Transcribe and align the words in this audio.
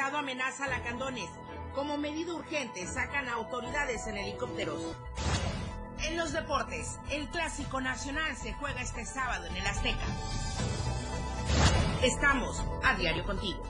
amenaza 0.00 0.64
a 0.64 0.68
Lacandones. 0.68 1.28
Como 1.74 1.96
medida 1.98 2.34
urgente 2.34 2.86
sacan 2.86 3.28
a 3.28 3.34
autoridades 3.34 4.06
en 4.06 4.16
helicópteros. 4.16 4.80
En 6.04 6.16
los 6.16 6.32
deportes, 6.32 6.98
el 7.10 7.28
clásico 7.28 7.80
nacional 7.80 8.36
se 8.36 8.52
juega 8.54 8.82
este 8.82 9.04
sábado 9.04 9.46
en 9.46 9.56
el 9.56 9.66
Azteca. 9.66 10.06
Estamos 12.02 12.62
a 12.82 12.94
diario 12.96 13.24
contigo. 13.24 13.62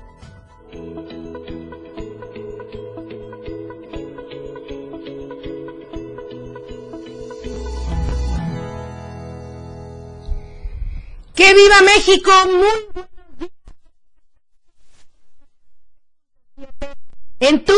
¡Que 11.34 11.54
viva 11.54 11.82
México! 11.82 12.30
Muy 12.46 12.91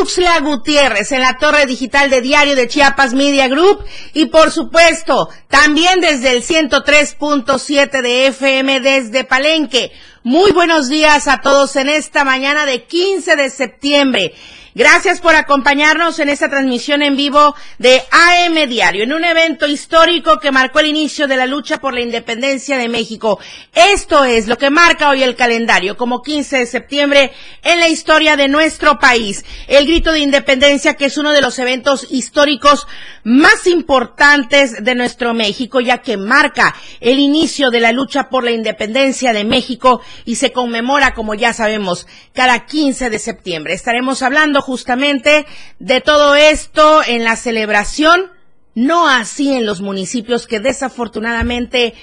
en 0.04 0.06
Tuxtla 0.06 0.40
Gutiérrez, 0.40 1.12
en 1.12 1.20
la 1.20 1.38
torre 1.38 1.64
digital 1.64 2.10
de 2.10 2.20
Diario 2.20 2.55
de 2.55 2.69
Chiapas 2.69 3.14
Media 3.14 3.48
Group 3.48 3.83
y 4.12 4.27
por 4.27 4.50
supuesto 4.50 5.30
también 5.48 6.00
desde 6.00 6.33
el 6.33 6.42
103.7 6.42 8.02
de 8.02 8.27
FM 8.27 8.80
desde 8.80 9.25
Palenque. 9.25 9.92
Muy 10.22 10.52
buenos 10.52 10.91
días 10.91 11.27
a 11.27 11.41
todos 11.41 11.77
en 11.77 11.88
esta 11.88 12.22
mañana 12.22 12.66
de 12.66 12.84
15 12.84 13.34
de 13.36 13.48
septiembre. 13.48 14.34
Gracias 14.77 15.20
por 15.20 15.36
acompañarnos 15.36 16.19
en 16.19 16.28
esta 16.28 16.48
transmisión 16.48 17.00
en 17.03 17.17
vivo 17.17 17.55
de 17.78 18.03
AM 18.11 18.69
Diario, 18.69 19.05
en 19.05 19.12
un 19.12 19.25
evento 19.25 19.69
histórico 19.69 20.41
que 20.41 20.50
marcó 20.50 20.81
el 20.81 20.86
inicio 20.86 21.28
de 21.28 21.36
la 21.36 21.47
lucha 21.47 21.78
por 21.78 21.94
la 21.94 22.00
independencia 22.00 22.77
de 22.77 22.89
México. 22.89 23.39
Esto 23.72 24.25
es 24.25 24.48
lo 24.48 24.58
que 24.58 24.70
marca 24.70 25.11
hoy 25.11 25.22
el 25.22 25.36
calendario 25.36 25.97
como 25.97 26.22
15 26.22 26.58
de 26.58 26.66
septiembre 26.66 27.31
en 27.62 27.78
la 27.78 27.86
historia 27.86 28.36
de 28.36 28.48
nuestro 28.48 28.98
país. 28.98 29.44
El 29.69 29.86
grito 29.86 30.11
de 30.11 30.19
independencia 30.19 30.94
que 30.94 31.05
es 31.05 31.19
uno 31.19 31.31
de 31.31 31.41
los 31.41 31.56
eventos 31.61 32.09
históricos 32.11 32.88
más 33.22 33.69
importantes 33.69 34.83
de 34.83 34.97
nuestro 34.97 35.34
México, 35.34 35.81
ya 35.81 35.98
que 35.98 36.16
marca 36.16 36.75
el 36.98 37.20
inicio 37.20 37.70
de 37.70 37.78
la 37.78 37.92
lucha 37.92 38.28
por 38.28 38.42
la 38.42 38.50
independencia 38.50 39.33
de 39.33 39.44
México 39.44 40.00
y 40.25 40.34
se 40.34 40.50
conmemora, 40.50 41.14
como 41.14 41.34
ya 41.34 41.53
sabemos, 41.53 42.09
cada 42.33 42.66
15 42.66 43.09
de 43.09 43.20
septiembre. 43.20 43.72
Estaremos 43.72 44.20
hablando 44.20 44.63
justamente 44.64 45.46
de 45.78 46.00
todo 46.00 46.34
esto 46.34 47.02
en 47.06 47.22
la 47.22 47.36
celebración, 47.36 48.32
no 48.74 49.08
así 49.08 49.52
en 49.52 49.66
los 49.66 49.80
municipios 49.80 50.46
que 50.46 50.58
desafortunadamente 50.58 51.94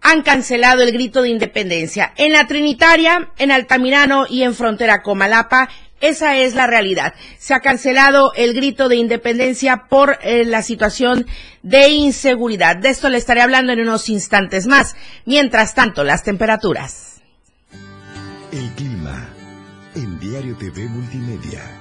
han 0.00 0.22
cancelado 0.22 0.82
el 0.82 0.92
grito 0.92 1.22
de 1.22 1.28
independencia. 1.28 2.12
En 2.16 2.32
la 2.32 2.46
Trinitaria, 2.46 3.30
en 3.38 3.52
Altamirano 3.52 4.24
y 4.28 4.42
en 4.42 4.54
Frontera 4.54 5.02
Comalapa, 5.02 5.68
esa 6.00 6.38
es 6.38 6.54
la 6.54 6.66
realidad. 6.66 7.12
Se 7.38 7.52
ha 7.52 7.60
cancelado 7.60 8.32
el 8.34 8.54
grito 8.54 8.88
de 8.88 8.96
independencia 8.96 9.84
por 9.90 10.18
eh, 10.22 10.46
la 10.46 10.62
situación 10.62 11.26
de 11.62 11.90
inseguridad. 11.90 12.76
De 12.76 12.88
esto 12.88 13.10
le 13.10 13.18
estaré 13.18 13.42
hablando 13.42 13.72
en 13.72 13.80
unos 13.80 14.08
instantes 14.08 14.66
más. 14.66 14.96
Mientras 15.26 15.74
tanto, 15.74 16.02
las 16.02 16.22
temperaturas. 16.22 17.20
El 18.52 18.70
clima 18.70 19.28
en 19.94 20.18
Diario 20.18 20.56
TV 20.56 20.86
Multimedia. 20.88 21.79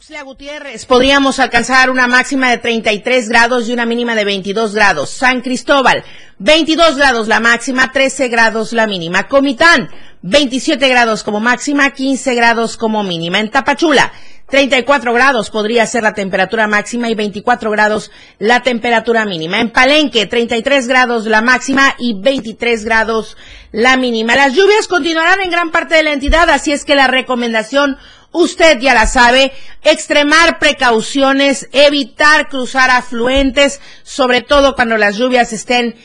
Tuxtla 0.00 0.22
Gutiérrez, 0.22 0.86
podríamos 0.86 1.40
alcanzar 1.40 1.90
una 1.90 2.08
máxima 2.08 2.48
de 2.48 2.56
33 2.56 3.28
grados 3.28 3.68
y 3.68 3.74
una 3.74 3.84
mínima 3.84 4.14
de 4.14 4.24
22 4.24 4.74
grados. 4.74 5.10
San 5.10 5.42
Cristóbal, 5.42 6.02
22 6.38 6.96
grados 6.96 7.28
la 7.28 7.38
máxima, 7.38 7.92
13 7.92 8.28
grados 8.28 8.72
la 8.72 8.86
mínima. 8.86 9.28
Comitán, 9.28 9.90
27 10.22 10.88
grados 10.88 11.22
como 11.22 11.38
máxima, 11.38 11.90
15 11.90 12.34
grados 12.34 12.78
como 12.78 13.02
mínima. 13.02 13.40
En 13.40 13.50
Tapachula, 13.50 14.10
34 14.48 15.12
grados 15.12 15.50
podría 15.50 15.84
ser 15.84 16.02
la 16.02 16.14
temperatura 16.14 16.66
máxima 16.66 17.10
y 17.10 17.14
24 17.14 17.70
grados 17.70 18.10
la 18.38 18.62
temperatura 18.62 19.26
mínima. 19.26 19.60
En 19.60 19.68
Palenque, 19.68 20.24
33 20.24 20.88
grados 20.88 21.26
la 21.26 21.42
máxima 21.42 21.94
y 21.98 22.18
23 22.18 22.86
grados 22.86 23.36
la 23.70 23.98
mínima. 23.98 24.34
Las 24.34 24.54
lluvias 24.54 24.88
continuarán 24.88 25.42
en 25.42 25.50
gran 25.50 25.70
parte 25.70 25.94
de 25.94 26.04
la 26.04 26.14
entidad, 26.14 26.48
así 26.48 26.72
es 26.72 26.86
que 26.86 26.94
la 26.94 27.06
recomendación 27.06 27.98
Usted 28.32 28.78
ya 28.78 28.94
la 28.94 29.06
sabe, 29.06 29.52
extremar 29.82 30.58
precauciones, 30.58 31.68
evitar 31.72 32.48
cruzar 32.48 32.90
afluentes, 32.90 33.80
sobre 34.02 34.40
todo 34.42 34.74
cuando 34.74 34.96
las 34.96 35.16
lluvias 35.16 35.52
estén 35.52 35.96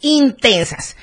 intensas. 0.00 0.96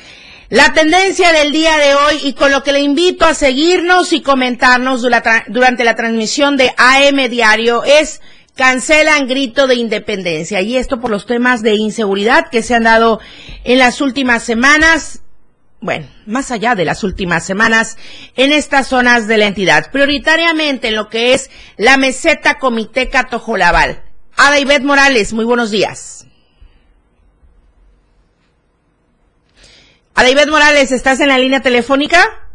La 0.49 0.73
tendencia 0.73 1.31
del 1.31 1.51
día 1.51 1.77
de 1.77 1.95
hoy 1.95 2.19
y 2.23 2.33
con 2.33 2.51
lo 2.51 2.61
que 2.61 2.73
le 2.73 2.81
invito 2.81 3.25
a 3.25 3.33
seguirnos 3.33 4.11
y 4.11 4.21
comentarnos 4.21 5.01
durante 5.47 5.83
la 5.85 5.95
transmisión 5.95 6.57
de 6.57 6.73
AM 6.77 7.29
Diario 7.29 7.83
es 7.85 8.19
cancelan 8.55 9.27
grito 9.27 9.65
de 9.65 9.75
independencia 9.75 10.61
y 10.61 10.75
esto 10.75 10.99
por 10.99 11.09
los 11.09 11.25
temas 11.25 11.61
de 11.61 11.75
inseguridad 11.75 12.49
que 12.49 12.63
se 12.63 12.75
han 12.75 12.83
dado 12.83 13.21
en 13.63 13.79
las 13.79 14.01
últimas 14.01 14.43
semanas 14.43 15.21
bueno, 15.81 16.07
más 16.27 16.51
allá 16.51 16.75
de 16.75 16.85
las 16.85 17.03
últimas 17.03 17.43
semanas, 17.43 17.97
en 18.35 18.51
estas 18.51 18.87
zonas 18.87 19.27
de 19.27 19.37
la 19.37 19.47
entidad, 19.47 19.91
prioritariamente 19.91 20.89
en 20.89 20.95
lo 20.95 21.09
que 21.09 21.33
es 21.33 21.49
la 21.75 21.97
meseta 21.97 22.59
Comiteca 22.59 23.27
Tojolabal. 23.27 24.03
Ada 24.37 24.59
Ivette 24.59 24.83
Morales, 24.83 25.33
muy 25.33 25.43
buenos 25.43 25.71
días. 25.71 26.27
Ada 30.13 30.29
Ivette 30.29 30.51
Morales, 30.51 30.91
¿estás 30.91 31.19
en 31.19 31.29
la 31.29 31.39
línea 31.39 31.61
telefónica? 31.61 32.50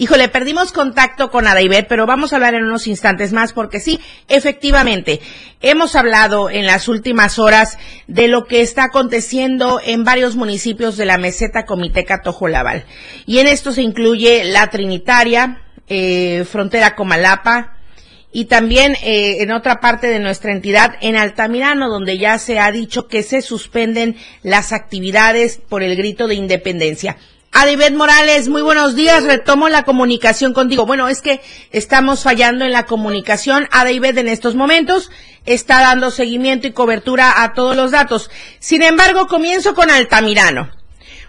Híjole, 0.00 0.28
perdimos 0.28 0.70
contacto 0.70 1.28
con 1.28 1.48
Adaibet, 1.48 1.88
pero 1.88 2.06
vamos 2.06 2.32
a 2.32 2.36
hablar 2.36 2.54
en 2.54 2.62
unos 2.62 2.86
instantes 2.86 3.32
más 3.32 3.52
porque 3.52 3.80
sí, 3.80 3.98
efectivamente, 4.28 5.20
hemos 5.60 5.96
hablado 5.96 6.50
en 6.50 6.66
las 6.66 6.86
últimas 6.86 7.40
horas 7.40 7.76
de 8.06 8.28
lo 8.28 8.44
que 8.44 8.60
está 8.60 8.84
aconteciendo 8.84 9.80
en 9.84 10.04
varios 10.04 10.36
municipios 10.36 10.96
de 10.96 11.04
la 11.04 11.18
meseta 11.18 11.64
Comiteca 11.64 12.22
Tojolabal. 12.22 12.84
Y 13.26 13.38
en 13.38 13.48
esto 13.48 13.72
se 13.72 13.82
incluye 13.82 14.44
la 14.44 14.70
Trinitaria, 14.70 15.62
eh, 15.88 16.46
Frontera 16.48 16.94
Comalapa, 16.94 17.74
y 18.30 18.44
también 18.44 18.94
eh, 19.02 19.38
en 19.42 19.50
otra 19.50 19.80
parte 19.80 20.06
de 20.06 20.20
nuestra 20.20 20.52
entidad, 20.52 20.94
en 21.00 21.16
Altamirano, 21.16 21.88
donde 21.88 22.18
ya 22.18 22.38
se 22.38 22.60
ha 22.60 22.70
dicho 22.70 23.08
que 23.08 23.24
se 23.24 23.42
suspenden 23.42 24.16
las 24.44 24.72
actividades 24.72 25.58
por 25.58 25.82
el 25.82 25.96
grito 25.96 26.28
de 26.28 26.36
independencia. 26.36 27.16
Adibet 27.60 27.92
Morales, 27.92 28.48
muy 28.48 28.62
buenos 28.62 28.94
días. 28.94 29.24
Retomo 29.24 29.68
la 29.68 29.82
comunicación 29.82 30.52
contigo. 30.52 30.86
Bueno, 30.86 31.08
es 31.08 31.20
que 31.20 31.40
estamos 31.72 32.22
fallando 32.22 32.64
en 32.64 32.70
la 32.70 32.86
comunicación. 32.86 33.66
Adibet 33.72 34.16
en 34.16 34.28
estos 34.28 34.54
momentos 34.54 35.10
está 35.44 35.80
dando 35.80 36.12
seguimiento 36.12 36.68
y 36.68 36.72
cobertura 36.72 37.42
a 37.42 37.54
todos 37.54 37.74
los 37.74 37.90
datos. 37.90 38.30
Sin 38.60 38.82
embargo, 38.82 39.26
comienzo 39.26 39.74
con 39.74 39.90
Altamirano, 39.90 40.70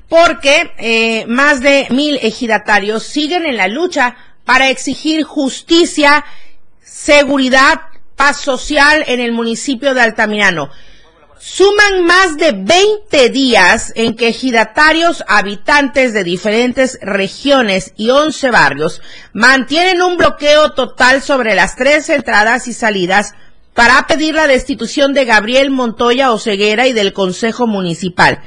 porque 0.08 0.72
eh, 0.78 1.26
más 1.26 1.62
de 1.62 1.88
mil 1.90 2.20
ejidatarios 2.22 3.02
siguen 3.02 3.48
en 3.48 3.58
la 3.58 3.68
lucha 3.68 4.16
para 4.46 4.70
exigir 4.70 5.24
justicia, 5.24 6.26
seguridad, 6.84 7.82
paz 8.16 8.38
social 8.38 9.04
en 9.08 9.20
el 9.20 9.32
municipio 9.32 9.96
de 9.96 10.02
Altamirano. 10.02 10.70
Suman 11.42 12.04
más 12.04 12.36
de 12.36 12.52
20 12.52 13.30
días 13.30 13.94
en 13.96 14.18
que 14.18 14.28
ejidatarios 14.28 15.24
habitantes 15.26 16.12
de 16.14 16.26
diferentes 16.26 17.00
regiones 17.02 17.94
y 17.96 18.10
11 18.10 18.52
barrios 18.52 19.02
mantienen 19.32 20.02
un 20.02 20.18
bloqueo 20.18 20.72
total 20.72 21.22
sobre 21.22 21.56
las 21.56 21.78
tres 21.78 22.10
entradas 22.10 22.68
y 22.68 22.74
salidas 22.74 23.36
para 23.74 24.06
pedir 24.06 24.36
la 24.36 24.48
destitución 24.48 25.14
de 25.14 25.24
Gabriel 25.24 25.70
Montoya 25.70 26.34
Oceguera 26.34 26.88
y 26.88 26.94
del 26.94 27.14
Consejo 27.14 27.68
Municipal. 27.68 28.42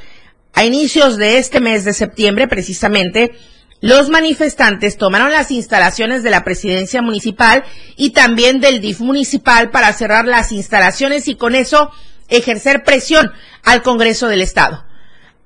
A 0.52 0.64
inicios 0.64 1.16
de 1.16 1.38
este 1.38 1.60
mes 1.60 1.86
de 1.86 1.94
septiembre, 1.94 2.46
precisamente, 2.46 3.32
los 3.80 4.10
manifestantes 4.10 4.98
tomaron 4.98 5.32
las 5.32 5.50
instalaciones 5.50 6.22
de 6.22 6.30
la 6.30 6.44
presidencia 6.44 7.00
municipal 7.00 7.64
y 7.96 8.10
también 8.10 8.60
del 8.60 8.82
DIF 8.82 9.00
municipal 9.00 9.70
para 9.70 9.94
cerrar 9.94 10.26
las 10.26 10.52
instalaciones 10.52 11.26
y 11.26 11.36
con 11.36 11.54
eso 11.54 11.90
ejercer 12.28 12.84
presión 12.84 13.32
al 13.62 13.82
Congreso 13.82 14.28
del 14.28 14.40
Estado. 14.40 14.84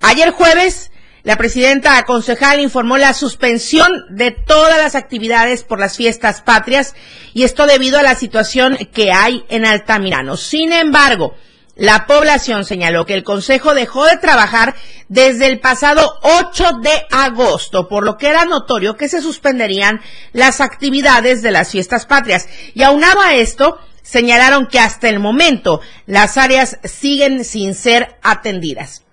Ayer 0.00 0.30
jueves, 0.30 0.90
la 1.22 1.36
presidenta 1.36 2.00
concejal 2.04 2.60
informó 2.60 2.98
la 2.98 3.12
suspensión 3.12 3.90
de 4.10 4.30
todas 4.30 4.78
las 4.78 4.94
actividades 4.94 5.64
por 5.64 5.80
las 5.80 5.96
fiestas 5.96 6.40
patrias 6.40 6.94
y 7.34 7.42
esto 7.42 7.66
debido 7.66 7.98
a 7.98 8.02
la 8.02 8.14
situación 8.14 8.78
que 8.92 9.10
hay 9.10 9.44
en 9.48 9.66
Altamirano. 9.66 10.36
Sin 10.36 10.72
embargo, 10.72 11.34
la 11.76 12.06
población 12.06 12.64
señaló 12.64 13.04
que 13.04 13.14
el 13.14 13.22
Consejo 13.22 13.74
dejó 13.74 14.06
de 14.06 14.16
trabajar 14.16 14.74
desde 15.08 15.46
el 15.46 15.60
pasado 15.60 16.18
8 16.22 16.78
de 16.82 17.06
agosto, 17.10 17.86
por 17.86 18.04
lo 18.04 18.16
que 18.16 18.28
era 18.28 18.46
notorio 18.46 18.96
que 18.96 19.08
se 19.08 19.20
suspenderían 19.20 20.00
las 20.32 20.62
actividades 20.62 21.42
de 21.42 21.50
las 21.50 21.70
fiestas 21.70 22.06
patrias. 22.06 22.48
Y 22.72 22.82
aunado 22.82 23.20
a 23.20 23.34
esto, 23.34 23.78
señalaron 24.06 24.68
que 24.68 24.78
hasta 24.78 25.08
el 25.08 25.18
momento 25.18 25.80
las 26.06 26.38
áreas 26.38 26.78
siguen 26.84 27.44
sin 27.44 27.74
ser 27.74 28.16
atendidas. 28.22 29.04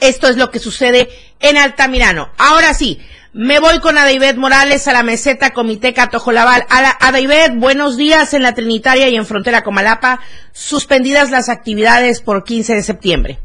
Esto 0.00 0.28
es 0.28 0.36
lo 0.36 0.50
que 0.50 0.60
sucede 0.60 1.08
en 1.40 1.56
Altamirano. 1.58 2.30
Ahora 2.38 2.72
sí, 2.72 3.00
me 3.32 3.58
voy 3.58 3.80
con 3.80 3.98
Adaibet 3.98 4.36
Morales 4.36 4.86
a 4.86 4.92
la 4.92 5.02
meseta 5.02 5.50
Comité 5.50 5.92
Catojolabal. 5.92 6.62
Adaibet, 6.68 7.56
buenos 7.56 7.96
días 7.96 8.32
en 8.32 8.42
la 8.42 8.54
Trinitaria 8.54 9.08
y 9.08 9.16
en 9.16 9.26
Frontera 9.26 9.62
Comalapa. 9.62 10.20
Suspendidas 10.52 11.32
las 11.32 11.48
actividades 11.48 12.22
por 12.22 12.44
15 12.44 12.76
de 12.76 12.82
septiembre. 12.82 13.38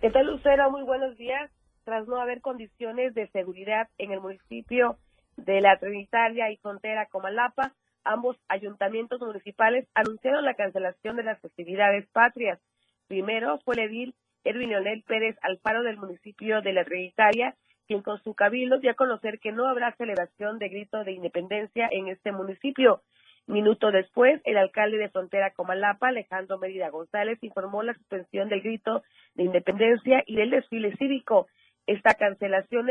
¿Qué 0.00 0.10
tal, 0.10 0.26
Lucero? 0.26 0.70
Muy 0.70 0.84
buenos 0.84 1.18
días. 1.18 1.50
Tras 1.84 2.06
no 2.06 2.20
haber 2.20 2.40
condiciones 2.40 3.12
de 3.14 3.26
seguridad 3.28 3.88
en 3.98 4.12
el 4.12 4.20
municipio 4.20 4.98
de 5.36 5.60
la 5.60 5.78
Trinitaria 5.78 6.50
y 6.52 6.58
Frontera 6.58 7.06
Comalapa, 7.06 7.72
ambos 8.08 8.36
ayuntamientos 8.48 9.20
municipales 9.20 9.86
anunciaron 9.94 10.44
la 10.44 10.54
cancelación 10.54 11.16
de 11.16 11.24
las 11.24 11.40
festividades 11.40 12.08
patrias. 12.08 12.58
Primero 13.06 13.58
fue 13.64 13.74
el 13.74 13.80
edil 13.80 14.14
Edwin 14.44 14.70
Leonel 14.70 15.02
Pérez 15.02 15.36
Alfaro 15.42 15.82
del 15.82 15.98
municipio 15.98 16.62
de 16.62 16.72
la 16.72 16.84
Trinitaria, 16.84 17.54
quien 17.86 18.02
con 18.02 18.22
su 18.22 18.34
cabildo 18.34 18.78
dio 18.78 18.90
a 18.90 18.94
conocer 18.94 19.38
que 19.40 19.52
no 19.52 19.68
habrá 19.68 19.94
celebración 19.96 20.58
de 20.58 20.68
grito 20.68 21.04
de 21.04 21.12
independencia 21.12 21.88
en 21.90 22.08
este 22.08 22.32
municipio. 22.32 23.02
Minuto 23.46 23.90
después, 23.90 24.40
el 24.44 24.58
alcalde 24.58 24.98
de 24.98 25.08
Frontera 25.08 25.52
Comalapa, 25.52 26.08
Alejandro 26.08 26.58
Mérida 26.58 26.90
González, 26.90 27.38
informó 27.42 27.82
la 27.82 27.94
suspensión 27.94 28.48
del 28.48 28.60
grito 28.60 29.02
de 29.34 29.44
independencia 29.44 30.22
y 30.26 30.36
del 30.36 30.50
desfile 30.50 30.94
cívico. 30.96 31.46
Esta 31.86 32.14
cancelación 32.14 32.90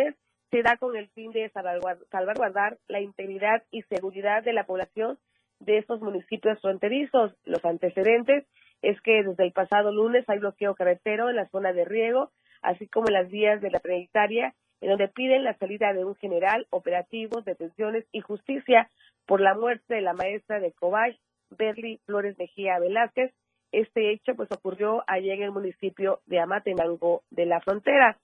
se 0.52 0.62
da 0.62 0.78
con 0.78 0.96
el 0.96 1.10
fin 1.10 1.32
de 1.32 1.50
salvaguardar 1.50 2.78
la 2.88 3.02
integridad 3.02 3.64
y 3.72 3.82
seguridad 3.84 4.44
de 4.44 4.54
la 4.54 4.66
población 4.66 5.18
de 5.60 5.78
estos 5.78 6.02
municipios 6.02 6.60
fronterizos. 6.62 7.34
Los 7.46 7.64
antecedentes 7.66 8.46
es 8.82 9.00
que 9.02 9.24
desde 9.24 9.44
el 9.44 9.52
pasado 9.52 9.92
lunes 9.92 10.28
hay 10.30 10.40
bloqueo 10.40 10.76
carretero 10.76 11.30
en 11.30 11.36
la 11.36 11.50
zona 11.50 11.74
de 11.74 11.86
riego, 11.86 12.32
así 12.62 12.88
como 12.88 13.08
en 13.08 13.14
las 13.14 13.30
vías 13.30 13.62
de 13.62 13.72
la 13.72 13.80
Trinitaria, 13.80 14.54
en 14.82 14.90
donde 14.90 15.08
piden 15.08 15.44
la 15.44 15.58
salida 15.58 15.94
de 15.94 16.06
un 16.06 16.16
general, 16.16 16.68
operativos, 16.70 17.44
detenciones 17.46 18.06
y 18.12 18.22
justicia 18.22 18.90
por 19.26 19.42
la 19.42 19.56
muerte 19.56 19.96
de 19.96 20.02
la 20.02 20.14
maestra 20.14 20.60
de 20.60 20.72
Cobay, 20.72 21.18
Berly 21.50 22.00
Flores 22.06 22.38
Mejía 22.38 22.80
Velázquez. 22.80 23.34
Este 23.72 24.12
hecho 24.12 24.36
pues 24.36 24.50
ocurrió 24.52 25.04
ayer 25.08 25.34
en 25.38 25.44
el 25.44 25.52
municipio 25.52 26.22
de 26.26 26.40
Amatenango 26.40 27.24
de 27.32 27.46
la 27.46 27.60
Frontera. 27.60 28.18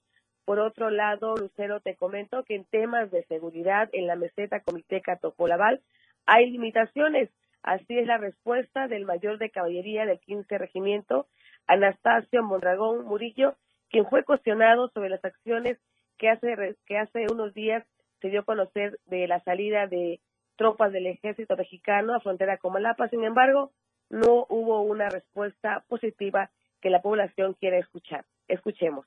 Por 0.44 0.58
otro 0.58 0.90
lado, 0.90 1.36
Lucero, 1.36 1.80
te 1.80 1.96
comento 1.96 2.44
que 2.44 2.54
en 2.54 2.64
temas 2.64 3.10
de 3.10 3.24
seguridad 3.24 3.88
en 3.92 4.06
la 4.06 4.16
meseta 4.16 4.60
Comiteca 4.60 5.16
Tojolabal 5.16 5.80
hay 6.26 6.50
limitaciones. 6.50 7.30
Así 7.62 7.98
es 7.98 8.06
la 8.06 8.18
respuesta 8.18 8.88
del 8.88 9.06
mayor 9.06 9.38
de 9.38 9.50
caballería 9.50 10.04
del 10.04 10.20
15 10.20 10.58
Regimiento, 10.58 11.26
Anastasio 11.66 12.42
Mondragón 12.42 13.06
Murillo, 13.06 13.54
quien 13.88 14.06
fue 14.06 14.22
cuestionado 14.22 14.88
sobre 14.88 15.08
las 15.08 15.24
acciones 15.24 15.78
que 16.18 16.28
hace, 16.28 16.76
que 16.86 16.98
hace 16.98 17.26
unos 17.32 17.54
días 17.54 17.86
se 18.20 18.28
dio 18.28 18.40
a 18.40 18.44
conocer 18.44 18.98
de 19.06 19.26
la 19.26 19.40
salida 19.40 19.86
de 19.86 20.20
tropas 20.56 20.92
del 20.92 21.06
ejército 21.06 21.56
mexicano 21.56 22.14
a 22.14 22.20
frontera 22.20 22.58
con 22.58 22.74
Malapa. 22.74 23.08
Sin 23.08 23.24
embargo, 23.24 23.72
no 24.10 24.46
hubo 24.50 24.82
una 24.82 25.08
respuesta 25.08 25.84
positiva 25.88 26.50
que 26.82 26.90
la 26.90 27.00
población 27.00 27.54
quiere 27.54 27.78
escuchar. 27.78 28.26
Escuchemos. 28.46 29.06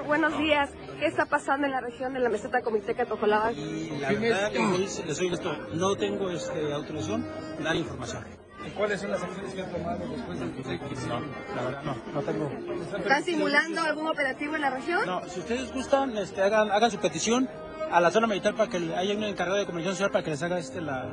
Buenos 0.00 0.38
días. 0.38 0.70
¿Qué 0.98 1.06
está 1.06 1.26
pasando 1.26 1.66
en 1.66 1.72
la 1.72 1.80
región 1.80 2.14
de 2.14 2.20
la 2.20 2.30
meseta 2.30 2.62
Comiteca 2.62 3.04
Tojolaba? 3.04 3.52
La 4.00 4.12
verdad, 4.12 4.50
les 4.52 5.16
soy 5.16 5.32
esto, 5.32 5.54
no 5.74 5.94
tengo 5.96 6.30
este, 6.30 6.72
autorización 6.72 7.26
de 7.58 7.64
dar 7.64 7.76
información. 7.76 8.24
¿Y 8.66 8.70
cuáles 8.70 9.00
son 9.00 9.10
las 9.10 9.22
acciones 9.22 9.52
que 9.52 9.62
han 9.62 9.70
tomado 9.70 10.08
después 10.08 10.38
del 10.38 10.52
que 10.54 10.62
No, 11.08 11.20
la 11.56 11.62
verdad 11.62 11.82
no, 11.82 11.96
no 12.14 12.22
tengo. 12.22 12.50
¿Están 12.96 13.24
simulando 13.24 13.82
algún 13.82 14.06
operativo 14.06 14.54
en 14.54 14.62
la 14.62 14.70
región? 14.70 15.04
No, 15.04 15.28
si 15.28 15.40
ustedes 15.40 15.72
gustan, 15.72 16.16
este, 16.16 16.42
hagan, 16.42 16.70
hagan 16.70 16.90
su 16.90 16.98
petición 16.98 17.48
a 17.90 18.00
la 18.00 18.10
zona 18.10 18.26
militar 18.26 18.54
para 18.54 18.70
que 18.70 18.78
haya 18.96 19.14
un 19.14 19.24
encargado 19.24 19.58
de 19.58 19.66
comunicación 19.66 19.96
social 19.96 20.10
para 20.10 20.24
que 20.24 20.30
les 20.30 20.42
haga 20.42 20.58
este 20.58 20.80
la, 20.80 21.08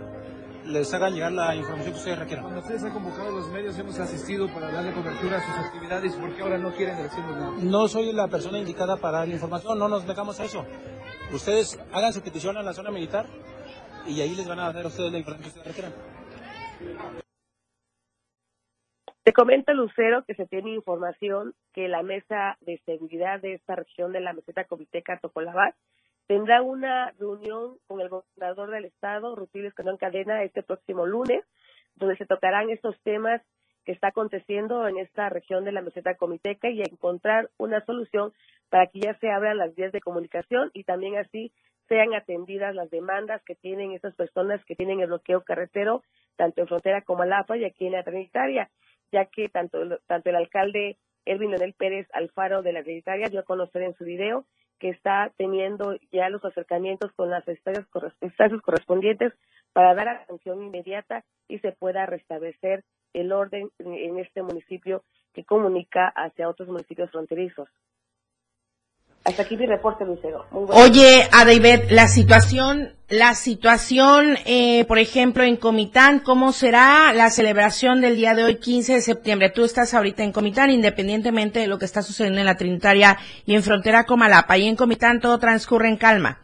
les 0.70 0.94
hagan 0.94 1.14
llegar 1.14 1.32
la 1.32 1.56
información 1.56 1.94
que 1.94 1.98
ustedes 1.98 2.20
requieran. 2.20 2.44
Cuando 2.44 2.62
ustedes 2.62 2.84
han 2.84 2.92
convocado 2.92 3.30
a 3.30 3.32
los 3.32 3.48
medios, 3.50 3.78
hemos 3.80 4.00
asistido 4.00 4.48
para 4.54 4.72
darle 4.72 4.94
cobertura 4.94 5.38
a 5.38 5.42
sus 5.42 5.66
actividades, 5.66 6.16
¿por 6.16 6.36
qué 6.36 6.42
ahora 6.42 6.58
no 6.58 6.72
quieren 6.74 6.98
decirnos 6.98 7.38
nada? 7.38 7.52
No 7.62 7.88
soy 7.88 8.14
la 8.14 8.28
persona 8.28 8.60
indicada 8.60 8.98
para 8.98 9.20
dar 9.20 9.28
la 9.28 9.34
información, 9.34 9.80
no 9.80 9.88
nos 9.88 10.08
dejamos 10.08 10.40
a 10.40 10.46
eso. 10.46 10.66
Ustedes 11.34 11.80
hagan 11.92 12.14
su 12.14 12.22
petición 12.22 12.58
a 12.58 12.64
la 12.64 12.74
zona 12.74 12.92
militar 12.92 13.26
y 14.08 14.22
ahí 14.22 14.36
les 14.36 14.48
van 14.48 14.60
a 14.60 14.72
dar 14.72 14.86
a 14.86 14.88
ustedes 14.88 15.12
la 15.12 15.18
información 15.18 15.52
que 15.52 15.60
ustedes 15.60 15.76
requieran. 15.76 15.94
Te 19.24 19.34
comenta 19.34 19.74
Lucero 19.74 20.24
que 20.26 20.34
se 20.34 20.48
tiene 20.48 20.74
información 20.74 21.54
que 21.74 21.88
la 21.88 22.02
mesa 22.02 22.58
de 22.62 22.82
seguridad 22.86 23.40
de 23.42 23.54
esta 23.56 23.76
región 23.76 24.12
de 24.12 24.22
la 24.22 24.34
meseta 24.34 24.64
Comiteca 24.64 25.20
Tocolabat 25.20 25.76
tendrá 26.30 26.62
una 26.62 27.12
reunión 27.18 27.80
con 27.88 28.02
el 28.02 28.10
gobernador 28.10 28.70
del 28.70 28.86
estado, 28.86 29.36
Rutilio 29.36 29.68
Escandón 29.68 29.98
Cadena, 29.98 30.44
este 30.44 30.62
próximo 30.62 31.08
lunes, 31.08 31.44
donde 31.96 32.18
se 32.18 32.28
tocarán 32.28 32.70
estos 32.70 32.96
temas 33.02 33.42
que 33.84 33.94
está 33.94 34.10
aconteciendo 34.10 34.88
en 34.88 35.00
esta 35.00 35.30
región 35.30 35.66
de 35.66 35.72
la 35.72 35.82
meseta 35.82 36.14
comiteca 36.18 36.70
y 36.70 36.82
encontrar 36.82 37.50
una 37.58 37.84
solución 37.84 38.32
para 38.70 38.86
que 38.86 39.00
ya 39.00 39.18
se 39.18 39.32
abran 39.32 39.58
las 39.58 39.74
vías 39.74 39.92
de 39.92 40.02
comunicación 40.02 40.70
y 40.76 40.84
también 40.84 41.18
así 41.18 41.52
sean 41.88 42.14
atendidas 42.14 42.76
las 42.76 42.92
demandas 42.92 43.42
que 43.44 43.56
tienen 43.56 43.94
esas 43.94 44.14
personas 44.14 44.64
que 44.66 44.76
tienen 44.76 45.00
el 45.00 45.08
bloqueo 45.08 45.42
carretero, 45.42 46.04
tanto 46.36 46.62
en 46.62 46.68
frontera 46.68 47.02
como 47.02 47.24
Alapa 47.24 47.58
y 47.58 47.66
aquí 47.66 47.88
en 47.88 47.94
la 47.94 48.04
Trinitaria, 48.04 48.70
ya 49.12 49.26
que 49.26 49.50
tanto, 49.50 49.98
tanto 50.06 50.30
el 50.30 50.36
alcalde 50.36 51.00
Elvin 51.26 51.50
Leonel 51.50 51.74
Pérez 51.74 52.08
Alfaro 52.14 52.62
de 52.62 52.74
la 52.74 52.84
Trinitaria 52.84 53.30
dio 53.30 53.40
a 53.40 53.46
conocer 53.46 53.82
en 53.82 53.96
su 53.96 54.04
video 54.04 54.46
que 54.80 54.90
está 54.90 55.32
teniendo 55.38 55.96
ya 56.12 56.30
los 56.30 56.44
acercamientos 56.44 57.12
con 57.14 57.30
las 57.30 57.48
instancias, 57.48 57.86
correspondientes 58.62 59.34
para 59.74 59.94
dar 59.94 60.10
atención 60.10 60.64
inmediata 60.64 61.24
y 61.48 61.60
se 61.60 61.72
pueda 61.74 62.06
restablecer 62.06 62.84
el 63.14 63.32
orden 63.32 63.70
en 63.80 64.20
este 64.20 64.42
municipio 64.42 65.04
que 65.34 65.44
comunica 65.44 66.08
hacia 66.16 66.50
otros 66.50 66.70
municipios 66.70 67.12
fronterizos. 67.12 67.70
Hasta 69.30 69.44
aquí 69.44 69.58
mi 69.58 69.68
reporte, 69.68 70.06
Lucero. 70.06 70.48
Oye, 70.52 71.28
David, 71.32 71.92
la 71.92 72.08
situación, 72.08 72.96
la 73.10 73.36
situación, 73.36 74.38
eh, 74.48 74.86
por 74.86 74.98
ejemplo, 74.98 75.44
en 75.44 75.56
Comitán, 75.56 76.20
¿cómo 76.20 76.52
será 76.52 77.14
la 77.14 77.30
celebración 77.30 78.02
del 78.02 78.16
día 78.16 78.34
de 78.34 78.44
hoy, 78.44 78.56
15 78.56 78.94
de 78.94 79.02
septiembre? 79.02 79.52
Tú 79.52 79.66
estás 79.66 79.94
ahorita 79.94 80.24
en 80.24 80.32
Comitán, 80.32 80.72
independientemente 80.72 81.60
de 81.60 81.68
lo 81.68 81.78
que 81.78 81.86
está 81.86 82.02
sucediendo 82.02 82.40
en 82.40 82.48
la 82.48 82.58
Trinitaria 82.58 83.18
y 83.46 83.54
en 83.54 83.62
frontera 83.62 84.06
Comalapa. 84.06 84.58
Y 84.58 84.68
en 84.68 84.76
Comitán 84.76 85.20
todo 85.20 85.38
transcurre 85.38 85.90
en 85.90 85.98
calma. 85.98 86.40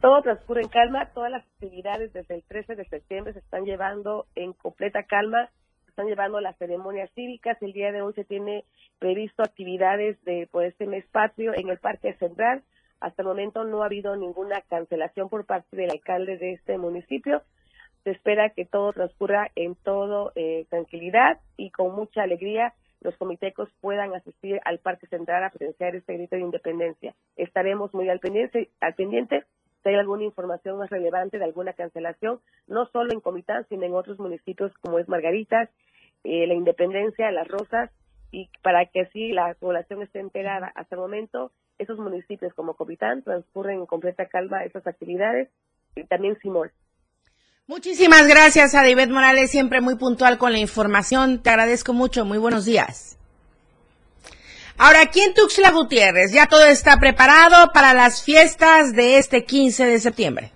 Todo 0.00 0.22
transcurre 0.22 0.62
en 0.62 0.68
calma, 0.68 1.10
todas 1.12 1.32
las 1.32 1.42
actividades 1.42 2.12
desde 2.12 2.36
el 2.36 2.44
13 2.44 2.76
de 2.76 2.84
septiembre 2.84 3.32
se 3.32 3.40
están 3.40 3.64
llevando 3.64 4.26
en 4.36 4.52
completa 4.52 5.02
calma 5.02 5.50
están 5.98 6.10
llevando 6.10 6.40
las 6.40 6.56
ceremonias 6.58 7.10
cívicas. 7.16 7.60
El 7.60 7.72
día 7.72 7.90
de 7.90 8.02
hoy 8.02 8.12
se 8.12 8.22
tiene 8.22 8.64
previsto 9.00 9.42
actividades 9.42 10.16
de 10.22 10.46
por 10.48 10.64
este 10.64 10.86
mes 10.86 11.04
patrio 11.10 11.52
en 11.56 11.70
el 11.70 11.78
Parque 11.78 12.14
Central. 12.20 12.62
Hasta 13.00 13.22
el 13.22 13.26
momento 13.26 13.64
no 13.64 13.82
ha 13.82 13.86
habido 13.86 14.14
ninguna 14.14 14.60
cancelación 14.60 15.28
por 15.28 15.44
parte 15.44 15.76
del 15.76 15.90
alcalde 15.90 16.38
de 16.38 16.52
este 16.52 16.78
municipio. 16.78 17.42
Se 18.04 18.12
espera 18.12 18.50
que 18.50 18.64
todo 18.64 18.92
transcurra 18.92 19.50
en 19.56 19.74
todo 19.74 20.30
eh, 20.36 20.66
tranquilidad 20.70 21.40
y 21.56 21.70
con 21.72 21.92
mucha 21.96 22.22
alegría 22.22 22.74
los 23.00 23.16
comitecos 23.16 23.68
puedan 23.80 24.14
asistir 24.14 24.60
al 24.66 24.78
Parque 24.78 25.08
Central 25.08 25.42
a 25.42 25.50
presenciar 25.50 25.96
este 25.96 26.14
grito 26.14 26.36
de 26.36 26.42
independencia. 26.42 27.16
Estaremos 27.34 27.92
muy 27.92 28.08
al 28.08 28.20
pendiente, 28.20 28.70
al 28.80 28.94
pendiente 28.94 29.46
si 29.82 29.88
hay 29.88 29.96
alguna 29.96 30.24
información 30.24 30.78
más 30.78 30.90
relevante 30.90 31.38
de 31.38 31.44
alguna 31.44 31.72
cancelación, 31.72 32.40
no 32.66 32.86
solo 32.86 33.12
en 33.12 33.20
Comitán, 33.20 33.66
sino 33.68 33.84
en 33.84 33.94
otros 33.94 34.18
municipios 34.18 34.72
como 34.80 34.98
es 34.98 35.08
Margaritas, 35.08 35.70
eh, 36.24 36.46
La 36.46 36.54
Independencia, 36.54 37.30
Las 37.30 37.48
Rosas, 37.48 37.90
y 38.30 38.50
para 38.62 38.86
que 38.86 39.02
así 39.02 39.32
la 39.32 39.54
población 39.54 40.02
esté 40.02 40.20
enterada. 40.20 40.70
Hasta 40.74 40.96
el 40.96 41.00
momento, 41.00 41.52
esos 41.78 41.98
municipios 41.98 42.52
como 42.54 42.74
Comitán 42.74 43.22
transcurren 43.22 43.80
en 43.80 43.86
completa 43.86 44.26
calma 44.26 44.64
esas 44.64 44.86
actividades, 44.86 45.48
y 45.96 46.04
también 46.04 46.38
Simón. 46.40 46.70
Muchísimas 47.66 48.26
gracias 48.26 48.74
a 48.74 48.82
David 48.82 49.10
Morales, 49.10 49.50
siempre 49.50 49.80
muy 49.80 49.96
puntual 49.96 50.38
con 50.38 50.52
la 50.52 50.58
información. 50.58 51.42
Te 51.42 51.50
agradezco 51.50 51.92
mucho. 51.92 52.24
Muy 52.24 52.38
buenos 52.38 52.64
días. 52.64 53.18
Ahora, 54.78 55.02
aquí 55.02 55.20
en 55.20 55.34
Tuxtla 55.34 55.72
Gutiérrez 55.72 56.32
ya 56.32 56.46
todo 56.46 56.64
está 56.64 56.98
preparado 56.98 57.72
para 57.72 57.92
las 57.94 58.22
fiestas 58.22 58.94
de 58.94 59.18
este 59.18 59.44
15 59.44 59.84
de 59.84 59.98
septiembre. 60.00 60.52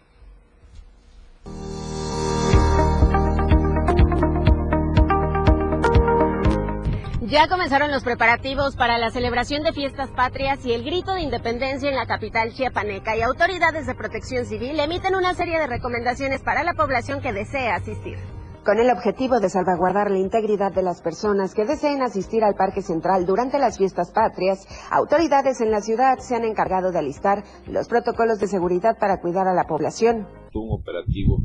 Ya 7.33 7.49
comenzaron 7.49 7.91
los 7.91 8.05
preparativos 8.05 8.77
para 8.77 8.99
la 8.99 9.11
celebración 9.11 9.63
de 9.63 9.73
fiestas 9.73 10.11
patrias 10.11 10.67
y 10.67 10.75
el 10.75 10.85
grito 10.85 11.15
de 11.15 11.23
independencia 11.23 11.89
en 11.89 11.97
la 11.97 12.05
capital 12.05 12.53
chiapaneca 12.53 13.17
y 13.17 13.23
autoridades 13.23 13.87
de 13.87 13.95
protección 13.95 14.45
civil 14.45 14.79
emiten 14.79 15.15
una 15.15 15.33
serie 15.33 15.59
de 15.59 15.67
recomendaciones 15.67 16.43
para 16.43 16.63
la 16.63 16.75
población 16.75 17.23
que 17.23 17.33
desea 17.33 17.77
asistir. 17.77 18.19
Con 18.67 18.79
el 18.79 18.91
objetivo 18.91 19.41
de 19.41 19.49
salvaguardar 19.49 20.11
la 20.11 20.19
integridad 20.19 20.75
de 20.75 20.83
las 20.83 21.01
personas 21.01 21.55
que 21.55 21.65
deseen 21.65 22.03
asistir 22.03 22.45
al 22.45 22.55
Parque 22.55 22.83
Central 22.83 23.25
durante 23.25 23.59
las 23.59 23.79
fiestas 23.79 24.11
patrias, 24.11 24.67
autoridades 24.91 25.63
en 25.63 25.71
la 25.71 25.81
ciudad 25.81 26.19
se 26.19 26.37
han 26.37 26.45
encargado 26.45 26.93
de 26.93 26.99
alistar 26.99 27.45
los 27.67 27.89
protocolos 27.89 28.41
de 28.41 28.49
seguridad 28.49 28.99
para 28.99 29.23
cuidar 29.23 29.49
a 29.49 29.55
la 29.55 29.65
población. 29.65 30.29
Un 30.53 30.79
operativo 30.79 31.39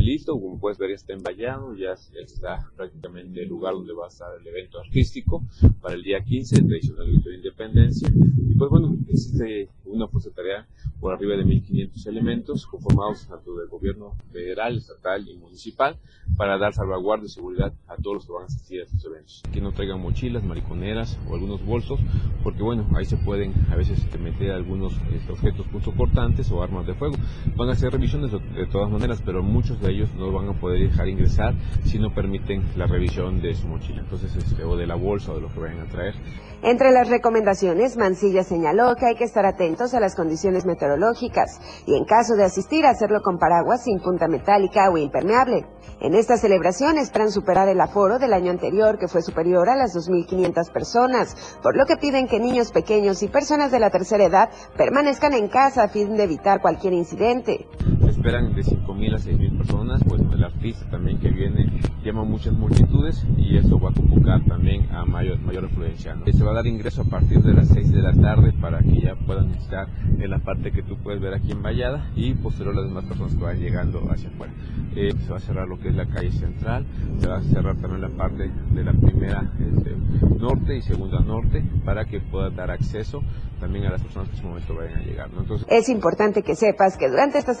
listo, 0.00 0.32
como 0.32 0.58
puedes 0.58 0.78
ver 0.78 0.90
ya 0.90 0.96
está 0.96 1.12
emballado, 1.12 1.74
ya 1.74 1.92
está 1.92 2.70
prácticamente 2.76 3.42
el 3.42 3.48
lugar 3.48 3.74
donde 3.74 3.92
va 3.92 4.06
a 4.06 4.08
estar 4.08 4.28
el 4.38 4.46
evento 4.46 4.78
artístico 4.80 5.44
para 5.80 5.94
el 5.94 6.02
día 6.02 6.22
15, 6.22 6.56
el 6.56 6.66
tradicional 6.66 7.06
grito 7.08 7.28
de 7.28 7.36
independencia. 7.36 8.08
Y 8.08 8.54
pues 8.54 8.70
bueno, 8.70 8.96
existe 9.08 9.68
una 9.84 10.08
fuerza 10.08 10.30
tarea 10.30 10.66
por 11.00 11.12
arriba 11.12 11.36
de 11.36 11.44
1.500 11.44 12.06
elementos 12.06 12.66
conformados 12.66 13.26
tanto 13.26 13.56
del 13.56 13.68
gobierno 13.68 14.14
federal, 14.32 14.78
estatal 14.78 15.28
y 15.28 15.36
municipal 15.36 15.96
para 16.36 16.58
dar 16.58 16.72
salvaguardia 16.72 17.26
y 17.26 17.30
seguridad 17.30 17.72
a 17.88 17.96
todos 17.96 18.14
los 18.14 18.26
que 18.26 18.32
van 18.32 18.42
a 18.44 18.46
asistir 18.46 18.80
a 18.80 18.84
estos 18.84 19.04
eventos. 19.04 19.42
Que 19.52 19.60
no 19.60 19.72
traigan 19.72 20.00
mochilas, 20.00 20.44
mariconeras 20.44 21.18
o 21.28 21.34
algunos 21.34 21.64
bolsos, 21.64 22.00
porque 22.42 22.62
bueno, 22.62 22.86
ahí 22.94 23.04
se 23.04 23.16
pueden 23.16 23.52
a 23.70 23.76
veces 23.76 23.98
este, 23.98 24.18
meter 24.18 24.52
algunos 24.52 24.94
este, 25.12 25.32
objetos 25.32 25.66
punzocortantes 25.66 26.50
o 26.50 26.62
armas 26.62 26.86
de 26.86 26.94
fuego. 26.94 27.16
Van 27.56 27.68
a 27.68 27.72
hacer 27.72 27.92
revisiones 27.92 28.30
de 28.30 28.66
todas 28.66 28.90
maneras, 28.90 29.22
pero 29.24 29.42
muchos 29.42 29.81
de 29.82 29.92
ellos 29.92 30.14
no 30.14 30.32
van 30.32 30.48
a 30.48 30.52
poder 30.52 30.88
dejar 30.88 31.08
ingresar 31.08 31.54
si 31.84 31.98
no 31.98 32.14
permiten 32.14 32.64
la 32.76 32.86
revisión 32.86 33.40
de 33.40 33.54
su 33.54 33.66
mochila, 33.66 34.00
entonces 34.00 34.34
este, 34.36 34.64
o 34.64 34.76
de 34.76 34.86
la 34.86 34.94
bolsa 34.94 35.32
o 35.32 35.34
de 35.34 35.42
lo 35.42 35.52
que 35.52 35.60
vayan 35.60 35.80
a 35.80 35.86
traer. 35.86 36.14
Entre 36.62 36.92
las 36.92 37.08
recomendaciones, 37.08 37.96
Mancilla 37.96 38.44
señaló 38.44 38.94
que 38.94 39.06
hay 39.06 39.16
que 39.16 39.24
estar 39.24 39.44
atentos 39.44 39.94
a 39.94 40.00
las 40.00 40.14
condiciones 40.14 40.64
meteorológicas 40.64 41.60
y 41.86 41.96
en 41.96 42.04
caso 42.04 42.36
de 42.36 42.44
asistir 42.44 42.86
hacerlo 42.86 43.20
con 43.20 43.38
paraguas 43.38 43.82
sin 43.82 43.98
punta 43.98 44.28
metálica 44.28 44.88
o 44.88 44.96
impermeable. 44.96 45.66
En 46.00 46.14
esta 46.14 46.36
celebración 46.36 46.98
esperan 46.98 47.32
superar 47.32 47.68
el 47.68 47.80
aforo 47.80 48.20
del 48.20 48.32
año 48.32 48.52
anterior 48.52 48.96
que 48.98 49.08
fue 49.08 49.22
superior 49.22 49.68
a 49.68 49.76
las 49.76 49.96
2.500 49.96 50.72
personas, 50.72 51.58
por 51.62 51.76
lo 51.76 51.84
que 51.84 51.96
piden 51.96 52.28
que 52.28 52.38
niños 52.38 52.70
pequeños 52.70 53.22
y 53.24 53.28
personas 53.28 53.72
de 53.72 53.80
la 53.80 53.90
tercera 53.90 54.24
edad 54.24 54.50
permanezcan 54.76 55.34
en 55.34 55.48
casa 55.48 55.82
a 55.82 55.88
fin 55.88 56.16
de 56.16 56.24
evitar 56.24 56.60
cualquier 56.60 56.92
incidente. 56.92 57.66
Esperan 58.12 58.54
de 58.54 58.62
5.000 58.62 59.14
a 59.14 59.18
6.000 59.18 59.58
personas, 59.58 60.04
pues 60.06 60.20
el 60.20 60.44
artista 60.44 60.88
también 60.90 61.18
que 61.18 61.30
viene 61.30 61.72
llama 62.04 62.24
muchas 62.24 62.52
multitudes 62.52 63.24
y 63.36 63.56
eso 63.56 63.80
va 63.80 63.90
a 63.90 63.92
convocar 63.92 64.44
también 64.44 64.88
a 64.92 65.04
mayor, 65.04 65.40
mayor 65.40 65.64
afluencia 65.64 66.14
a 66.52 66.54
dar 66.54 66.66
ingreso 66.66 67.02
a 67.02 67.04
partir 67.04 67.40
de 67.42 67.54
las 67.54 67.68
6 67.68 67.92
de 67.92 68.02
la 68.02 68.12
tarde 68.12 68.52
para 68.60 68.80
que 68.80 69.00
ya 69.00 69.14
puedan 69.14 69.54
estar 69.54 69.86
en 70.04 70.30
la 70.30 70.38
parte 70.38 70.70
que 70.70 70.82
tú 70.82 70.98
puedes 70.98 71.20
ver 71.20 71.34
aquí 71.34 71.52
en 71.52 71.62
Vallada 71.62 72.10
y 72.14 72.34
posterior 72.34 72.74
las 72.74 72.84
demás 72.84 73.04
personas 73.04 73.34
que 73.34 73.42
van 73.42 73.58
llegando 73.58 74.06
hacia 74.10 74.28
afuera. 74.28 74.52
Eh, 74.94 75.12
se 75.24 75.30
va 75.30 75.36
a 75.38 75.40
cerrar 75.40 75.68
lo 75.68 75.78
que 75.78 75.88
es 75.88 75.94
la 75.94 76.06
calle 76.06 76.30
central, 76.32 76.84
se 77.18 77.26
va 77.26 77.38
a 77.38 77.42
cerrar 77.42 77.76
también 77.76 78.02
la 78.02 78.10
parte 78.10 78.50
de 78.70 78.84
la 78.84 78.92
primera 78.92 79.50
este, 79.58 79.96
norte 80.38 80.76
y 80.76 80.82
segunda 80.82 81.20
norte 81.20 81.64
para 81.84 82.04
que 82.04 82.20
pueda 82.20 82.50
dar 82.50 82.70
acceso 82.70 83.22
también 83.60 83.86
a 83.86 83.90
las 83.90 84.02
personas 84.02 84.28
que 84.28 84.34
en 84.34 84.38
ese 84.40 84.48
momento 84.48 84.74
vayan 84.74 84.98
a 84.98 85.02
llegar. 85.02 85.30
Entonces, 85.38 85.66
es 85.70 85.88
importante 85.88 86.42
que 86.42 86.56
sepas 86.56 86.96
que 86.98 87.08
durante 87.08 87.38
estas 87.38 87.60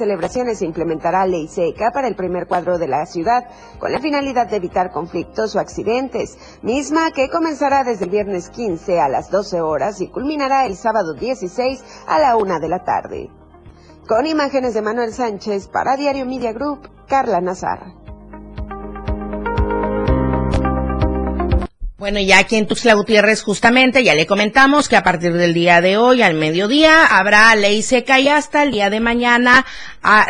se 0.54 0.64
implementará 0.64 1.26
ley 1.26 1.48
seca 1.48 1.90
para 1.92 2.08
el 2.08 2.16
primer 2.16 2.46
cuadro 2.46 2.78
de 2.78 2.88
la 2.88 3.06
ciudad 3.06 3.44
con 3.78 3.92
la 3.92 4.00
finalidad 4.00 4.48
de 4.48 4.56
evitar 4.56 4.90
conflictos 4.90 5.54
o 5.54 5.60
accidentes, 5.60 6.36
misma 6.62 7.10
que 7.12 7.30
comenzará 7.30 7.84
desde 7.84 8.04
el 8.04 8.10
viernes 8.10 8.50
15 8.50 9.00
a 9.00 9.08
las 9.08 9.30
12 9.30 9.60
horas 9.60 10.00
y 10.00 10.08
culminará 10.08 10.66
el 10.66 10.76
sábado 10.76 11.14
16 11.14 11.82
a 12.06 12.18
la 12.18 12.36
1 12.36 12.60
de 12.60 12.68
la 12.68 12.84
tarde. 12.84 13.30
Con 14.06 14.26
imágenes 14.26 14.74
de 14.74 14.82
Manuel 14.82 15.12
Sánchez 15.12 15.68
para 15.68 15.96
Diario 15.96 16.26
Media 16.26 16.52
Group, 16.52 16.90
Carla 17.06 17.40
Nazar. 17.40 18.01
Bueno, 22.02 22.18
ya 22.18 22.40
aquí 22.40 22.56
en 22.56 22.66
Tuxtla 22.66 22.94
Gutiérrez 22.94 23.42
justamente 23.42 24.02
ya 24.02 24.16
le 24.16 24.26
comentamos 24.26 24.88
que 24.88 24.96
a 24.96 25.04
partir 25.04 25.34
del 25.34 25.54
día 25.54 25.80
de 25.80 25.98
hoy 25.98 26.20
al 26.20 26.34
mediodía 26.34 27.06
habrá 27.06 27.54
ley 27.54 27.80
seca 27.80 28.18
y 28.18 28.26
hasta 28.26 28.64
el 28.64 28.72
día 28.72 28.90
de 28.90 28.98
mañana 28.98 29.64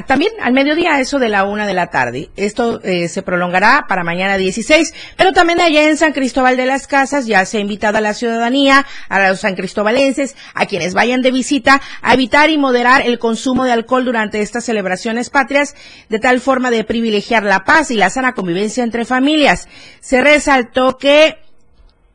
también 0.07 0.33
al 0.43 0.53
mediodía 0.53 1.01
eso 1.01 1.19
de 1.19 1.31
la 1.31 1.45
una 1.45 1.67
de 1.67 1.73
la 1.73 1.87
tarde. 1.87 2.29
Esto 2.37 2.83
eh, 2.83 3.09
se 3.09 3.23
prolongará 3.23 3.87
para 3.89 4.05
mañana 4.05 4.37
16, 4.37 4.93
pero 5.17 5.33
también 5.33 5.63
allá 5.63 5.89
en 5.89 5.97
San 5.97 6.13
Cristóbal 6.13 6.59
de 6.59 6.67
las 6.67 6.87
Casas 6.87 7.25
ya 7.25 7.47
se 7.47 7.57
ha 7.57 7.61
invitado 7.61 7.97
a 7.97 8.03
la 8.03 8.13
ciudadanía, 8.13 8.85
a 9.09 9.31
los 9.31 9.41
san 9.41 9.55
cristobalenses, 9.55 10.37
a 10.53 10.67
quienes 10.67 10.93
vayan 10.93 11.23
de 11.23 11.31
visita, 11.31 11.81
a 12.03 12.13
evitar 12.13 12.51
y 12.51 12.59
moderar 12.59 13.07
el 13.07 13.19
consumo 13.19 13.65
de 13.65 13.73
alcohol 13.73 14.05
durante 14.05 14.43
estas 14.43 14.67
celebraciones 14.67 15.31
patrias, 15.31 15.75
de 16.11 16.19
tal 16.19 16.43
forma 16.43 16.71
de 16.71 16.85
privilegiar 16.85 17.45
la 17.45 17.65
paz 17.65 17.91
y 17.91 17.95
la 17.95 18.11
sana 18.11 18.35
convivencia 18.35 18.85
entre 18.85 19.07
familias. 19.07 19.69
Se 20.01 20.21
resaltó 20.21 20.99
que 20.99 21.39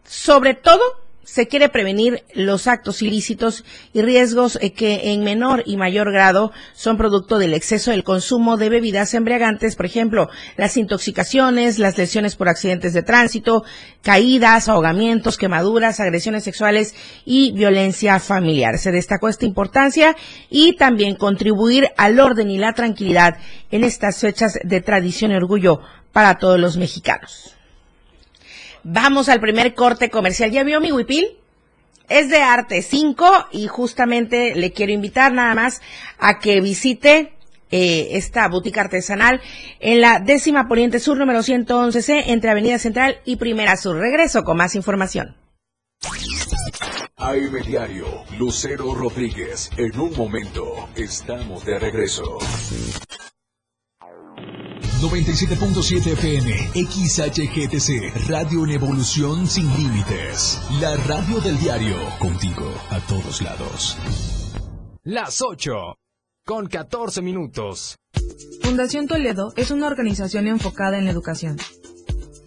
sobre 0.08 0.56
todo 0.56 0.82
se 1.28 1.48
quiere 1.48 1.68
prevenir 1.68 2.24
los 2.34 2.68
actos 2.68 3.02
ilícitos 3.02 3.66
y 3.92 4.02
riesgos 4.02 4.58
eh, 4.62 4.72
que 4.72 5.12
en 5.12 5.26
menor 5.26 5.62
y 5.66 5.76
mayor 5.76 6.10
grado 6.14 6.54
son 6.74 6.96
producto 6.96 7.38
del 7.38 7.54
exceso 7.54 7.92
del 7.92 8.06
consumo 8.06 8.56
de 8.56 8.70
bebidas 8.70 9.14
embriagantes, 9.14 9.76
por 9.76 9.86
ejemplo, 9.86 10.30
las 10.56 10.78
intoxicaciones, 10.78 11.80
las 11.80 11.98
lesiones 11.98 12.38
por 12.38 12.48
accidentes 12.48 12.94
de 12.94 13.04
tránsito, 13.04 13.66
caídas, 14.04 14.70
ahogamientos, 14.70 15.38
quemaduras, 15.38 16.00
agresiones 16.00 16.46
sexuales 16.46 16.96
y 17.26 17.52
violencia 17.52 18.22
familiar. 18.22 18.78
Se 18.78 18.94
destacó 18.94 19.28
esta 19.28 19.46
importancia 19.46 20.16
y 20.50 20.78
también 20.78 21.18
contribuir 21.18 21.90
al 21.98 22.22
orden 22.22 22.50
y 22.50 22.58
la 22.58 22.72
tranquilidad 22.72 23.36
en 23.70 23.84
estas 23.84 24.22
fechas 24.22 24.58
de 24.64 24.80
tradición 24.80 25.32
y 25.32 25.36
orgullo 25.36 25.82
para 26.14 26.38
todos 26.38 26.58
los 26.58 26.78
mexicanos. 26.78 27.57
Vamos 28.90 29.28
al 29.28 29.42
primer 29.42 29.74
corte 29.74 30.10
comercial. 30.10 30.50
¿Ya 30.50 30.64
vio 30.64 30.80
mi 30.80 30.94
huipil? 30.94 31.28
Es 32.08 32.30
de 32.30 32.38
Arte 32.38 32.82
5 32.82 33.48
y 33.52 33.68
justamente 33.68 34.56
le 34.56 34.72
quiero 34.72 34.94
invitar 34.94 35.34
nada 35.34 35.54
más 35.56 35.82
a 36.20 36.40
que 36.40 36.62
visite 36.62 37.34
eh, 37.70 38.08
esta 38.12 38.48
boutique 38.48 38.80
artesanal 38.80 39.42
en 39.82 40.00
la 40.00 40.20
décima 40.20 40.70
poniente 40.70 41.02
sur 41.02 41.18
número 41.18 41.40
111C 41.40 42.24
entre 42.28 42.50
Avenida 42.50 42.80
Central 42.80 43.18
y 43.26 43.36
Primera 43.36 43.76
Sur. 43.76 43.98
Regreso 43.98 44.46
con 44.46 44.56
más 44.56 44.74
información. 44.74 45.36
AM 47.18 47.62
Diario, 47.66 48.06
Lucero 48.40 48.96
Rodríguez. 48.96 49.70
En 49.76 50.00
un 50.00 50.16
momento, 50.16 50.88
estamos 50.96 51.66
de 51.66 51.78
regreso. 51.78 52.38
97.7 55.02 56.14
FM, 56.14 56.52
XHGTC, 56.74 58.28
Radio 58.28 58.66
en 58.66 58.72
Evolución 58.72 59.46
Sin 59.46 59.68
Límites. 59.78 60.60
La 60.82 60.96
radio 60.96 61.40
del 61.40 61.60
diario, 61.60 61.98
contigo 62.18 62.74
a 62.90 63.00
todos 63.02 63.42
lados. 63.44 63.96
Las 65.04 65.44
8, 65.44 65.72
con 66.44 66.68
14 66.68 67.22
minutos. 67.22 67.98
Fundación 68.64 69.08
Toledo 69.08 69.54
es 69.56 69.70
una 69.70 69.86
organización 69.86 70.48
enfocada 70.48 70.98
en 70.98 71.06
la 71.06 71.12
educación 71.12 71.58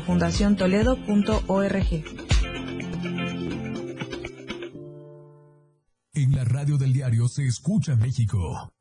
www.fundaciontoledo.org. 0.00 2.04
En 6.14 6.34
la 6.34 6.44
radio 6.44 6.76
del 6.76 6.92
diario 6.92 7.28
se 7.28 7.46
escucha 7.46 7.94
México. 7.96 8.72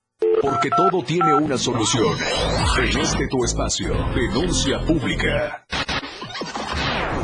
Porque 0.41 0.69
todo 0.75 1.03
tiene 1.03 1.35
una 1.35 1.57
solución. 1.57 2.15
En 2.79 2.99
este 2.99 3.27
tu 3.27 3.43
espacio, 3.43 3.93
denuncia 4.15 4.79
pública. 4.85 5.65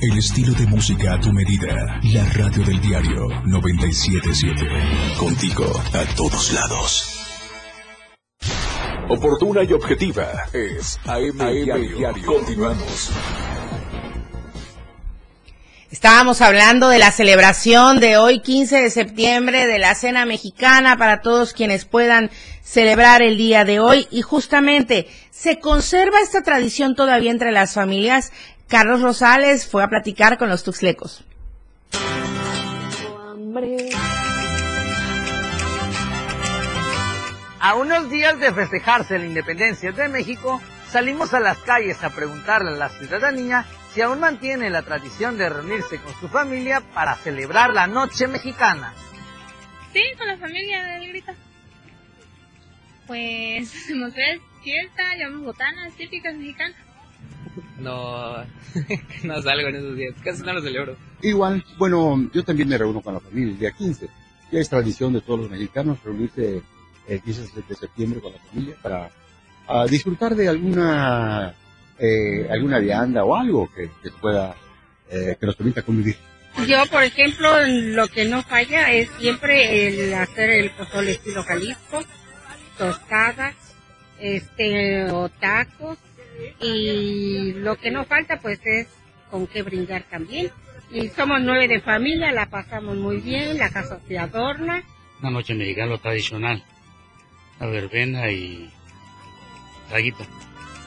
El 0.00 0.16
estilo 0.16 0.52
de 0.52 0.64
música 0.66 1.14
a 1.14 1.20
tu 1.20 1.32
medida. 1.32 1.98
La 2.04 2.24
radio 2.26 2.62
del 2.62 2.80
diario 2.80 3.26
977. 3.46 5.18
Contigo 5.18 5.64
a 5.92 6.14
todos 6.14 6.52
lados. 6.52 7.18
Oportuna 9.08 9.64
y 9.64 9.72
objetiva 9.72 10.44
es 10.52 11.00
AM, 11.04 11.38
diario. 11.50 12.26
Continuamos. 12.26 13.10
Estábamos 15.90 16.42
hablando 16.42 16.90
de 16.90 16.98
la 16.98 17.10
celebración 17.10 17.98
de 17.98 18.18
hoy 18.18 18.38
15 18.40 18.82
de 18.82 18.90
septiembre 18.90 19.66
de 19.66 19.80
la 19.80 19.96
cena 19.96 20.26
mexicana 20.26 20.96
para 20.96 21.22
todos 21.22 21.52
quienes 21.54 21.86
puedan 21.86 22.30
celebrar 22.62 23.20
el 23.20 23.36
día 23.36 23.64
de 23.64 23.80
hoy 23.80 24.06
y 24.12 24.22
justamente 24.22 25.08
se 25.30 25.58
conserva 25.58 26.20
esta 26.20 26.42
tradición 26.42 26.94
todavía 26.94 27.32
entre 27.32 27.50
las 27.50 27.72
familias 27.74 28.32
Carlos 28.68 29.00
Rosales 29.00 29.66
fue 29.66 29.82
a 29.82 29.88
platicar 29.88 30.36
con 30.36 30.50
los 30.50 30.62
tuxlecos. 30.62 31.24
A 37.60 37.74
unos 37.74 38.10
días 38.10 38.38
de 38.38 38.52
festejarse 38.52 39.18
la 39.18 39.24
independencia 39.24 39.92
de 39.92 40.08
México, 40.08 40.60
salimos 40.90 41.32
a 41.32 41.40
las 41.40 41.58
calles 41.58 42.04
a 42.04 42.10
preguntarle 42.10 42.72
a 42.72 42.76
la 42.76 42.88
ciudadanía 42.90 43.64
si 43.94 44.02
aún 44.02 44.20
mantiene 44.20 44.68
la 44.68 44.82
tradición 44.82 45.38
de 45.38 45.48
reunirse 45.48 45.98
con 45.98 46.14
su 46.20 46.28
familia 46.28 46.82
para 46.92 47.16
celebrar 47.16 47.72
la 47.72 47.86
noche 47.86 48.28
mexicana. 48.28 48.92
Sí, 49.94 50.02
con 50.18 50.26
la 50.26 50.36
familia 50.36 50.84
del 50.84 51.08
grito. 51.08 51.32
Pues, 53.06 53.90
no 53.94 54.10
sé, 54.10 54.40
fiesta, 54.62 55.14
llevamos 55.16 55.42
botanas 55.42 55.94
típicas 55.94 56.34
mexicanas 56.36 56.76
no, 57.78 58.36
no 59.24 59.42
salgo 59.42 59.68
en 59.68 59.76
esos 59.76 59.96
días, 59.96 60.14
casi 60.22 60.42
no 60.42 60.52
lo 60.52 60.62
celebro. 60.62 60.96
Igual, 61.22 61.64
bueno, 61.78 62.30
yo 62.32 62.44
también 62.44 62.68
me 62.68 62.78
reúno 62.78 63.00
con 63.00 63.14
la 63.14 63.20
familia 63.20 63.52
el 63.52 63.58
día 63.58 63.70
15. 63.72 64.08
Ya 64.50 64.60
es 64.60 64.68
tradición 64.68 65.12
de 65.12 65.20
todos 65.20 65.40
los 65.40 65.50
mexicanos 65.50 65.98
reunirse 66.04 66.62
el 67.06 67.22
15 67.22 67.62
de 67.68 67.74
septiembre 67.74 68.20
con 68.20 68.32
la 68.32 68.38
familia 68.38 68.76
para 68.82 69.10
disfrutar 69.88 70.34
de 70.34 70.48
alguna 70.48 71.54
eh, 71.98 72.46
alguna 72.50 72.78
vianda 72.78 73.24
o 73.24 73.34
algo 73.34 73.68
que, 73.74 73.90
pueda 74.20 74.54
eh, 75.10 75.36
que 75.38 75.46
nos 75.46 75.56
permita 75.56 75.82
convivir. 75.82 76.16
Yo, 76.66 76.86
por 76.86 77.02
ejemplo, 77.02 77.50
lo 77.66 78.08
que 78.08 78.24
no 78.24 78.42
falla 78.42 78.92
es 78.92 79.08
siempre 79.18 79.88
el 79.88 80.14
hacer 80.14 80.50
el 80.50 80.70
pozole 80.70 81.12
estilo 81.12 81.42
Jalisco, 81.42 82.00
tostadas, 82.76 83.54
este, 84.18 85.10
o 85.10 85.28
tacos, 85.28 85.98
y 86.60 87.52
lo 87.54 87.76
que 87.76 87.90
no 87.90 88.04
falta 88.04 88.38
pues 88.40 88.60
es 88.64 88.88
con 89.30 89.46
qué 89.46 89.62
brindar 89.62 90.04
también. 90.10 90.50
Y 90.90 91.08
somos 91.08 91.40
nueve 91.42 91.68
de 91.68 91.80
familia, 91.80 92.32
la 92.32 92.46
pasamos 92.46 92.96
muy 92.96 93.18
bien, 93.18 93.58
la 93.58 93.70
casa 93.70 94.00
se 94.06 94.18
adorna. 94.18 94.82
Una 95.20 95.30
noche 95.30 95.54
mexicana 95.54 95.98
tradicional, 95.98 96.64
la 97.60 97.66
verbena 97.66 98.30
y 98.30 98.70
traguita. 99.88 100.24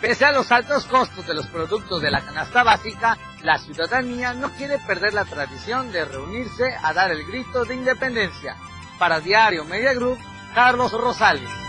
Pese 0.01 0.25
a 0.25 0.31
los 0.31 0.51
altos 0.51 0.85
costos 0.85 1.27
de 1.27 1.35
los 1.35 1.45
productos 1.47 2.01
de 2.01 2.09
la 2.09 2.21
canasta 2.21 2.63
básica, 2.63 3.17
la 3.43 3.59
ciudadanía 3.59 4.33
no 4.33 4.49
quiere 4.55 4.79
perder 4.79 5.13
la 5.13 5.25
tradición 5.25 5.91
de 5.91 6.05
reunirse 6.05 6.73
a 6.81 6.91
dar 6.93 7.11
el 7.11 7.23
grito 7.27 7.65
de 7.65 7.75
independencia. 7.75 8.55
Para 8.97 9.19
Diario 9.19 9.63
Media 9.63 9.93
Group, 9.93 10.17
Carlos 10.55 10.91
Rosales. 10.91 11.60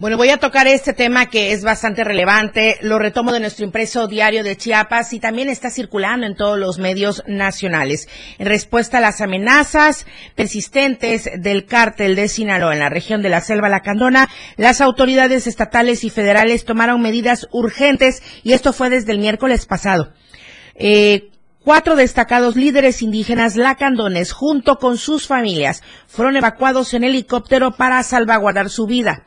Bueno, 0.00 0.16
voy 0.16 0.30
a 0.30 0.38
tocar 0.38 0.66
este 0.66 0.94
tema 0.94 1.26
que 1.26 1.52
es 1.52 1.62
bastante 1.62 2.04
relevante. 2.04 2.78
Lo 2.80 2.98
retomo 2.98 3.32
de 3.32 3.40
nuestro 3.40 3.66
impreso 3.66 4.06
diario 4.06 4.42
de 4.42 4.56
Chiapas 4.56 5.12
y 5.12 5.20
también 5.20 5.50
está 5.50 5.68
circulando 5.68 6.26
en 6.26 6.36
todos 6.36 6.58
los 6.58 6.78
medios 6.78 7.22
nacionales. 7.26 8.08
En 8.38 8.46
respuesta 8.46 8.96
a 8.96 9.02
las 9.02 9.20
amenazas 9.20 10.06
persistentes 10.34 11.28
del 11.36 11.66
cártel 11.66 12.16
de 12.16 12.28
Sinaloa 12.28 12.72
en 12.72 12.78
la 12.78 12.88
región 12.88 13.20
de 13.20 13.28
la 13.28 13.42
Selva 13.42 13.68
Lacandona, 13.68 14.30
las 14.56 14.80
autoridades 14.80 15.46
estatales 15.46 16.02
y 16.02 16.08
federales 16.08 16.64
tomaron 16.64 17.02
medidas 17.02 17.46
urgentes 17.52 18.22
y 18.42 18.54
esto 18.54 18.72
fue 18.72 18.88
desde 18.88 19.12
el 19.12 19.18
miércoles 19.18 19.66
pasado. 19.66 20.14
Eh, 20.76 21.26
Cuatro 21.62 21.94
destacados 21.94 22.56
líderes 22.56 23.02
indígenas 23.02 23.54
lacandones, 23.54 24.32
junto 24.32 24.76
con 24.76 24.96
sus 24.96 25.26
familias, 25.26 25.82
fueron 26.06 26.38
evacuados 26.38 26.94
en 26.94 27.04
helicóptero 27.04 27.72
para 27.72 28.02
salvaguardar 28.02 28.70
su 28.70 28.86
vida. 28.86 29.26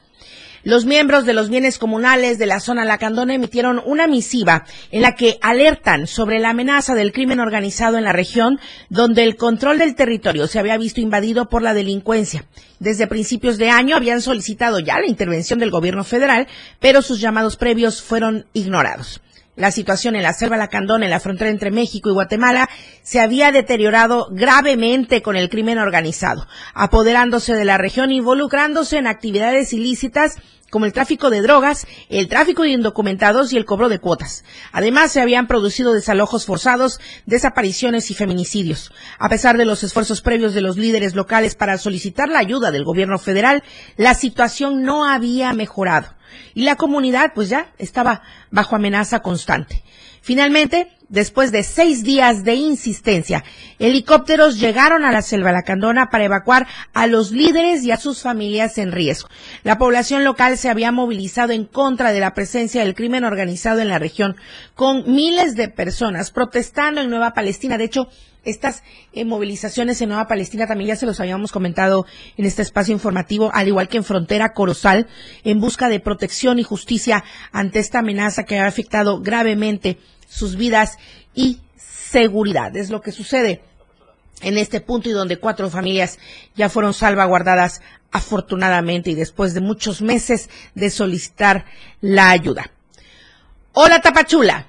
Los 0.66 0.86
miembros 0.86 1.26
de 1.26 1.34
los 1.34 1.50
bienes 1.50 1.78
comunales 1.78 2.38
de 2.38 2.46
la 2.46 2.62
zona 2.62 2.86
Lacandona 2.86 3.34
emitieron 3.34 3.82
una 3.86 4.08
misiva 4.08 4.64
en 4.92 5.02
la 5.02 5.14
que 5.14 5.38
alertan 5.42 6.08
sobre 6.08 6.40
la 6.40 6.52
amenaza 6.52 6.96
del 6.96 7.12
crimen 7.12 7.42
organizado 7.42 7.98
en 7.98 8.06
la 8.06 8.14
región, 8.14 8.62
donde 8.88 9.26
el 9.26 9.36
control 9.36 9.78
del 9.78 9.96
territorio 9.96 10.48
se 10.48 10.60
había 10.60 10.78
visto 10.78 11.02
invadido 11.02 11.50
por 11.50 11.64
la 11.64 11.74
delincuencia. 11.74 12.46
Desde 12.80 13.08
principios 13.08 13.58
de 13.58 13.72
año 13.72 13.98
habían 13.98 14.22
solicitado 14.22 14.80
ya 14.80 15.00
la 15.02 15.08
intervención 15.08 15.60
del 15.60 15.70
gobierno 15.70 16.06
federal, 16.06 16.48
pero 16.80 17.02
sus 17.02 17.20
llamados 17.20 17.58
previos 17.58 18.02
fueron 18.02 18.46
ignorados. 18.54 19.20
La 19.56 19.72
situación 19.72 20.16
en 20.16 20.24
la 20.24 20.34
selva 20.34 20.58
Lacandona, 20.58 21.06
en 21.06 21.12
la 21.12 21.20
frontera 21.20 21.52
entre 21.52 21.70
México 21.70 22.10
y 22.10 22.14
Guatemala, 22.14 22.68
se 23.04 23.20
había 23.20 23.52
deteriorado 23.52 24.28
gravemente 24.32 25.22
con 25.22 25.36
el 25.36 25.48
crimen 25.48 25.78
organizado, 25.78 26.48
apoderándose 26.74 27.54
de 27.54 27.64
la 27.64 27.78
región, 27.78 28.12
involucrándose 28.12 28.98
en 28.98 29.06
actividades 29.06 29.72
ilícitas 29.72 30.38
como 30.72 30.88
el 30.88 30.94
tráfico 30.94 31.30
de 31.30 31.44
drogas, 31.44 31.86
el 32.10 32.28
tráfico 32.28 32.64
de 32.64 32.70
indocumentados 32.70 33.54
y 33.54 33.58
el 33.58 33.66
cobro 33.66 33.90
de 33.90 34.00
cuotas. 34.00 34.44
Además, 34.72 35.12
se 35.12 35.22
habían 35.22 35.46
producido 35.46 35.94
desalojos 35.94 36.48
forzados, 36.48 37.00
desapariciones 37.28 38.10
y 38.10 38.16
feminicidios. 38.16 38.92
A 39.20 39.30
pesar 39.30 39.60
de 39.60 39.66
los 39.66 39.84
esfuerzos 39.84 40.24
previos 40.24 40.56
de 40.56 40.62
los 40.62 40.78
líderes 40.78 41.14
locales 41.14 41.54
para 41.54 41.78
solicitar 41.78 42.28
la 42.28 42.40
ayuda 42.40 42.72
del 42.72 42.86
gobierno 42.86 43.20
federal, 43.20 43.62
la 43.98 44.16
situación 44.16 44.82
no 44.82 45.06
había 45.06 45.54
mejorado 45.54 46.08
y 46.54 46.64
la 46.64 46.76
comunidad 46.76 47.34
pues 47.34 47.50
ya 47.50 47.74
estaba 47.78 48.22
bajo 48.52 48.76
amenaza 48.76 49.22
constante. 49.22 49.84
Finalmente, 50.22 50.92
después 51.14 51.52
de 51.52 51.62
seis 51.62 52.04
días 52.04 52.44
de 52.44 52.56
insistencia, 52.56 53.44
helicópteros 53.78 54.60
llegaron 54.60 55.06
a 55.06 55.12
la 55.12 55.22
selva 55.22 55.52
lacandona 55.52 56.10
para 56.10 56.26
evacuar 56.26 56.68
a 56.92 57.06
los 57.06 57.32
líderes 57.32 57.84
y 57.84 57.92
a 57.92 57.98
sus 57.98 58.24
familias 58.24 58.80
en 58.80 58.92
riesgo. 58.92 59.30
La 59.62 59.78
población 59.78 60.24
local 60.24 60.58
se 60.58 60.70
había 60.70 60.92
movilizado 60.92 61.54
en 61.54 61.66
contra 61.66 62.12
de 62.12 62.20
la 62.20 62.34
presencia 62.34 62.84
del 62.84 62.96
crimen 62.96 63.26
organizado 63.26 63.80
en 63.80 63.90
la 63.90 64.00
región, 64.00 64.38
con 64.74 65.04
miles 65.14 65.56
de 65.56 65.70
personas 65.70 66.32
protestando 66.32 67.02
en 67.02 67.12
Nueva 67.12 67.36
Palestina. 67.36 67.78
De 67.78 67.84
hecho, 67.84 68.10
estas 68.44 68.82
eh, 69.14 69.24
movilizaciones 69.24 70.02
en 70.02 70.10
Nueva 70.10 70.28
Palestina 70.28 70.66
también 70.66 70.90
ya 70.90 70.96
se 70.96 71.06
los 71.06 71.20
habíamos 71.20 71.52
comentado 71.52 72.08
en 72.38 72.46
este 72.46 72.64
espacio 72.64 72.92
informativo, 72.92 73.52
al 73.54 73.68
igual 73.68 73.88
que 73.88 73.98
en 73.98 74.04
Frontera 74.04 74.54
Corozal, 74.54 75.08
en 75.44 75.62
busca 75.62 75.90
de 75.90 76.00
protección 76.00 76.58
y 76.58 76.64
justicia 76.64 77.24
ante 77.52 77.78
esta 77.78 78.00
amenaza 78.00 78.46
que 78.46 78.58
ha 78.58 78.66
afectado 78.66 79.22
gravemente 79.22 80.00
sus 80.34 80.56
vidas 80.56 80.98
y 81.36 81.60
seguridad. 81.78 82.76
Es 82.76 82.90
lo 82.90 83.02
que 83.02 83.12
sucede 83.12 83.62
en 84.42 84.58
este 84.58 84.82
punto 84.82 85.10
y 85.10 85.14
donde 85.14 85.38
cuatro 85.38 85.70
familias 85.70 86.18
ya 86.56 86.70
fueron 86.70 86.94
salvaguardadas 86.94 87.82
afortunadamente 88.12 89.12
y 89.12 89.16
después 89.16 89.54
de 89.54 89.62
muchos 89.62 90.02
meses 90.02 90.50
de 90.76 90.90
solicitar 90.90 91.66
la 92.02 92.32
ayuda. 92.32 92.72
Hola 93.74 94.02
Tapachula. 94.02 94.68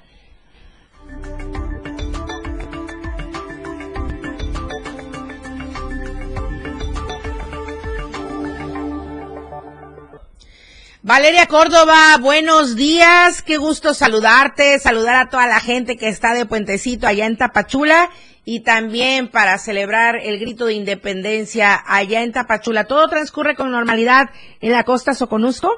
Valeria 11.07 11.45
Córdoba, 11.45 12.17
buenos 12.19 12.75
días, 12.75 13.43
qué 13.43 13.57
gusto 13.57 13.93
saludarte, 13.93 14.79
saludar 14.79 15.15
a 15.17 15.29
toda 15.29 15.45
la 15.45 15.59
gente 15.59 15.97
que 15.97 16.07
está 16.07 16.33
de 16.33 16.47
puentecito 16.47 17.05
allá 17.05 17.27
en 17.27 17.37
Tapachula 17.37 18.09
y 18.43 18.61
también 18.61 19.29
para 19.29 19.59
celebrar 19.59 20.15
el 20.15 20.39
grito 20.39 20.65
de 20.65 20.73
independencia 20.73 21.79
allá 21.85 22.23
en 22.23 22.31
Tapachula. 22.31 22.85
¿Todo 22.85 23.07
transcurre 23.07 23.55
con 23.55 23.69
normalidad 23.69 24.31
en 24.61 24.71
la 24.71 24.83
costa 24.83 25.13
Soconusco? 25.13 25.69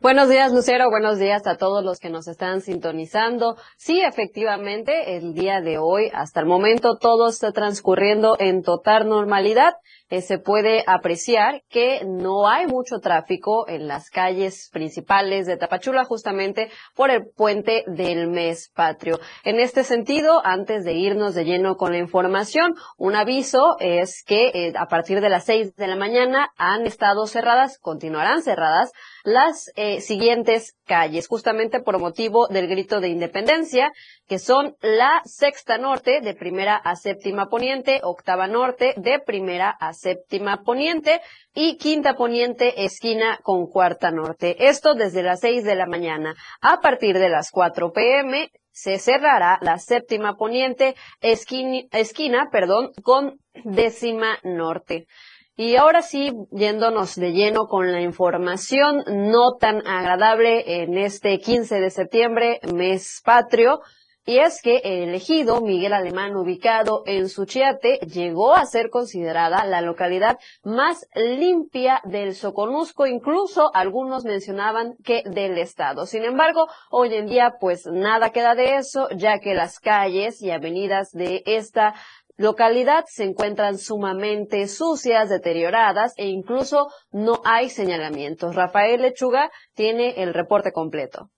Buenos 0.00 0.30
días, 0.30 0.50
Lucero. 0.50 0.88
Buenos 0.88 1.18
días 1.18 1.46
a 1.46 1.58
todos 1.58 1.84
los 1.84 1.98
que 1.98 2.08
nos 2.08 2.26
están 2.26 2.62
sintonizando. 2.62 3.58
Sí, 3.76 4.00
efectivamente, 4.00 5.18
el 5.18 5.34
día 5.34 5.60
de 5.60 5.76
hoy, 5.76 6.10
hasta 6.14 6.40
el 6.40 6.46
momento, 6.46 6.96
todo 6.96 7.28
está 7.28 7.52
transcurriendo 7.52 8.36
en 8.38 8.62
total 8.62 9.06
normalidad. 9.06 9.74
Eh, 10.10 10.22
se 10.22 10.38
puede 10.38 10.82
apreciar 10.86 11.62
que 11.68 12.04
no 12.04 12.48
hay 12.48 12.66
mucho 12.66 12.98
tráfico 12.98 13.68
en 13.68 13.86
las 13.86 14.10
calles 14.10 14.68
principales 14.72 15.46
de 15.46 15.56
Tapachula 15.56 16.04
justamente 16.04 16.68
por 16.94 17.10
el 17.10 17.28
puente 17.34 17.84
del 17.86 18.28
mes 18.28 18.70
patrio. 18.74 19.20
En 19.44 19.60
este 19.60 19.84
sentido, 19.84 20.44
antes 20.44 20.84
de 20.84 20.94
irnos 20.94 21.34
de 21.34 21.44
lleno 21.44 21.76
con 21.76 21.92
la 21.92 21.98
información, 21.98 22.74
un 22.98 23.14
aviso 23.14 23.76
es 23.78 24.24
que 24.24 24.48
eh, 24.48 24.72
a 24.76 24.86
partir 24.86 25.20
de 25.20 25.28
las 25.28 25.44
seis 25.44 25.74
de 25.76 25.86
la 25.86 25.96
mañana 25.96 26.50
han 26.56 26.86
estado 26.86 27.26
cerradas, 27.26 27.78
continuarán 27.78 28.42
cerradas 28.42 28.90
las 29.22 29.70
eh, 29.76 30.00
siguientes 30.00 30.74
calles, 30.86 31.28
justamente 31.28 31.80
por 31.80 32.00
motivo 32.00 32.48
del 32.48 32.66
grito 32.66 33.00
de 33.00 33.08
independencia, 33.08 33.92
que 34.30 34.38
son 34.38 34.76
la 34.80 35.22
sexta 35.24 35.76
norte 35.76 36.20
de 36.20 36.34
primera 36.34 36.76
a 36.76 36.94
séptima 36.94 37.48
poniente, 37.48 37.98
octava 38.04 38.46
norte 38.46 38.94
de 38.96 39.18
primera 39.18 39.70
a 39.70 39.92
séptima 39.92 40.62
poniente 40.62 41.20
y 41.52 41.78
quinta 41.78 42.14
poniente 42.14 42.84
esquina 42.84 43.40
con 43.42 43.66
cuarta 43.66 44.12
norte. 44.12 44.68
Esto 44.68 44.94
desde 44.94 45.24
las 45.24 45.40
seis 45.40 45.64
de 45.64 45.74
la 45.74 45.86
mañana. 45.86 46.36
A 46.60 46.78
partir 46.78 47.18
de 47.18 47.28
las 47.28 47.50
cuatro 47.50 47.90
pm 47.90 48.52
se 48.70 49.00
cerrará 49.00 49.58
la 49.62 49.78
séptima 49.78 50.36
poniente 50.36 50.94
esquina, 51.20 51.88
esquina 51.90 52.50
perdón, 52.52 52.92
con 53.02 53.40
décima 53.64 54.38
norte. 54.44 55.08
Y 55.56 55.74
ahora 55.74 56.02
sí, 56.02 56.32
yéndonos 56.52 57.16
de 57.16 57.32
lleno 57.32 57.66
con 57.66 57.90
la 57.90 58.00
información 58.00 59.02
no 59.08 59.56
tan 59.56 59.84
agradable 59.86 60.82
en 60.82 60.96
este 60.96 61.40
15 61.40 61.80
de 61.80 61.90
septiembre, 61.90 62.60
mes 62.72 63.20
patrio, 63.24 63.80
y 64.26 64.38
es 64.38 64.60
que 64.62 64.80
el 64.84 65.14
ejido 65.14 65.60
Miguel 65.60 65.92
Alemán, 65.92 66.36
ubicado 66.36 67.02
en 67.06 67.28
Suchiate, 67.28 67.98
llegó 68.06 68.54
a 68.54 68.66
ser 68.66 68.90
considerada 68.90 69.64
la 69.64 69.80
localidad 69.80 70.38
más 70.62 71.08
limpia 71.14 72.00
del 72.04 72.34
Soconusco, 72.34 73.06
incluso 73.06 73.70
algunos 73.74 74.24
mencionaban 74.24 74.94
que 75.04 75.22
del 75.24 75.58
estado. 75.58 76.06
Sin 76.06 76.24
embargo, 76.24 76.68
hoy 76.90 77.14
en 77.14 77.26
día 77.26 77.54
pues 77.58 77.86
nada 77.86 78.30
queda 78.30 78.54
de 78.54 78.76
eso, 78.76 79.08
ya 79.16 79.38
que 79.38 79.54
las 79.54 79.80
calles 79.80 80.42
y 80.42 80.50
avenidas 80.50 81.10
de 81.12 81.42
esta 81.46 81.94
localidad 82.36 83.04
se 83.06 83.24
encuentran 83.24 83.76
sumamente 83.78 84.66
sucias, 84.66 85.28
deterioradas 85.28 86.14
e 86.16 86.26
incluso 86.26 86.88
no 87.10 87.40
hay 87.44 87.68
señalamientos. 87.68 88.54
Rafael 88.54 89.02
Lechuga 89.02 89.50
tiene 89.74 90.22
el 90.22 90.32
reporte 90.32 90.72
completo. 90.72 91.30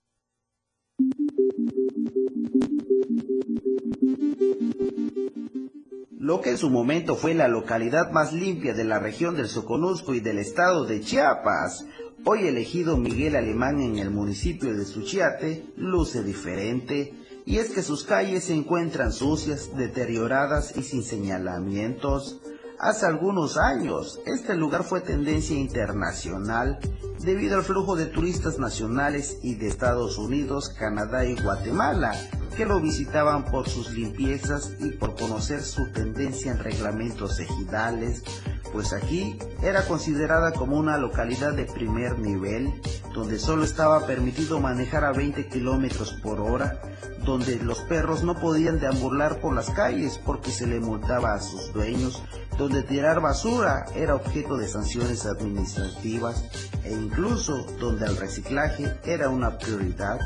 Lo 6.18 6.40
que 6.40 6.50
en 6.50 6.58
su 6.58 6.70
momento 6.70 7.16
fue 7.16 7.34
la 7.34 7.48
localidad 7.48 8.12
más 8.12 8.32
limpia 8.32 8.74
de 8.74 8.84
la 8.84 8.98
región 8.98 9.36
del 9.36 9.48
Soconusco 9.48 10.14
y 10.14 10.20
del 10.20 10.38
estado 10.38 10.84
de 10.84 11.00
Chiapas, 11.00 11.84
hoy 12.24 12.46
elegido 12.46 12.96
Miguel 12.96 13.36
Alemán 13.36 13.80
en 13.80 13.98
el 13.98 14.10
municipio 14.10 14.72
de 14.74 14.84
Suchiate, 14.84 15.66
luce 15.76 16.22
diferente 16.22 17.12
y 17.44 17.58
es 17.58 17.70
que 17.70 17.82
sus 17.82 18.04
calles 18.04 18.44
se 18.44 18.54
encuentran 18.54 19.12
sucias, 19.12 19.76
deterioradas 19.76 20.76
y 20.76 20.82
sin 20.82 21.02
señalamientos. 21.02 22.40
Hace 22.82 23.06
algunos 23.06 23.58
años, 23.58 24.18
este 24.26 24.56
lugar 24.56 24.82
fue 24.82 25.00
tendencia 25.00 25.56
internacional 25.56 26.80
debido 27.20 27.56
al 27.56 27.62
flujo 27.62 27.94
de 27.94 28.06
turistas 28.06 28.58
nacionales 28.58 29.38
y 29.40 29.54
de 29.54 29.68
Estados 29.68 30.18
Unidos, 30.18 30.68
Canadá 30.68 31.24
y 31.24 31.40
Guatemala, 31.40 32.12
que 32.56 32.66
lo 32.66 32.80
visitaban 32.80 33.44
por 33.44 33.68
sus 33.68 33.92
limpiezas 33.92 34.72
y 34.80 34.90
por 34.90 35.14
conocer 35.14 35.62
su 35.62 35.92
tendencia 35.92 36.50
en 36.50 36.58
reglamentos 36.58 37.38
ejidales, 37.38 38.24
pues 38.72 38.92
aquí 38.92 39.38
era 39.62 39.84
considerada 39.86 40.52
como 40.52 40.78
una 40.78 40.96
localidad 40.96 41.52
de 41.52 41.66
primer 41.66 42.18
nivel, 42.18 42.80
donde 43.14 43.38
solo 43.38 43.64
estaba 43.64 44.06
permitido 44.06 44.60
manejar 44.60 45.04
a 45.04 45.12
20 45.12 45.48
kilómetros 45.48 46.14
por 46.22 46.40
hora, 46.40 46.80
donde 47.24 47.56
los 47.56 47.80
perros 47.80 48.24
no 48.24 48.34
podían 48.40 48.80
deambular 48.80 49.40
por 49.40 49.54
las 49.54 49.70
calles 49.70 50.18
porque 50.24 50.50
se 50.50 50.66
le 50.66 50.80
multaba 50.80 51.34
a 51.34 51.40
sus 51.40 51.72
dueños, 51.72 52.22
donde 52.58 52.82
tirar 52.82 53.20
basura 53.20 53.84
era 53.94 54.14
objeto 54.14 54.56
de 54.56 54.68
sanciones 54.68 55.26
administrativas 55.26 56.44
e 56.84 56.92
incluso 56.92 57.64
donde 57.78 58.06
el 58.06 58.16
reciclaje 58.16 58.96
era 59.04 59.28
una 59.28 59.58
prioridad. 59.58 60.18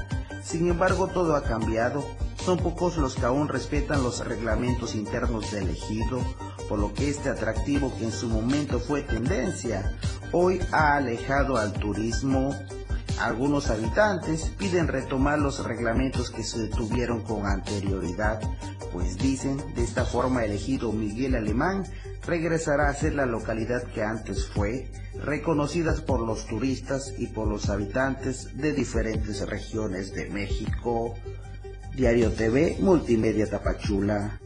Sin 0.42 0.68
embargo, 0.70 1.08
todo 1.08 1.34
ha 1.34 1.42
cambiado. 1.42 2.04
Son 2.44 2.58
pocos 2.58 2.96
los 2.96 3.16
que 3.16 3.24
aún 3.24 3.48
respetan 3.48 4.04
los 4.04 4.24
reglamentos 4.24 4.94
internos 4.94 5.50
del 5.50 5.70
ejido, 5.70 6.20
por 6.68 6.78
lo 6.78 6.92
que 6.92 7.10
este 7.10 7.28
atractivo 7.28 7.92
que 7.96 8.04
en 8.04 8.12
su 8.12 8.28
momento 8.28 8.80
fue 8.80 9.02
tendencia, 9.02 9.92
hoy 10.32 10.60
ha 10.72 10.96
alejado 10.96 11.56
al 11.56 11.72
turismo. 11.72 12.54
Algunos 13.20 13.70
habitantes 13.70 14.50
piden 14.58 14.88
retomar 14.88 15.38
los 15.38 15.64
reglamentos 15.64 16.30
que 16.30 16.42
se 16.42 16.58
detuvieron 16.60 17.22
con 17.22 17.46
anterioridad, 17.46 18.40
pues 18.92 19.16
dicen 19.16 19.56
de 19.74 19.82
esta 19.82 20.04
forma 20.04 20.44
elegido 20.44 20.92
Miguel 20.92 21.34
Alemán 21.34 21.84
regresará 22.26 22.88
a 22.88 22.94
ser 22.94 23.14
la 23.14 23.24
localidad 23.24 23.84
que 23.84 24.02
antes 24.02 24.46
fue, 24.48 24.90
reconocidas 25.14 26.00
por 26.00 26.20
los 26.20 26.46
turistas 26.46 27.14
y 27.16 27.28
por 27.28 27.48
los 27.48 27.70
habitantes 27.70 28.56
de 28.56 28.72
diferentes 28.72 29.46
regiones 29.48 30.12
de 30.12 30.28
México. 30.28 31.14
Diario 31.94 32.30
TV 32.32 32.76
Multimedia 32.80 33.48
Tapachula. 33.48 34.38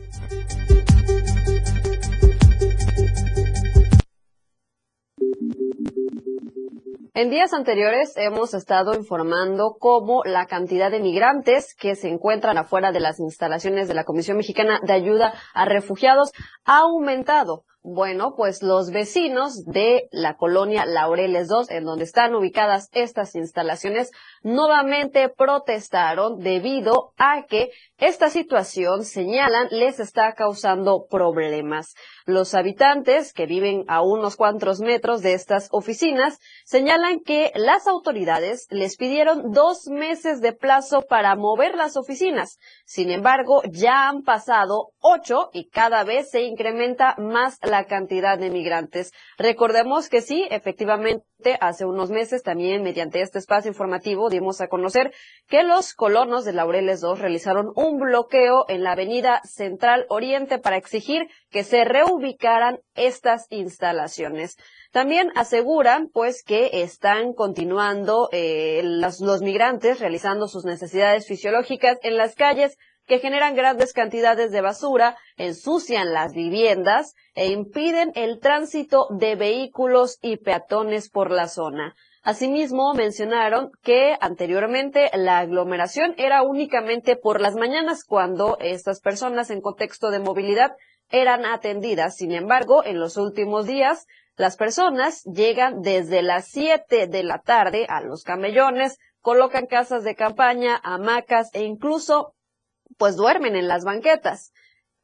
En 7.21 7.29
días 7.29 7.53
anteriores 7.53 8.15
hemos 8.17 8.55
estado 8.55 8.95
informando 8.95 9.77
cómo 9.79 10.23
la 10.25 10.47
cantidad 10.47 10.91
de 10.91 11.01
migrantes 11.01 11.75
que 11.79 11.95
se 11.95 12.09
encuentran 12.09 12.57
afuera 12.57 12.93
de 12.93 13.01
las 13.01 13.21
instalaciones 13.21 13.89
de 13.89 13.93
la 13.93 14.05
Comisión 14.05 14.39
Mexicana 14.39 14.81
de 14.83 14.95
Ayuda 14.95 15.35
a 15.53 15.67
Refugiados 15.67 16.33
ha 16.65 16.79
aumentado. 16.79 17.65
Bueno, 17.83 18.35
pues 18.37 18.63
los 18.63 18.91
vecinos 18.91 19.65
de 19.65 20.07
la 20.13 20.37
colonia 20.37 20.85
Laureles 20.85 21.49
2, 21.49 21.71
en 21.71 21.85
donde 21.85 22.05
están 22.05 22.35
ubicadas 22.35 22.91
estas 22.93 23.35
instalaciones, 23.35 24.11
nuevamente 24.43 25.31
protestaron 25.31 26.41
debido 26.41 27.15
a 27.17 27.47
que 27.49 27.71
esta 27.97 28.29
situación, 28.29 29.07
señalan, 29.07 29.69
les 29.71 29.99
está 29.99 30.35
causando 30.35 31.07
problemas. 31.09 31.95
Los 32.27 32.53
habitantes 32.55 33.33
que 33.33 33.47
viven 33.47 33.85
a 33.89 34.03
unos 34.03 34.37
cuantos 34.37 34.81
metros 34.81 35.23
de 35.23 35.33
estas 35.33 35.69
oficinas 35.73 36.39
señalan 36.67 37.21
que 37.21 37.51
las 37.55 37.87
autoridades 37.87 38.67
les 38.69 38.99
pidieron 38.99 39.53
dos 39.53 39.87
meses 39.89 40.43
de 40.43 40.53
plazo 40.53 41.01
para 41.09 41.35
mover 41.35 41.77
las 41.77 41.97
oficinas. 41.97 42.59
Sin 42.85 43.11
embargo, 43.11 43.63
ya 43.71 44.09
han 44.09 44.23
pasado 44.23 44.91
ocho 45.01 45.49
y 45.55 45.71
cada 45.71 46.05
vez 46.05 46.31
se 46.31 46.43
incrementa 46.43 47.17
más 47.17 47.59
la 47.70 47.70
cantidad 47.85 48.39
de 48.39 48.51
migrantes. 48.51 49.13
Recordemos 49.39 50.09
que 50.09 50.21
sí, 50.21 50.47
efectivamente, 50.51 51.57
hace 51.61 51.85
unos 51.85 52.11
meses 52.11 52.43
también 52.43 52.83
mediante 52.83 53.23
este 53.23 53.39
espacio 53.39 53.71
informativo 53.71 54.29
dimos 54.29 54.61
a 54.61 54.69
conocer 54.69 55.13
que 55.49 55.63
los 55.63 55.95
colonos 55.95 56.45
de 56.45 56.53
Laureles 56.53 57.03
II 57.03 57.21
realizaron 57.21 57.73
un 57.77 57.99
bloqueo 57.99 58.65
en 58.69 58.83
la 58.83 58.93
avenida 58.93 59.41
Central 59.45 60.07
Oriente 60.09 60.59
para 60.59 60.77
exigir 60.77 61.29
que 61.51 61.65
se 61.65 61.85
reubicaran 61.85 62.81
estas 62.95 63.47
instalaciones. 63.51 64.57
También 64.93 65.31
aseguran 65.37 66.09
pues 66.13 66.43
que 66.43 66.83
están 66.83 67.33
continuando 67.33 68.29
eh, 68.33 68.83
los 68.83 69.43
migrantes 69.43 70.01
realizando 70.01 70.49
sus 70.49 70.65
necesidades 70.65 71.27
fisiológicas 71.27 71.99
en 72.03 72.17
las 72.17 72.35
calles 72.35 72.77
que 73.11 73.19
generan 73.19 73.57
grandes 73.57 73.93
cantidades 73.93 74.53
de 74.53 74.61
basura, 74.61 75.17
ensucian 75.37 76.13
las 76.13 76.33
viviendas 76.33 77.17
e 77.35 77.49
impiden 77.49 78.13
el 78.15 78.39
tránsito 78.39 79.09
de 79.11 79.35
vehículos 79.35 80.17
y 80.23 80.37
peatones 80.37 81.11
por 81.11 81.33
la 81.33 81.49
zona. 81.49 81.97
Asimismo, 82.23 82.95
mencionaron 82.95 83.73
que 83.83 84.17
anteriormente 84.21 85.11
la 85.13 85.39
aglomeración 85.39 86.15
era 86.19 86.45
únicamente 86.45 87.17
por 87.17 87.41
las 87.41 87.57
mañanas 87.57 88.05
cuando 88.05 88.57
estas 88.61 89.01
personas 89.01 89.51
en 89.51 89.61
contexto 89.61 90.13
de 90.13 90.21
movilidad 90.21 90.77
eran 91.09 91.45
atendidas. 91.45 92.15
Sin 92.15 92.31
embargo, 92.31 92.85
en 92.85 93.01
los 93.01 93.17
últimos 93.17 93.67
días 93.67 94.07
Las 94.37 94.57
personas 94.57 95.23
llegan 95.25 95.83
desde 95.83 96.23
las 96.23 96.49
7 96.49 97.09
de 97.09 97.23
la 97.25 97.41
tarde 97.41 97.85
a 97.91 98.01
los 98.01 98.23
camellones, 98.23 98.99
colocan 99.21 99.67
casas 99.67 100.03
de 100.03 100.15
campaña, 100.15 100.81
hamacas 100.83 101.51
e 101.53 101.65
incluso 101.65 102.33
pues 103.01 103.17
duermen 103.17 103.57
en 103.57 103.67
las 103.67 103.83
banquetas. 103.83 104.53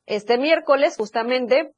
Este 0.04 0.36
miércoles 0.36 0.96
justamente 0.98 1.74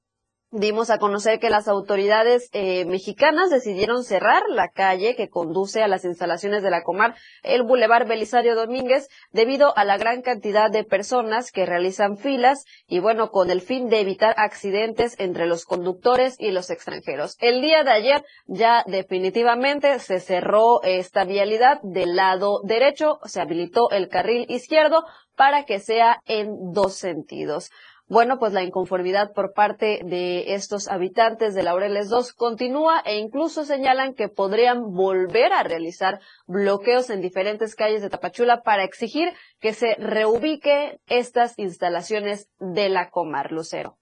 dimos 0.50 0.90
a 0.90 0.98
conocer 0.98 1.38
que 1.38 1.50
las 1.50 1.68
autoridades 1.68 2.48
eh, 2.52 2.84
mexicanas 2.86 3.50
decidieron 3.50 4.02
cerrar 4.02 4.42
la 4.48 4.68
calle 4.68 5.14
que 5.14 5.28
conduce 5.28 5.82
a 5.82 5.88
las 5.88 6.04
instalaciones 6.04 6.62
de 6.62 6.70
la 6.70 6.82
Comar, 6.82 7.14
el 7.42 7.62
Boulevard 7.62 8.08
Belisario 8.08 8.54
Domínguez, 8.54 9.08
debido 9.30 9.76
a 9.76 9.84
la 9.84 9.98
gran 9.98 10.22
cantidad 10.22 10.70
de 10.70 10.84
personas 10.84 11.52
que 11.52 11.66
realizan 11.66 12.16
filas 12.16 12.64
y 12.86 13.00
bueno, 13.00 13.30
con 13.30 13.50
el 13.50 13.60
fin 13.60 13.88
de 13.88 14.00
evitar 14.00 14.34
accidentes 14.38 15.18
entre 15.18 15.46
los 15.46 15.64
conductores 15.64 16.36
y 16.38 16.50
los 16.50 16.70
extranjeros. 16.70 17.36
El 17.40 17.60
día 17.60 17.84
de 17.84 17.90
ayer 17.90 18.24
ya 18.46 18.84
definitivamente 18.86 19.98
se 19.98 20.20
cerró 20.20 20.82
esta 20.82 21.24
vialidad 21.24 21.80
del 21.82 22.16
lado 22.16 22.60
derecho, 22.64 23.18
se 23.24 23.40
habilitó 23.40 23.90
el 23.90 24.08
carril 24.08 24.46
izquierdo 24.48 25.04
para 25.38 25.64
que 25.64 25.78
sea 25.78 26.20
en 26.26 26.72
dos 26.72 26.94
sentidos. 26.94 27.70
Bueno, 28.08 28.38
pues 28.38 28.54
la 28.54 28.62
inconformidad 28.62 29.34
por 29.34 29.52
parte 29.52 30.00
de 30.02 30.54
estos 30.54 30.88
habitantes 30.88 31.54
de 31.54 31.62
Laureles 31.62 32.08
2 32.08 32.32
continúa 32.32 33.02
e 33.04 33.18
incluso 33.18 33.66
señalan 33.66 34.14
que 34.14 34.28
podrían 34.30 34.94
volver 34.94 35.52
a 35.52 35.62
realizar 35.62 36.18
bloqueos 36.46 37.10
en 37.10 37.20
diferentes 37.20 37.74
calles 37.74 38.00
de 38.00 38.08
Tapachula 38.08 38.62
para 38.62 38.84
exigir 38.84 39.34
que 39.60 39.74
se 39.74 39.94
reubique 39.96 41.00
estas 41.06 41.58
instalaciones 41.58 42.48
de 42.58 42.88
la 42.88 43.10
Comar 43.10 43.52
Lucero. 43.52 43.98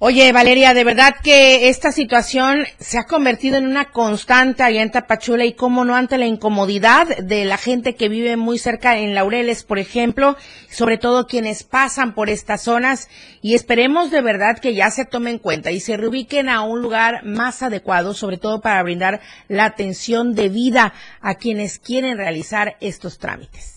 Oye, 0.00 0.32
Valeria, 0.32 0.74
de 0.74 0.82
verdad 0.82 1.14
que 1.22 1.68
esta 1.68 1.92
situación 1.92 2.64
se 2.80 2.98
ha 2.98 3.04
convertido 3.04 3.58
en 3.58 3.66
una 3.66 3.92
constante 3.92 4.64
allá 4.64 4.82
en 4.82 4.90
Tapachula 4.90 5.44
y 5.44 5.54
cómo 5.54 5.84
no 5.84 5.94
ante 5.94 6.18
la 6.18 6.26
incomodidad 6.26 7.16
de 7.18 7.44
la 7.44 7.56
gente 7.56 7.94
que 7.94 8.08
vive 8.08 8.36
muy 8.36 8.58
cerca 8.58 8.98
en 8.98 9.14
Laureles, 9.14 9.62
por 9.62 9.78
ejemplo, 9.78 10.36
sobre 10.68 10.98
todo 10.98 11.28
quienes 11.28 11.62
pasan 11.62 12.12
por 12.12 12.28
estas 12.28 12.62
zonas 12.62 13.08
y 13.40 13.54
esperemos 13.54 14.10
de 14.10 14.20
verdad 14.20 14.58
que 14.58 14.74
ya 14.74 14.90
se 14.90 15.04
tomen 15.04 15.34
en 15.34 15.38
cuenta 15.38 15.70
y 15.70 15.78
se 15.78 15.96
reubiquen 15.96 16.48
a 16.48 16.62
un 16.62 16.82
lugar 16.82 17.24
más 17.24 17.62
adecuado, 17.62 18.14
sobre 18.14 18.36
todo 18.36 18.60
para 18.60 18.82
brindar 18.82 19.20
la 19.46 19.64
atención 19.64 20.34
debida 20.34 20.92
a 21.20 21.36
quienes 21.36 21.78
quieren 21.78 22.18
realizar 22.18 22.76
estos 22.80 23.18
trámites. 23.18 23.73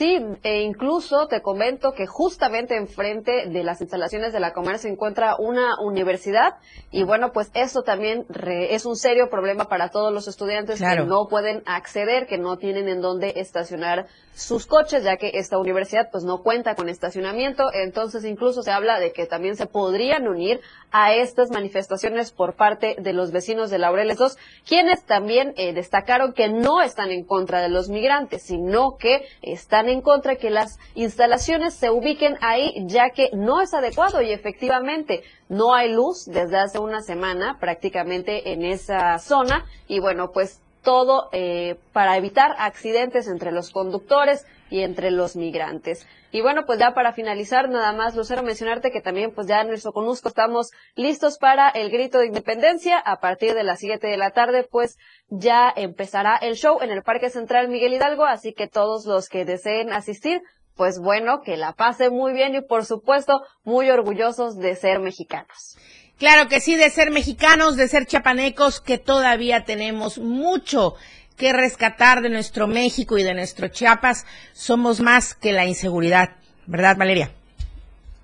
Sí, 0.00 0.18
e 0.44 0.62
incluso 0.62 1.26
te 1.26 1.42
comento 1.42 1.92
que 1.92 2.06
justamente 2.06 2.74
enfrente 2.74 3.50
de 3.50 3.62
las 3.62 3.82
instalaciones 3.82 4.32
de 4.32 4.40
la 4.40 4.54
Comer 4.54 4.78
se 4.78 4.88
encuentra 4.88 5.36
una 5.38 5.78
universidad 5.78 6.54
y 6.90 7.02
bueno, 7.02 7.32
pues 7.32 7.50
eso 7.52 7.82
también 7.82 8.24
es 8.34 8.86
un 8.86 8.96
serio 8.96 9.28
problema 9.28 9.66
para 9.66 9.90
todos 9.90 10.10
los 10.10 10.26
estudiantes 10.26 10.80
que 10.80 11.04
no 11.04 11.28
pueden 11.28 11.62
acceder, 11.66 12.26
que 12.26 12.38
no 12.38 12.56
tienen 12.56 12.88
en 12.88 13.02
dónde 13.02 13.34
estacionar 13.36 14.06
sus 14.34 14.66
coches, 14.66 15.04
ya 15.04 15.18
que 15.18 15.32
esta 15.34 15.58
universidad 15.58 16.08
pues 16.10 16.24
no 16.24 16.42
cuenta 16.42 16.74
con 16.76 16.88
estacionamiento, 16.88 17.64
entonces 17.74 18.24
incluso 18.24 18.62
se 18.62 18.70
habla 18.70 18.98
de 18.98 19.12
que 19.12 19.26
también 19.26 19.54
se 19.54 19.66
podrían 19.66 20.26
unir 20.26 20.60
a 20.92 21.12
estas 21.12 21.50
manifestaciones 21.50 22.32
por 22.32 22.56
parte 22.56 22.96
de 22.98 23.12
los 23.12 23.32
vecinos 23.32 23.68
de 23.68 23.78
Laureles 23.78 24.18
II, 24.18 24.28
quienes 24.66 25.04
también 25.04 25.52
eh, 25.58 25.74
destacaron 25.74 26.32
que 26.32 26.48
no 26.48 26.80
están 26.80 27.10
en 27.10 27.24
contra 27.26 27.60
de 27.60 27.68
los 27.68 27.90
migrantes, 27.90 28.42
sino 28.42 28.96
que 28.96 29.26
están 29.42 29.89
en 29.90 30.00
contra 30.00 30.36
que 30.36 30.50
las 30.50 30.78
instalaciones 30.94 31.74
se 31.74 31.90
ubiquen 31.90 32.36
ahí, 32.40 32.74
ya 32.86 33.10
que 33.10 33.30
no 33.32 33.60
es 33.60 33.74
adecuado 33.74 34.22
y 34.22 34.32
efectivamente 34.32 35.22
no 35.48 35.74
hay 35.74 35.92
luz 35.92 36.26
desde 36.26 36.58
hace 36.58 36.78
una 36.78 37.02
semana 37.02 37.58
prácticamente 37.60 38.52
en 38.52 38.64
esa 38.64 39.18
zona. 39.18 39.66
Y 39.88 40.00
bueno, 40.00 40.32
pues 40.32 40.60
todo 40.82 41.28
eh, 41.32 41.78
para 41.92 42.16
evitar 42.16 42.54
accidentes 42.58 43.28
entre 43.28 43.52
los 43.52 43.70
conductores 43.70 44.46
y 44.70 44.82
entre 44.82 45.10
los 45.10 45.36
migrantes. 45.36 46.06
Y 46.32 46.40
bueno, 46.42 46.64
pues 46.64 46.78
ya 46.78 46.94
para 46.94 47.12
finalizar, 47.12 47.68
nada 47.68 47.92
más, 47.92 48.14
Lucero, 48.14 48.42
mencionarte 48.42 48.92
que 48.92 49.00
también 49.00 49.32
pues 49.34 49.48
ya 49.48 49.60
en 49.60 49.68
nuestro 49.68 49.92
Conusco 49.92 50.28
estamos 50.28 50.70
listos 50.94 51.38
para 51.38 51.68
el 51.68 51.90
grito 51.90 52.18
de 52.18 52.26
independencia. 52.26 52.98
A 52.98 53.20
partir 53.20 53.54
de 53.54 53.64
las 53.64 53.80
7 53.80 54.06
de 54.06 54.16
la 54.16 54.30
tarde, 54.30 54.66
pues 54.70 54.96
ya 55.28 55.72
empezará 55.74 56.36
el 56.36 56.54
show 56.54 56.78
en 56.80 56.90
el 56.90 57.02
Parque 57.02 57.30
Central 57.30 57.68
Miguel 57.68 57.94
Hidalgo, 57.94 58.24
así 58.24 58.52
que 58.52 58.68
todos 58.68 59.06
los 59.06 59.28
que 59.28 59.44
deseen 59.44 59.92
asistir, 59.92 60.40
pues 60.76 61.00
bueno, 61.00 61.42
que 61.42 61.56
la 61.56 61.72
pasen 61.72 62.12
muy 62.12 62.32
bien 62.32 62.54
y 62.54 62.60
por 62.60 62.84
supuesto 62.84 63.42
muy 63.64 63.90
orgullosos 63.90 64.56
de 64.56 64.76
ser 64.76 65.00
mexicanos. 65.00 65.76
Claro 66.20 66.48
que 66.48 66.60
sí, 66.60 66.76
de 66.76 66.90
ser 66.90 67.10
mexicanos, 67.10 67.76
de 67.76 67.88
ser 67.88 68.04
chapanecos, 68.04 68.82
que 68.82 68.98
todavía 68.98 69.64
tenemos 69.64 70.18
mucho 70.18 70.94
que 71.40 71.54
rescatar 71.54 72.20
de 72.20 72.28
nuestro 72.28 72.66
México 72.66 73.16
y 73.16 73.22
de 73.22 73.32
nuestro 73.32 73.68
Chiapas. 73.68 74.26
Somos 74.52 75.00
más 75.00 75.34
que 75.34 75.52
la 75.52 75.64
inseguridad, 75.64 76.36
¿verdad, 76.66 76.98
Valeria? 76.98 77.30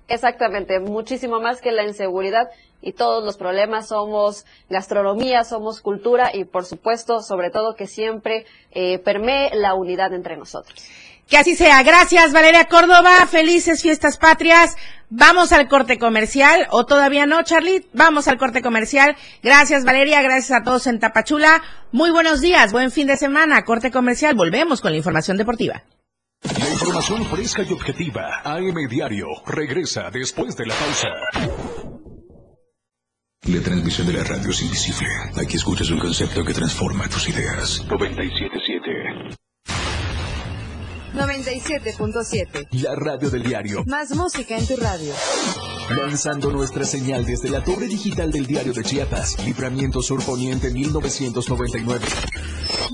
Exactamente, 0.07 0.79
muchísimo 0.79 1.41
más 1.41 1.59
que 1.59 1.71
la 1.71 1.83
inseguridad 1.83 2.51
y 2.79 2.93
todos 2.93 3.23
los 3.23 3.35
problemas. 3.35 3.87
Somos 3.87 4.45
gastronomía, 4.69 5.43
somos 5.45 5.81
cultura 5.81 6.29
y, 6.31 6.45
por 6.45 6.65
supuesto, 6.65 7.23
sobre 7.23 7.49
todo 7.49 7.73
que 7.73 7.87
siempre 7.87 8.45
eh, 8.69 8.99
permee 8.99 9.49
la 9.55 9.73
unidad 9.73 10.13
entre 10.13 10.37
nosotros. 10.37 10.79
Que 11.27 11.37
así 11.37 11.55
sea. 11.55 11.83
Gracias, 11.83 12.31
Valeria 12.31 12.65
Córdoba. 12.65 13.25
Felices 13.29 13.81
fiestas 13.81 14.17
patrias. 14.17 14.75
Vamos 15.09 15.51
al 15.51 15.67
corte 15.67 15.97
comercial. 15.97 16.67
¿O 16.71 16.85
todavía 16.85 17.25
no, 17.25 17.43
Charlie? 17.43 17.85
Vamos 17.93 18.27
al 18.27 18.37
corte 18.37 18.61
comercial. 18.61 19.15
Gracias, 19.43 19.83
Valeria. 19.83 20.21
Gracias 20.21 20.59
a 20.59 20.63
todos 20.63 20.87
en 20.87 20.99
Tapachula. 20.99 21.61
Muy 21.91 22.11
buenos 22.11 22.39
días. 22.41 22.71
Buen 22.71 22.91
fin 22.91 23.07
de 23.07 23.17
semana. 23.17 23.63
Corte 23.63 23.91
comercial. 23.91 24.35
Volvemos 24.35 24.79
con 24.81 24.91
la 24.91 24.97
información 24.97 25.37
deportiva. 25.37 25.83
La 26.43 26.69
información 26.69 27.25
fresca 27.25 27.63
y 27.63 27.73
objetiva. 27.73 28.41
AM 28.43 28.87
Diario. 28.89 29.27
Regresa 29.45 30.09
después 30.11 30.55
de 30.55 30.65
la 30.65 30.75
pausa. 30.75 31.09
La 33.43 33.61
transmisión 33.61 34.07
de 34.07 34.13
la 34.13 34.23
radio 34.23 34.49
es 34.49 34.61
invisible. 34.61 35.07
Aquí 35.41 35.55
escuchas 35.55 35.89
un 35.89 35.99
concepto 35.99 36.43
que 36.43 36.53
transforma 36.53 37.07
tus 37.07 37.29
ideas. 37.29 37.85
977. 37.89 38.66
97.7. 41.13 42.67
La 42.71 42.95
radio 42.95 43.29
del 43.29 43.43
diario. 43.43 43.83
Más 43.85 44.15
música 44.15 44.57
en 44.57 44.67
tu 44.67 44.75
radio. 44.75 45.13
Lanzando 45.89 46.51
nuestra 46.51 46.83
señal 46.83 47.25
desde 47.25 47.49
la 47.49 47.63
torre 47.63 47.87
digital 47.87 48.31
del 48.31 48.45
diario 48.45 48.73
de 48.73 48.83
Chiapas. 48.83 49.43
Libramiento 49.45 50.01
Sur 50.01 50.23
Poniente 50.23 50.71
1999. 50.71 52.05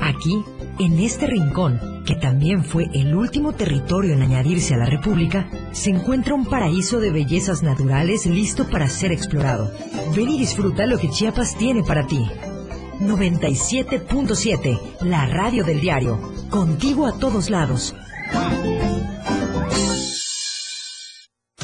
Aquí, 0.00 0.42
en 0.78 0.98
este 0.98 1.26
rincón, 1.26 2.02
que 2.06 2.14
también 2.14 2.64
fue 2.64 2.88
el 2.94 3.14
último 3.14 3.52
territorio 3.52 4.14
en 4.14 4.22
añadirse 4.22 4.74
a 4.74 4.78
la 4.78 4.86
República, 4.86 5.48
se 5.72 5.90
encuentra 5.90 6.34
un 6.34 6.46
paraíso 6.46 7.00
de 7.00 7.10
bellezas 7.10 7.62
naturales 7.62 8.26
listo 8.26 8.66
para 8.68 8.88
ser 8.88 9.12
explorado. 9.12 9.70
Ven 10.16 10.30
y 10.30 10.38
disfruta 10.38 10.86
lo 10.86 10.98
que 10.98 11.10
Chiapas 11.10 11.56
tiene 11.56 11.82
para 11.82 12.06
ti. 12.06 12.24
97.7, 13.00 14.78
la 15.02 15.26
radio 15.26 15.64
del 15.64 15.80
diario. 15.80 16.18
Contigo 16.50 17.06
a 17.06 17.18
todos 17.18 17.50
lados. 17.50 17.94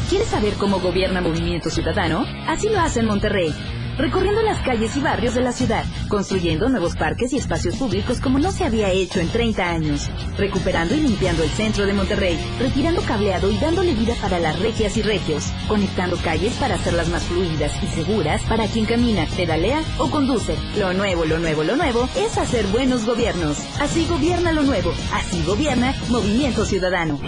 ¿Quieres 0.08 0.28
saber 0.28 0.54
cómo 0.54 0.80
gobierna 0.80 1.20
Movimiento 1.20 1.68
Ciudadano? 1.68 2.24
Así 2.46 2.68
lo 2.68 2.80
hace 2.80 3.00
en 3.00 3.06
Monterrey. 3.06 3.52
Recorriendo 3.98 4.42
las 4.42 4.60
calles 4.62 4.96
y 4.96 5.00
barrios 5.00 5.34
de 5.34 5.42
la 5.42 5.52
ciudad, 5.52 5.84
construyendo 6.08 6.68
nuevos 6.68 6.96
parques 6.96 7.32
y 7.32 7.38
espacios 7.38 7.76
públicos 7.76 8.20
como 8.20 8.38
no 8.38 8.52
se 8.52 8.64
había 8.64 8.90
hecho 8.90 9.20
en 9.20 9.28
30 9.28 9.68
años, 9.68 10.10
recuperando 10.38 10.94
y 10.94 11.00
limpiando 11.00 11.42
el 11.42 11.50
centro 11.50 11.86
de 11.86 11.92
Monterrey, 11.92 12.38
retirando 12.58 13.02
cableado 13.02 13.50
y 13.50 13.58
dándole 13.58 13.94
vida 13.94 14.14
para 14.20 14.38
las 14.38 14.58
regias 14.58 14.96
y 14.96 15.02
regios, 15.02 15.52
conectando 15.68 16.16
calles 16.16 16.54
para 16.54 16.74
hacerlas 16.74 17.08
más 17.08 17.22
fluidas 17.24 17.72
y 17.82 17.86
seguras 17.86 18.42
para 18.42 18.66
quien 18.66 18.86
camina, 18.86 19.26
pedalea 19.36 19.82
o 19.98 20.10
conduce. 20.10 20.56
Lo 20.78 20.92
nuevo, 20.92 21.24
lo 21.24 21.38
nuevo, 21.38 21.64
lo 21.64 21.76
nuevo 21.76 22.08
es 22.16 22.38
hacer 22.38 22.66
buenos 22.66 23.06
gobiernos. 23.06 23.58
Así 23.80 24.06
gobierna 24.06 24.52
lo 24.52 24.62
nuevo, 24.62 24.92
así 25.12 25.42
gobierna 25.44 25.94
Movimiento 26.08 26.64
Ciudadano. 26.64 27.20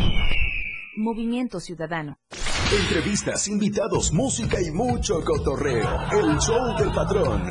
Movimiento 0.97 1.61
Ciudadano. 1.61 2.19
Entrevistas, 2.71 3.49
invitados, 3.49 4.13
música 4.13 4.61
y 4.61 4.71
mucho 4.71 5.25
cotorreo. 5.25 5.89
El 6.13 6.39
show 6.39 6.77
del 6.79 6.93
patrón. 6.93 7.51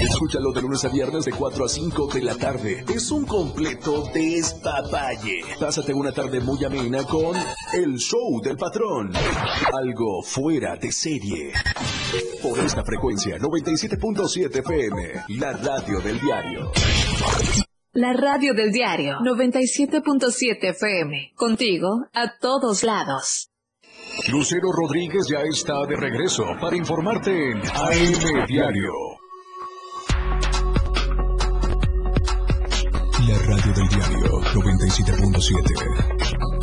Escúchalo 0.00 0.52
de 0.52 0.60
lunes 0.60 0.84
a 0.84 0.88
viernes 0.88 1.24
de 1.24 1.32
4 1.32 1.64
a 1.64 1.68
5 1.68 2.08
de 2.12 2.22
la 2.22 2.34
tarde. 2.34 2.84
Es 2.92 3.10
un 3.10 3.24
completo 3.24 4.04
despapalle. 4.12 5.40
Pásate 5.58 5.94
una 5.94 6.12
tarde 6.12 6.40
muy 6.40 6.62
amena 6.64 7.04
con 7.04 7.34
El 7.72 7.96
show 7.96 8.40
del 8.42 8.56
patrón. 8.56 9.12
Algo 9.72 10.22
fuera 10.22 10.76
de 10.76 10.92
serie. 10.92 11.52
Por 12.42 12.58
esta 12.58 12.84
frecuencia, 12.84 13.38
97.7 13.38 14.58
FM, 14.58 15.38
la 15.38 15.52
radio 15.52 16.00
del 16.00 16.20
diario. 16.20 16.72
La 17.92 18.12
radio 18.12 18.52
del 18.52 18.72
diario 18.72 19.18
97.7 19.20 20.58
FM. 20.70 21.32
Contigo 21.34 22.06
a 22.12 22.36
todos 22.38 22.82
lados. 22.82 23.50
Lucero 24.28 24.70
Rodríguez 24.72 25.26
ya 25.30 25.42
está 25.42 25.84
de 25.86 25.96
regreso 25.96 26.44
para 26.60 26.76
informarte 26.76 27.50
en 27.50 27.58
AM 27.58 28.46
Diario. 28.46 28.92
La 33.26 33.38
radio 33.38 33.72
del 33.72 33.88
diario 33.88 34.40
97.7. 34.54 36.55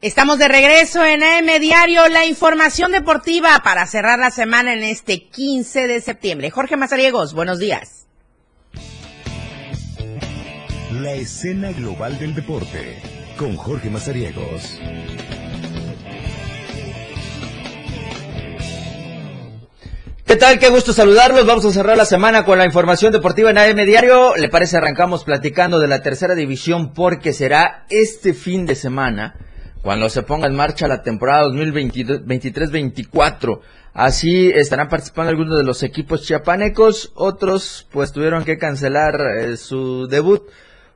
Estamos 0.00 0.38
de 0.38 0.46
regreso 0.46 1.04
en 1.04 1.24
AM 1.24 1.60
Diario, 1.60 2.08
la 2.08 2.24
información 2.24 2.92
deportiva 2.92 3.60
para 3.64 3.84
cerrar 3.84 4.20
la 4.20 4.30
semana 4.30 4.72
en 4.72 4.84
este 4.84 5.24
15 5.24 5.88
de 5.88 6.00
septiembre. 6.00 6.52
Jorge 6.52 6.76
Mazariegos, 6.76 7.34
buenos 7.34 7.58
días. 7.58 8.06
La 10.92 11.14
escena 11.14 11.72
global 11.72 12.16
del 12.16 12.32
deporte 12.36 13.02
con 13.36 13.56
Jorge 13.56 13.90
Mazariegos. 13.90 14.78
¿Qué 20.24 20.36
tal? 20.36 20.60
Qué 20.60 20.68
gusto 20.68 20.92
saludarlos. 20.92 21.44
Vamos 21.44 21.64
a 21.64 21.72
cerrar 21.72 21.96
la 21.96 22.04
semana 22.04 22.44
con 22.44 22.56
la 22.56 22.66
información 22.66 23.10
deportiva 23.10 23.50
en 23.50 23.58
AM 23.58 23.84
Diario. 23.84 24.36
¿Le 24.36 24.48
parece? 24.48 24.76
Arrancamos 24.76 25.24
platicando 25.24 25.80
de 25.80 25.88
la 25.88 26.02
tercera 26.02 26.36
división 26.36 26.92
porque 26.94 27.32
será 27.32 27.84
este 27.90 28.32
fin 28.32 28.64
de 28.64 28.76
semana 28.76 29.34
cuando 29.88 30.10
se 30.10 30.22
ponga 30.22 30.46
en 30.46 30.54
marcha 30.54 30.86
la 30.86 31.00
temporada 31.00 31.48
2023-24. 31.48 33.60
Así 33.94 34.50
estarán 34.50 34.90
participando 34.90 35.30
algunos 35.30 35.56
de 35.56 35.64
los 35.64 35.82
equipos 35.82 36.26
chiapanecos, 36.26 37.10
otros 37.14 37.88
pues 37.90 38.12
tuvieron 38.12 38.44
que 38.44 38.58
cancelar 38.58 39.18
eh, 39.38 39.56
su 39.56 40.06
debut 40.06 40.42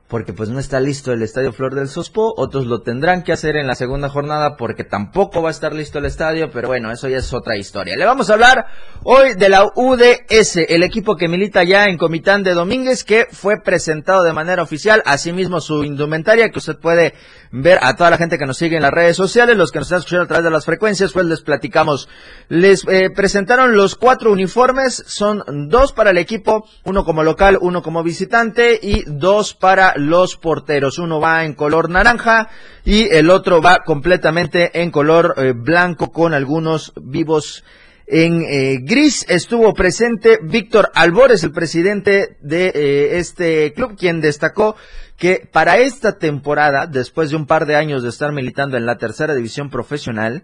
porque 0.07 0.33
pues 0.33 0.49
no 0.49 0.59
está 0.59 0.79
listo 0.79 1.11
el 1.11 1.23
Estadio 1.23 1.53
Flor 1.53 1.73
del 1.73 1.87
Sospo, 1.87 2.33
otros 2.37 2.65
lo 2.65 2.81
tendrán 2.81 3.23
que 3.23 3.31
hacer 3.31 3.55
en 3.55 3.67
la 3.67 3.75
segunda 3.75 4.09
jornada 4.09 4.57
porque 4.57 4.83
tampoco 4.83 5.41
va 5.41 5.49
a 5.49 5.51
estar 5.51 5.73
listo 5.73 5.99
el 5.99 6.05
estadio, 6.05 6.51
pero 6.51 6.67
bueno, 6.67 6.91
eso 6.91 7.07
ya 7.07 7.17
es 7.17 7.33
otra 7.33 7.57
historia. 7.57 7.95
Le 7.95 8.05
vamos 8.05 8.29
a 8.29 8.33
hablar 8.33 8.67
hoy 9.03 9.33
de 9.33 9.49
la 9.49 9.65
UDS, 9.75 10.57
el 10.67 10.83
equipo 10.83 11.15
que 11.15 11.27
milita 11.27 11.63
ya 11.63 11.87
en 11.87 11.97
Comitán 11.97 12.43
de 12.43 12.53
Domínguez, 12.53 13.03
que 13.03 13.27
fue 13.31 13.61
presentado 13.61 14.23
de 14.23 14.33
manera 14.33 14.61
oficial, 14.61 15.01
asimismo 15.05 15.61
su 15.61 15.83
indumentaria, 15.83 16.49
que 16.49 16.59
usted 16.59 16.77
puede 16.77 17.13
ver 17.51 17.79
a 17.81 17.95
toda 17.95 18.09
la 18.09 18.17
gente 18.17 18.37
que 18.37 18.45
nos 18.45 18.57
sigue 18.57 18.75
en 18.75 18.81
las 18.81 18.91
redes 18.91 19.15
sociales, 19.15 19.55
los 19.55 19.71
que 19.71 19.79
nos 19.79 19.87
están 19.87 19.99
escuchando 19.99 20.25
a 20.25 20.27
través 20.27 20.43
de 20.43 20.51
las 20.51 20.65
frecuencias, 20.65 21.11
pues 21.11 21.25
les 21.25 21.41
platicamos. 21.41 22.09
Les 22.49 22.83
eh, 22.87 23.09
presentaron 23.15 23.75
los 23.75 23.95
cuatro 23.95 24.31
uniformes, 24.31 25.03
son 25.07 25.43
dos 25.69 25.93
para 25.93 26.11
el 26.11 26.17
equipo, 26.17 26.65
uno 26.83 27.05
como 27.05 27.23
local, 27.23 27.57
uno 27.61 27.81
como 27.81 28.03
visitante 28.03 28.79
y 28.81 29.03
dos 29.07 29.53
para 29.53 29.93
los 30.07 30.37
porteros. 30.37 30.99
Uno 30.99 31.19
va 31.19 31.45
en 31.45 31.53
color 31.53 31.89
naranja 31.89 32.49
y 32.85 33.09
el 33.09 33.29
otro 33.29 33.61
va 33.61 33.79
completamente 33.85 34.81
en 34.81 34.91
color 34.91 35.35
eh, 35.37 35.53
blanco 35.55 36.11
con 36.11 36.33
algunos 36.33 36.93
vivos 37.01 37.63
en 38.07 38.43
eh, 38.43 38.79
gris. 38.81 39.25
Estuvo 39.29 39.73
presente 39.73 40.39
Víctor 40.43 40.91
Albores, 40.93 41.43
el 41.43 41.51
presidente 41.51 42.37
de 42.41 42.67
eh, 42.67 43.17
este 43.17 43.73
club, 43.73 43.97
quien 43.97 44.21
destacó 44.21 44.75
que 45.17 45.47
para 45.51 45.77
esta 45.77 46.17
temporada, 46.17 46.87
después 46.87 47.29
de 47.29 47.37
un 47.37 47.45
par 47.45 47.65
de 47.65 47.75
años 47.75 48.03
de 48.03 48.09
estar 48.09 48.31
militando 48.31 48.77
en 48.77 48.85
la 48.85 48.97
tercera 48.97 49.35
división 49.35 49.69
profesional, 49.69 50.43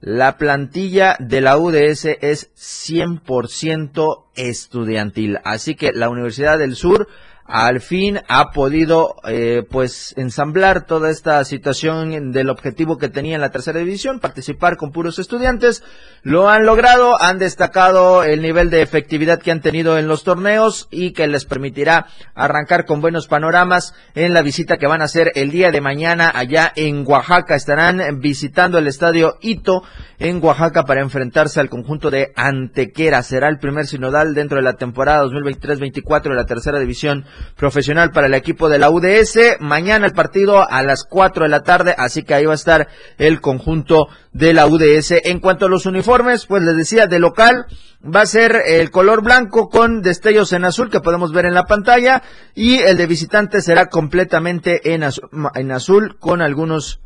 la 0.00 0.36
plantilla 0.36 1.16
de 1.18 1.40
la 1.40 1.56
UDS 1.56 2.04
es 2.20 2.50
100% 2.54 4.24
estudiantil. 4.34 5.38
Así 5.44 5.74
que 5.74 5.92
la 5.92 6.10
Universidad 6.10 6.58
del 6.58 6.76
Sur 6.76 7.08
al 7.48 7.80
fin 7.80 8.20
ha 8.28 8.50
podido 8.50 9.16
eh, 9.24 9.62
pues 9.70 10.14
ensamblar 10.16 10.86
toda 10.86 11.10
esta 11.10 11.44
situación 11.44 12.32
del 12.32 12.50
objetivo 12.50 12.98
que 12.98 13.08
tenía 13.08 13.34
en 13.34 13.40
la 13.40 13.50
tercera 13.50 13.78
división, 13.78 14.20
participar 14.20 14.76
con 14.76 14.90
puros 14.90 15.18
estudiantes, 15.18 15.84
lo 16.22 16.48
han 16.48 16.66
logrado, 16.66 17.20
han 17.20 17.38
destacado 17.38 18.24
el 18.24 18.42
nivel 18.42 18.70
de 18.70 18.82
efectividad 18.82 19.40
que 19.40 19.52
han 19.52 19.60
tenido 19.60 19.98
en 19.98 20.08
los 20.08 20.24
torneos 20.24 20.88
y 20.90 21.12
que 21.12 21.26
les 21.26 21.44
permitirá 21.44 22.06
arrancar 22.34 22.84
con 22.84 23.00
buenos 23.00 23.28
panoramas 23.28 23.94
en 24.14 24.34
la 24.34 24.42
visita 24.42 24.76
que 24.76 24.86
van 24.86 25.02
a 25.02 25.04
hacer 25.04 25.32
el 25.34 25.50
día 25.50 25.70
de 25.70 25.80
mañana 25.80 26.32
allá 26.34 26.72
en 26.74 27.04
Oaxaca, 27.06 27.54
estarán 27.54 28.20
visitando 28.20 28.78
el 28.78 28.88
estadio 28.88 29.36
Ito 29.40 29.82
en 30.18 30.42
Oaxaca 30.42 30.84
para 30.84 31.02
enfrentarse 31.02 31.60
al 31.60 31.68
conjunto 31.68 32.10
de 32.10 32.32
Antequera, 32.34 33.22
será 33.22 33.48
el 33.48 33.58
primer 33.58 33.86
sinodal 33.86 34.34
dentro 34.34 34.56
de 34.56 34.64
la 34.64 34.74
temporada 34.74 35.24
2023-24 35.24 36.22
de 36.22 36.34
la 36.34 36.46
tercera 36.46 36.78
división 36.78 37.24
profesional 37.56 38.10
para 38.10 38.26
el 38.26 38.34
equipo 38.34 38.68
de 38.68 38.78
la 38.78 38.90
UDS. 38.90 39.58
Mañana 39.60 40.06
el 40.06 40.12
partido 40.12 40.68
a 40.68 40.82
las 40.82 41.04
4 41.04 41.44
de 41.44 41.48
la 41.48 41.62
tarde, 41.62 41.94
así 41.96 42.22
que 42.22 42.34
ahí 42.34 42.44
va 42.44 42.52
a 42.52 42.56
estar 42.56 42.88
el 43.18 43.40
conjunto 43.40 44.08
de 44.32 44.52
la 44.52 44.66
UDS. 44.66 45.12
En 45.24 45.40
cuanto 45.40 45.66
a 45.66 45.68
los 45.68 45.86
uniformes, 45.86 46.46
pues 46.46 46.62
les 46.62 46.76
decía, 46.76 47.06
de 47.06 47.18
local 47.18 47.66
va 48.04 48.22
a 48.22 48.26
ser 48.26 48.62
el 48.66 48.90
color 48.90 49.22
blanco 49.22 49.68
con 49.68 50.02
destellos 50.02 50.52
en 50.52 50.64
azul 50.64 50.90
que 50.90 51.00
podemos 51.00 51.32
ver 51.32 51.46
en 51.46 51.54
la 51.54 51.64
pantalla 51.64 52.22
y 52.54 52.78
el 52.78 52.96
de 52.96 53.06
visitante 53.06 53.60
será 53.60 53.86
completamente 53.86 54.92
en 54.94 55.02
azul, 55.02 55.28
en 55.54 55.72
azul 55.72 56.16
con 56.18 56.42
algunos 56.42 57.00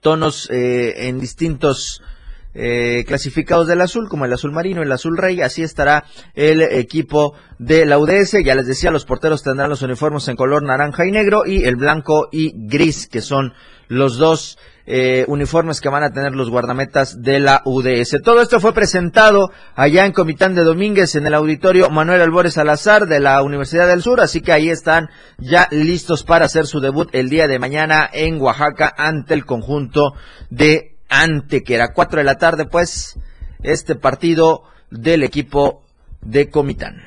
tonos 0.00 0.48
eh, 0.50 1.08
en 1.08 1.18
distintos 1.18 2.02
eh, 2.58 3.04
clasificados 3.06 3.66
del 3.66 3.82
azul, 3.82 4.08
como 4.08 4.24
el 4.24 4.32
azul 4.32 4.50
marino, 4.50 4.82
el 4.82 4.90
azul 4.90 5.16
rey, 5.16 5.42
así 5.42 5.62
estará 5.62 6.04
el 6.34 6.62
equipo 6.62 7.34
de 7.58 7.84
la 7.84 7.98
UDS. 7.98 8.42
Ya 8.44 8.54
les 8.54 8.66
decía, 8.66 8.90
los 8.90 9.04
porteros 9.04 9.42
tendrán 9.42 9.68
los 9.68 9.82
uniformes 9.82 10.26
en 10.28 10.36
color 10.36 10.62
naranja 10.62 11.06
y 11.06 11.10
negro 11.10 11.42
y 11.46 11.64
el 11.64 11.76
blanco 11.76 12.28
y 12.32 12.52
gris, 12.54 13.08
que 13.08 13.20
son 13.20 13.52
los 13.88 14.16
dos 14.16 14.58
eh, 14.86 15.24
uniformes 15.28 15.80
que 15.80 15.88
van 15.88 16.02
a 16.02 16.12
tener 16.12 16.34
los 16.34 16.48
guardametas 16.48 17.20
de 17.22 17.40
la 17.40 17.60
UDS. 17.64 18.22
Todo 18.22 18.40
esto 18.40 18.58
fue 18.58 18.72
presentado 18.72 19.50
allá 19.74 20.06
en 20.06 20.12
Comitán 20.12 20.54
de 20.54 20.64
Domínguez 20.64 21.14
en 21.14 21.26
el 21.26 21.34
auditorio 21.34 21.90
Manuel 21.90 22.22
Albores 22.22 22.54
Salazar 22.54 23.06
de 23.06 23.20
la 23.20 23.42
Universidad 23.42 23.86
del 23.86 24.02
Sur, 24.02 24.20
así 24.20 24.40
que 24.40 24.52
ahí 24.52 24.70
están 24.70 25.10
ya 25.38 25.68
listos 25.70 26.22
para 26.24 26.46
hacer 26.46 26.66
su 26.66 26.80
debut 26.80 27.08
el 27.12 27.28
día 27.28 27.48
de 27.48 27.58
mañana 27.58 28.08
en 28.12 28.40
Oaxaca 28.40 28.94
ante 28.96 29.34
el 29.34 29.44
conjunto 29.44 30.14
de 30.50 30.95
ante 31.08 31.62
que 31.62 31.74
era 31.74 31.92
4 31.92 32.18
de 32.18 32.24
la 32.24 32.38
tarde, 32.38 32.66
pues, 32.66 33.18
este 33.62 33.94
partido 33.94 34.62
del 34.90 35.22
equipo 35.22 35.82
de 36.20 36.50
Comitán. 36.50 37.02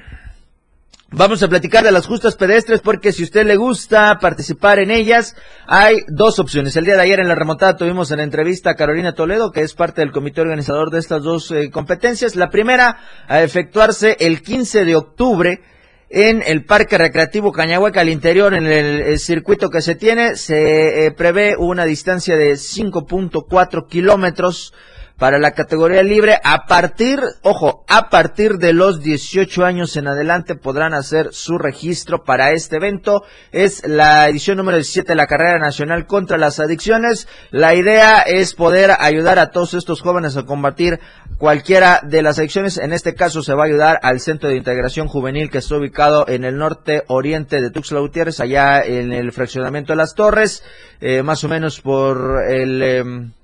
Vamos 1.11 1.41
a 1.41 1.47
platicar 1.47 1.83
de 1.83 1.91
las 1.91 2.05
justas 2.05 2.35
pedestres 2.35 2.81
porque 2.81 3.11
si 3.11 3.23
usted 3.23 3.43
le 3.43 3.55
gusta 3.55 4.19
participar 4.21 4.77
en 4.77 4.91
ellas, 4.91 5.35
hay 5.65 6.03
dos 6.07 6.37
opciones. 6.37 6.75
El 6.75 6.85
día 6.85 6.95
de 6.95 7.01
ayer 7.01 7.19
en 7.19 7.27
la 7.27 7.33
remontada 7.33 7.77
tuvimos 7.77 8.11
en 8.11 8.17
la 8.17 8.23
entrevista 8.23 8.69
a 8.69 8.75
Carolina 8.75 9.15
Toledo, 9.15 9.51
que 9.51 9.61
es 9.61 9.73
parte 9.73 10.01
del 10.01 10.11
comité 10.11 10.41
organizador 10.41 10.91
de 10.91 10.99
estas 10.99 11.23
dos 11.23 11.49
eh, 11.49 11.71
competencias. 11.71 12.35
La 12.35 12.49
primera 12.49 12.99
a 13.27 13.41
efectuarse 13.41 14.17
el 14.19 14.43
15 14.43 14.85
de 14.85 14.95
octubre 14.95 15.61
en 16.09 16.41
el 16.45 16.65
Parque 16.65 16.97
Recreativo 16.97 17.51
Cañahueca 17.51 18.01
al 18.01 18.09
interior, 18.09 18.53
en 18.53 18.65
el, 18.65 19.19
circuito 19.19 19.69
que 19.69 19.81
se 19.81 19.95
tiene, 19.95 20.35
se 20.35 21.05
eh, 21.05 21.11
prevé 21.11 21.55
una 21.55 21.85
distancia 21.85 22.35
de 22.35 22.53
5.4 22.53 23.87
kilómetros 23.87 24.73
para 25.19 25.37
la 25.37 25.51
categoría 25.51 26.01
libre. 26.01 26.39
A 26.43 26.65
partir, 26.65 27.19
ojo, 27.43 27.83
a 27.87 28.09
partir 28.09 28.53
de 28.53 28.73
los 28.73 29.01
18 29.01 29.65
años 29.65 29.95
en 29.97 30.07
adelante 30.07 30.55
podrán 30.55 30.93
hacer 30.93 31.29
su 31.31 31.57
registro 31.57 32.23
para 32.23 32.53
este 32.53 32.77
evento. 32.77 33.23
Es 33.51 33.85
la 33.85 34.27
edición 34.29 34.57
número 34.57 34.77
17 34.77 35.09
de 35.09 35.15
la 35.15 35.27
carrera 35.27 35.59
nacional 35.59 36.07
contra 36.07 36.37
las 36.37 36.59
adicciones. 36.59 37.27
La 37.51 37.75
idea 37.75 38.21
es 38.21 38.55
poder 38.55 38.91
ayudar 38.97 39.37
a 39.37 39.51
todos 39.51 39.73
estos 39.73 40.01
jóvenes 40.01 40.37
a 40.37 40.45
combatir 40.45 40.99
cualquiera 41.37 41.99
de 42.01 42.21
las 42.21 42.39
adicciones. 42.39 42.77
En 42.77 42.93
este 42.93 43.13
caso 43.13 43.43
se 43.43 43.53
va 43.53 43.63
a 43.63 43.67
ayudar 43.67 43.99
al 44.01 44.21
Centro 44.21 44.49
de 44.49 44.55
Integración 44.55 45.07
Juvenil 45.07 45.51
que 45.51 45.57
está 45.57 45.75
ubicado 45.75 46.27
en 46.29 46.45
el 46.45 46.57
norte 46.57 47.03
oriente 47.07 47.61
de 47.61 47.71
Tuxtla 47.71 47.99
Gutiérrez, 47.99 48.39
allá 48.39 48.81
en 48.81 49.11
el 49.11 49.33
fraccionamiento 49.33 49.91
de 49.93 49.97
las 49.97 50.15
Torres, 50.15 50.63
eh, 51.01 51.23
más 51.23 51.43
o 51.43 51.49
menos 51.49 51.81
por 51.81 52.41
el... 52.49 52.81
em, 52.81 53.38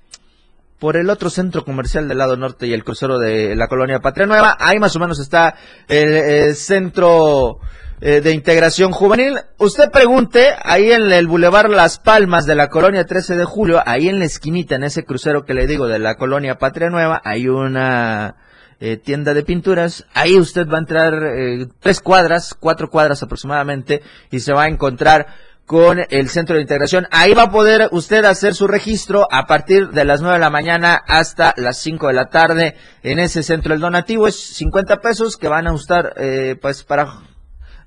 por 0.78 0.96
el 0.96 1.10
otro 1.10 1.30
centro 1.30 1.64
comercial 1.64 2.08
del 2.08 2.18
lado 2.18 2.36
norte 2.36 2.66
y 2.66 2.72
el 2.72 2.84
crucero 2.84 3.18
de 3.18 3.56
la 3.56 3.68
colonia 3.68 4.00
Patria 4.00 4.26
Nueva. 4.26 4.56
Ahí 4.58 4.78
más 4.78 4.94
o 4.96 5.00
menos 5.00 5.18
está 5.18 5.54
el, 5.88 6.54
centro 6.54 7.58
eh, 8.00 8.20
de 8.20 8.32
integración 8.32 8.92
juvenil. 8.92 9.38
Usted 9.58 9.90
pregunte, 9.90 10.50
ahí 10.62 10.92
en 10.92 11.10
el 11.10 11.26
Boulevard 11.26 11.70
Las 11.70 11.98
Palmas 11.98 12.46
de 12.46 12.54
la 12.54 12.68
colonia 12.68 13.04
13 13.04 13.36
de 13.36 13.44
julio, 13.44 13.82
ahí 13.86 14.08
en 14.08 14.18
la 14.18 14.26
esquinita, 14.26 14.74
en 14.74 14.84
ese 14.84 15.04
crucero 15.04 15.44
que 15.44 15.54
le 15.54 15.66
digo 15.66 15.86
de 15.86 15.98
la 15.98 16.16
colonia 16.16 16.58
Patria 16.58 16.90
Nueva, 16.90 17.22
hay 17.24 17.48
una 17.48 18.36
eh, 18.78 18.98
tienda 18.98 19.32
de 19.32 19.42
pinturas. 19.42 20.04
Ahí 20.12 20.38
usted 20.38 20.68
va 20.68 20.76
a 20.76 20.80
entrar 20.80 21.14
eh, 21.24 21.66
tres 21.80 22.00
cuadras, 22.00 22.52
cuatro 22.52 22.90
cuadras 22.90 23.22
aproximadamente, 23.22 24.02
y 24.30 24.40
se 24.40 24.52
va 24.52 24.64
a 24.64 24.68
encontrar 24.68 25.26
con 25.66 25.98
el 26.08 26.28
centro 26.28 26.54
de 26.56 26.62
integración. 26.62 27.06
Ahí 27.10 27.34
va 27.34 27.42
a 27.42 27.50
poder 27.50 27.88
usted 27.90 28.24
hacer 28.24 28.54
su 28.54 28.66
registro 28.68 29.26
a 29.30 29.46
partir 29.46 29.88
de 29.90 30.04
las 30.04 30.20
9 30.20 30.34
de 30.36 30.40
la 30.40 30.50
mañana 30.50 30.94
hasta 30.94 31.52
las 31.56 31.76
5 31.78 32.06
de 32.06 32.12
la 32.14 32.26
tarde 32.30 32.76
en 33.02 33.18
ese 33.18 33.42
centro. 33.42 33.74
El 33.74 33.80
donativo 33.80 34.28
es 34.28 34.36
50 34.38 35.00
pesos 35.00 35.36
que 35.36 35.48
van 35.48 35.66
a 35.66 35.72
usar 35.72 36.14
eh, 36.18 36.56
pues 36.62 36.84
para 36.84 37.08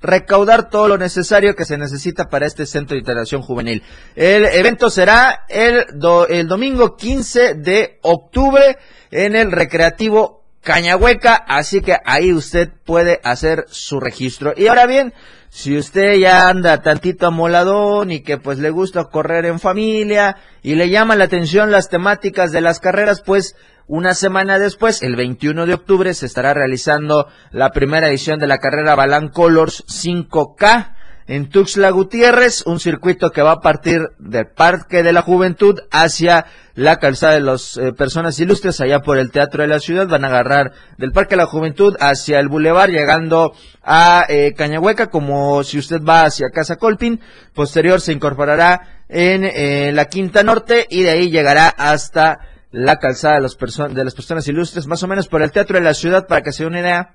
recaudar 0.01 0.69
todo 0.69 0.87
lo 0.87 0.97
necesario 0.97 1.55
que 1.55 1.65
se 1.65 1.77
necesita 1.77 2.29
para 2.29 2.45
este 2.45 2.65
centro 2.65 2.95
de 2.95 2.99
integración 2.99 3.41
juvenil. 3.41 3.83
El 4.15 4.45
evento 4.45 4.89
será 4.89 5.41
el, 5.49 5.85
do- 5.93 6.27
el 6.27 6.47
domingo 6.47 6.95
15 6.95 7.55
de 7.55 7.99
octubre 8.01 8.77
en 9.11 9.35
el 9.35 9.51
recreativo 9.51 10.43
Cañahueca, 10.61 11.35
así 11.35 11.81
que 11.81 11.97
ahí 12.05 12.33
usted 12.33 12.69
puede 12.85 13.19
hacer 13.23 13.65
su 13.69 13.99
registro. 13.99 14.53
Y 14.55 14.67
ahora 14.67 14.85
bien, 14.85 15.13
si 15.49 15.77
usted 15.77 16.15
ya 16.15 16.47
anda 16.47 16.81
tantito 16.81 17.27
amoladón 17.27 18.11
y 18.11 18.21
que 18.21 18.37
pues 18.37 18.59
le 18.59 18.69
gusta 18.69 19.05
correr 19.05 19.45
en 19.45 19.59
familia 19.59 20.37
y 20.61 20.75
le 20.75 20.89
llama 20.89 21.15
la 21.15 21.25
atención 21.25 21.71
las 21.71 21.89
temáticas 21.89 22.51
de 22.51 22.61
las 22.61 22.79
carreras, 22.79 23.21
pues 23.21 23.55
una 23.87 24.13
semana 24.13 24.59
después, 24.59 25.01
el 25.01 25.15
21 25.15 25.65
de 25.65 25.73
octubre, 25.73 26.13
se 26.13 26.27
estará 26.27 26.53
realizando 26.53 27.27
la 27.51 27.71
primera 27.71 28.07
edición 28.09 28.39
de 28.39 28.45
la 28.45 28.59
carrera 28.59 28.93
Balan 28.93 29.29
Colors 29.29 29.83
5K 29.87 30.98
en 31.29 31.47
Tuxtla 31.47 31.91
Gutiérrez, 31.91 32.63
un 32.65 32.79
circuito 32.79 33.29
que 33.29 33.43
va 33.43 33.51
a 33.51 33.61
partir 33.61 34.01
del 34.17 34.47
Parque 34.47 35.03
de 35.03 35.13
la 35.13 35.21
Juventud 35.21 35.79
hacia 35.91 36.47
la 36.73 36.97
calzada 36.97 37.33
de 37.33 37.41
las 37.41 37.77
eh, 37.77 37.93
personas 37.93 38.39
ilustres, 38.39 38.81
allá 38.81 39.01
por 39.01 39.19
el 39.19 39.29
Teatro 39.29 39.61
de 39.61 39.67
la 39.67 39.79
Ciudad, 39.79 40.07
van 40.07 40.23
a 40.23 40.29
agarrar 40.29 40.71
del 40.97 41.11
Parque 41.11 41.35
de 41.35 41.43
la 41.43 41.45
Juventud 41.45 41.95
hacia 41.99 42.39
el 42.39 42.47
Boulevard, 42.47 42.89
llegando 42.89 43.53
a 43.83 44.25
eh, 44.27 44.55
Cañahueca, 44.57 45.11
como 45.11 45.63
si 45.63 45.77
usted 45.77 46.01
va 46.01 46.23
hacia 46.23 46.49
Casa 46.49 46.77
Colpin, 46.77 47.21
posterior 47.53 48.01
se 48.01 48.11
incorporará 48.11 49.03
en 49.07 49.43
eh, 49.43 49.91
la 49.93 50.05
Quinta 50.05 50.41
Norte 50.41 50.87
y 50.89 51.03
de 51.03 51.11
ahí 51.11 51.29
llegará 51.29 51.69
hasta 51.69 52.39
la 52.71 52.97
calzada 52.97 53.35
de, 53.39 53.93
de 53.93 54.03
las 54.03 54.15
personas 54.15 54.47
ilustres, 54.47 54.87
más 54.87 55.03
o 55.03 55.07
menos 55.07 55.27
por 55.27 55.43
el 55.43 55.51
Teatro 55.51 55.77
de 55.77 55.83
la 55.83 55.93
Ciudad, 55.93 56.25
para 56.25 56.41
que 56.41 56.51
se 56.51 56.63
dé 56.63 56.67
una 56.67 56.79
idea. 56.79 57.13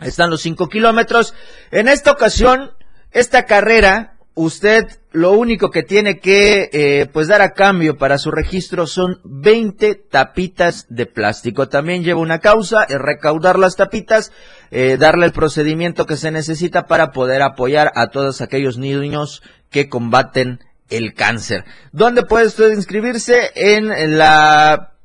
Están 0.00 0.30
los 0.30 0.42
cinco 0.42 0.68
kilómetros. 0.68 1.32
En 1.70 1.86
esta 1.86 2.10
ocasión, 2.10 2.72
esta 3.16 3.46
carrera, 3.46 4.18
usted 4.34 4.84
lo 5.10 5.32
único 5.32 5.70
que 5.70 5.82
tiene 5.82 6.18
que 6.18 6.68
eh, 6.70 7.06
pues 7.10 7.28
dar 7.28 7.40
a 7.40 7.54
cambio 7.54 7.96
para 7.96 8.18
su 8.18 8.30
registro 8.30 8.86
son 8.86 9.22
20 9.24 9.94
tapitas 9.94 10.84
de 10.90 11.06
plástico. 11.06 11.66
También 11.66 12.04
lleva 12.04 12.20
una 12.20 12.40
causa, 12.40 12.84
recaudar 12.84 13.58
las 13.58 13.76
tapitas, 13.76 14.32
eh, 14.70 14.98
darle 14.98 15.24
el 15.24 15.32
procedimiento 15.32 16.04
que 16.04 16.18
se 16.18 16.30
necesita 16.30 16.86
para 16.86 17.12
poder 17.12 17.40
apoyar 17.40 17.90
a 17.94 18.08
todos 18.08 18.42
aquellos 18.42 18.76
niños 18.76 19.42
que 19.70 19.88
combaten 19.88 20.60
el 20.90 21.14
cáncer. 21.14 21.64
¿Dónde 21.92 22.22
puede 22.22 22.48
usted 22.48 22.70
inscribirse? 22.74 23.50
En 23.54 24.18
la 24.18 24.95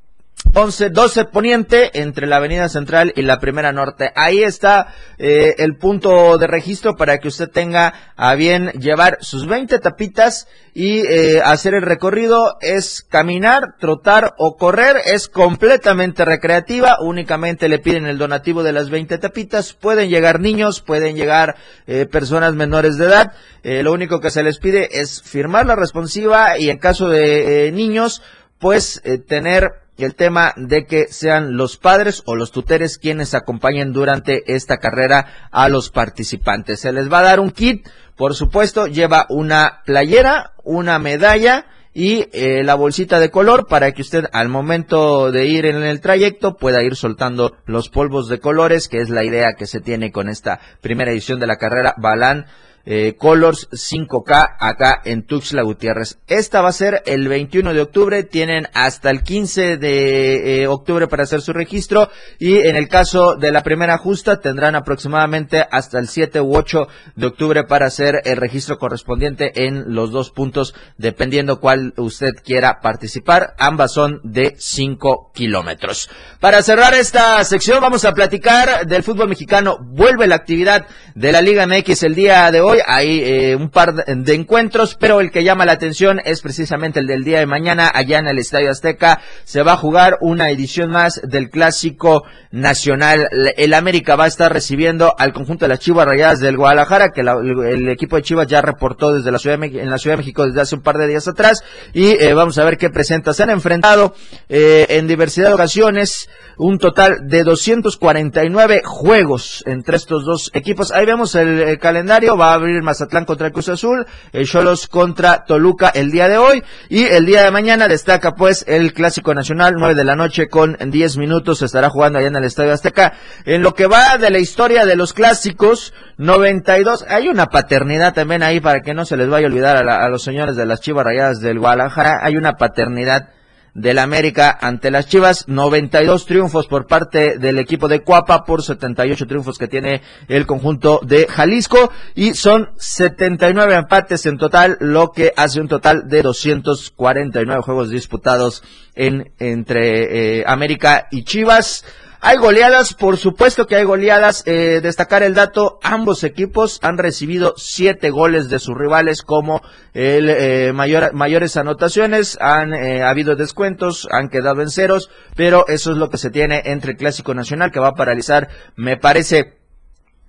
11, 0.54 0.90
12 0.90 1.24
Poniente, 1.26 1.98
entre 2.00 2.26
la 2.26 2.36
Avenida 2.36 2.68
Central 2.68 3.12
y 3.16 3.22
la 3.22 3.40
Primera 3.40 3.72
Norte. 3.72 4.12
Ahí 4.14 4.42
está 4.42 4.94
eh, 5.16 5.54
el 5.58 5.76
punto 5.76 6.36
de 6.36 6.46
registro 6.46 6.94
para 6.94 7.18
que 7.18 7.28
usted 7.28 7.48
tenga 7.48 8.12
a 8.16 8.34
bien 8.34 8.70
llevar 8.72 9.16
sus 9.22 9.46
20 9.46 9.78
tapitas 9.78 10.48
y 10.74 11.06
eh, 11.06 11.40
hacer 11.42 11.72
el 11.72 11.82
recorrido. 11.82 12.58
Es 12.60 13.02
caminar, 13.02 13.76
trotar 13.78 14.34
o 14.36 14.56
correr. 14.56 14.96
Es 15.06 15.28
completamente 15.28 16.24
recreativa. 16.26 16.98
Únicamente 17.00 17.68
le 17.70 17.78
piden 17.78 18.04
el 18.04 18.18
donativo 18.18 18.62
de 18.62 18.72
las 18.72 18.90
20 18.90 19.16
tapitas. 19.18 19.72
Pueden 19.72 20.10
llegar 20.10 20.38
niños, 20.38 20.82
pueden 20.82 21.16
llegar 21.16 21.56
eh, 21.86 22.04
personas 22.04 22.54
menores 22.54 22.98
de 22.98 23.06
edad. 23.06 23.32
Eh, 23.62 23.82
lo 23.82 23.92
único 23.92 24.20
que 24.20 24.30
se 24.30 24.42
les 24.42 24.58
pide 24.58 25.00
es 25.00 25.22
firmar 25.22 25.64
la 25.64 25.76
responsiva 25.76 26.58
y 26.58 26.68
en 26.68 26.78
caso 26.78 27.08
de 27.08 27.68
eh, 27.68 27.72
niños, 27.72 28.22
pues 28.58 29.00
eh, 29.04 29.18
tener 29.18 29.81
el 29.98 30.14
tema 30.14 30.52
de 30.56 30.84
que 30.84 31.06
sean 31.08 31.56
los 31.56 31.76
padres 31.76 32.22
o 32.26 32.34
los 32.34 32.50
tuteres 32.50 32.98
quienes 32.98 33.34
acompañen 33.34 33.92
durante 33.92 34.54
esta 34.54 34.78
carrera 34.78 35.48
a 35.50 35.68
los 35.68 35.90
participantes. 35.90 36.80
Se 36.80 36.92
les 36.92 37.12
va 37.12 37.20
a 37.20 37.24
dar 37.24 37.40
un 37.40 37.50
kit, 37.50 37.86
por 38.16 38.34
supuesto, 38.34 38.86
lleva 38.86 39.26
una 39.28 39.82
playera, 39.84 40.52
una 40.64 40.98
medalla 40.98 41.66
y 41.94 42.26
eh, 42.32 42.62
la 42.64 42.74
bolsita 42.74 43.20
de 43.20 43.30
color 43.30 43.66
para 43.66 43.92
que 43.92 44.02
usted 44.02 44.24
al 44.32 44.48
momento 44.48 45.30
de 45.30 45.46
ir 45.46 45.66
en 45.66 45.82
el 45.82 46.00
trayecto 46.00 46.56
pueda 46.56 46.82
ir 46.82 46.96
soltando 46.96 47.56
los 47.66 47.90
polvos 47.90 48.28
de 48.28 48.40
colores, 48.40 48.88
que 48.88 49.00
es 49.00 49.10
la 49.10 49.24
idea 49.24 49.54
que 49.54 49.66
se 49.66 49.80
tiene 49.80 50.10
con 50.10 50.28
esta 50.28 50.58
primera 50.80 51.12
edición 51.12 51.38
de 51.38 51.46
la 51.46 51.56
carrera 51.56 51.94
Balán 51.98 52.46
eh, 52.84 53.14
Colors 53.18 53.68
5K 53.70 54.56
acá 54.58 55.00
en 55.04 55.22
Tuxtla 55.24 55.62
Gutiérrez. 55.62 56.18
Esta 56.26 56.62
va 56.62 56.70
a 56.70 56.72
ser 56.72 57.02
el 57.06 57.28
21 57.28 57.74
de 57.74 57.80
octubre, 57.80 58.22
tienen 58.22 58.68
hasta 58.74 59.10
el 59.10 59.22
15 59.22 59.76
de 59.76 60.62
eh, 60.62 60.66
octubre 60.66 61.06
para 61.08 61.22
hacer 61.22 61.40
su 61.40 61.52
registro 61.52 62.10
y 62.38 62.58
en 62.58 62.76
el 62.76 62.88
caso 62.88 63.36
de 63.36 63.52
la 63.52 63.62
primera 63.62 63.98
justa 63.98 64.40
tendrán 64.40 64.74
aproximadamente 64.74 65.64
hasta 65.70 65.98
el 65.98 66.08
7 66.08 66.40
u 66.40 66.56
8 66.56 66.88
de 67.16 67.26
octubre 67.26 67.64
para 67.64 67.86
hacer 67.86 68.22
el 68.24 68.36
registro 68.36 68.78
correspondiente 68.78 69.64
en 69.66 69.94
los 69.94 70.10
dos 70.10 70.30
puntos 70.30 70.74
dependiendo 70.98 71.60
cuál 71.60 71.94
usted 71.96 72.34
quiera 72.44 72.80
participar. 72.80 73.54
Ambas 73.58 73.92
son 73.92 74.20
de 74.24 74.54
5 74.58 75.30
kilómetros. 75.34 76.10
Para 76.40 76.62
cerrar 76.62 76.94
esta 76.94 77.42
sección 77.44 77.80
vamos 77.80 78.04
a 78.04 78.12
platicar 78.12 78.86
del 78.86 79.02
fútbol 79.02 79.28
mexicano. 79.28 79.78
Vuelve 79.80 80.26
la 80.26 80.36
actividad 80.36 80.86
de 81.14 81.32
la 81.32 81.42
Liga 81.42 81.66
MX 81.66 82.02
el 82.02 82.14
día 82.14 82.50
de 82.50 82.60
hoy. 82.60 82.71
Hay 82.86 83.20
eh, 83.24 83.56
un 83.56 83.70
par 83.70 83.94
de, 83.94 84.34
encuentros, 84.34 84.96
pero 84.98 85.20
el 85.20 85.30
que 85.30 85.44
llama 85.44 85.64
la 85.64 85.72
atención 85.72 86.20
es 86.24 86.40
precisamente 86.40 87.00
el 87.00 87.06
del 87.06 87.24
día 87.24 87.38
de 87.38 87.46
mañana 87.46 87.90
allá 87.92 88.18
en 88.18 88.26
el 88.26 88.38
Estadio 88.38 88.70
Azteca. 88.70 89.20
Se 89.44 89.62
va 89.62 89.72
a 89.72 89.76
jugar 89.76 90.18
una 90.20 90.50
edición 90.50 90.90
más 90.90 91.20
del 91.24 91.50
Clásico 91.50 92.24
Nacional. 92.50 93.28
El 93.56 93.74
América 93.74 94.16
va 94.16 94.24
a 94.24 94.28
estar 94.28 94.52
recibiendo 94.52 95.14
al 95.18 95.32
conjunto 95.32 95.64
de 95.64 95.70
las 95.70 95.80
Chivas 95.80 96.06
Rayadas 96.06 96.40
del 96.40 96.56
Guadalajara, 96.56 97.10
que 97.10 97.22
la- 97.22 97.36
el, 97.42 97.88
equipo 97.88 98.16
de 98.16 98.22
Chivas 98.22 98.46
ya 98.46 98.62
reportó 98.62 99.12
desde 99.12 99.30
la 99.30 99.38
Ciudad 99.38 99.58
de, 99.58 99.66
en 99.80 99.90
la 99.90 99.98
Ciudad 99.98 100.14
de 100.16 100.22
México 100.22 100.46
desde 100.46 100.60
hace 100.60 100.74
un 100.76 100.82
par 100.82 100.96
de 100.96 101.08
días 101.08 101.26
atrás. 101.28 101.62
Y 101.92 102.10
eh, 102.10 102.34
vamos 102.34 102.58
a 102.58 102.64
ver 102.64 102.78
qué 102.78 102.90
presenta. 102.90 103.32
Se 103.34 103.42
han 103.42 103.50
enfrentado 103.50 104.14
eh, 104.48 104.86
en 104.90 105.06
diversidad 105.06 105.48
de 105.48 105.54
ocasiones 105.54 106.28
un 106.58 106.78
total 106.78 107.26
de 107.28 107.42
249 107.44 108.82
juegos 108.84 109.62
entre 109.66 109.96
estos 109.96 110.24
dos 110.24 110.50
equipos. 110.54 110.92
Ahí 110.92 111.06
vemos 111.06 111.34
el, 111.34 111.60
el 111.60 111.78
calendario. 111.78 112.36
Va 112.36 112.54
a 112.54 112.58
abrir 112.62 112.82
Mazatlán 112.82 113.24
contra 113.24 113.46
el 113.48 113.52
Cruz 113.52 113.68
Azul, 113.68 114.06
el 114.32 114.46
Cholos 114.46 114.88
contra 114.88 115.44
Toluca 115.44 115.88
el 115.88 116.10
día 116.10 116.28
de 116.28 116.38
hoy. 116.38 116.62
Y 116.88 117.04
el 117.04 117.26
día 117.26 117.42
de 117.44 117.50
mañana 117.50 117.88
destaca 117.88 118.32
pues 118.32 118.64
el 118.68 118.92
Clásico 118.92 119.34
Nacional, 119.34 119.74
9 119.76 119.94
de 119.94 120.04
la 120.04 120.16
noche 120.16 120.48
con 120.48 120.76
10 120.80 121.16
minutos. 121.18 121.58
Se 121.58 121.66
estará 121.66 121.90
jugando 121.90 122.18
allá 122.18 122.28
en 122.28 122.36
el 122.36 122.44
Estadio 122.44 122.72
Azteca. 122.72 123.12
En 123.44 123.62
lo 123.62 123.74
que 123.74 123.86
va 123.86 124.18
de 124.18 124.30
la 124.30 124.38
historia 124.38 124.84
de 124.86 124.96
los 124.96 125.12
clásicos, 125.12 125.92
92. 126.18 127.04
Hay 127.08 127.28
una 127.28 127.46
paternidad 127.46 128.14
también 128.14 128.42
ahí 128.42 128.60
para 128.60 128.80
que 128.82 128.94
no 128.94 129.04
se 129.04 129.16
les 129.16 129.28
vaya 129.28 129.46
a 129.46 129.50
olvidar 129.50 129.76
a, 129.76 129.82
la- 129.84 130.04
a 130.04 130.08
los 130.08 130.22
señores 130.22 130.56
de 130.56 130.66
las 130.66 130.80
Chivas 130.80 131.04
Rayadas 131.04 131.40
del 131.40 131.58
Guadalajara. 131.58 132.20
Hay 132.22 132.36
una 132.36 132.52
paternidad 132.54 133.28
del 133.74 133.98
América 133.98 134.56
ante 134.60 134.90
las 134.90 135.08
Chivas, 135.08 135.48
92 135.48 136.26
triunfos 136.26 136.66
por 136.66 136.86
parte 136.86 137.38
del 137.38 137.58
equipo 137.58 137.88
de 137.88 138.02
Cuapa 138.02 138.44
por 138.44 138.62
78 138.62 139.26
triunfos 139.26 139.58
que 139.58 139.68
tiene 139.68 140.02
el 140.28 140.46
conjunto 140.46 141.00
de 141.02 141.26
Jalisco 141.26 141.90
y 142.14 142.34
son 142.34 142.70
79 142.76 143.74
empates 143.74 144.26
en 144.26 144.36
total, 144.36 144.76
lo 144.80 145.12
que 145.12 145.32
hace 145.36 145.60
un 145.60 145.68
total 145.68 146.08
de 146.08 146.22
249 146.22 147.62
juegos 147.62 147.90
disputados 147.90 148.62
en 148.94 149.32
entre 149.38 150.40
eh, 150.40 150.44
América 150.46 151.08
y 151.10 151.24
Chivas. 151.24 151.84
Hay 152.24 152.36
goleadas, 152.36 152.94
por 152.94 153.16
supuesto 153.16 153.66
que 153.66 153.74
hay 153.74 153.82
goleadas. 153.82 154.44
Eh, 154.46 154.78
destacar 154.80 155.24
el 155.24 155.34
dato, 155.34 155.80
ambos 155.82 156.22
equipos 156.22 156.78
han 156.80 156.96
recibido 156.96 157.54
siete 157.56 158.10
goles 158.10 158.48
de 158.48 158.60
sus 158.60 158.78
rivales 158.78 159.22
como 159.22 159.60
el 159.92 160.30
eh, 160.30 160.72
mayor, 160.72 161.14
mayores 161.14 161.56
anotaciones. 161.56 162.38
Han 162.40 162.74
eh, 162.74 163.02
habido 163.02 163.34
descuentos, 163.34 164.06
han 164.08 164.28
quedado 164.28 164.62
en 164.62 164.70
ceros, 164.70 165.10
pero 165.34 165.66
eso 165.66 165.90
es 165.90 165.96
lo 165.98 166.10
que 166.10 166.16
se 166.16 166.30
tiene 166.30 166.62
entre 166.66 166.94
Clásico 166.94 167.34
Nacional 167.34 167.72
que 167.72 167.80
va 167.80 167.88
a 167.88 167.94
paralizar, 167.94 168.48
me 168.76 168.96
parece, 168.96 169.54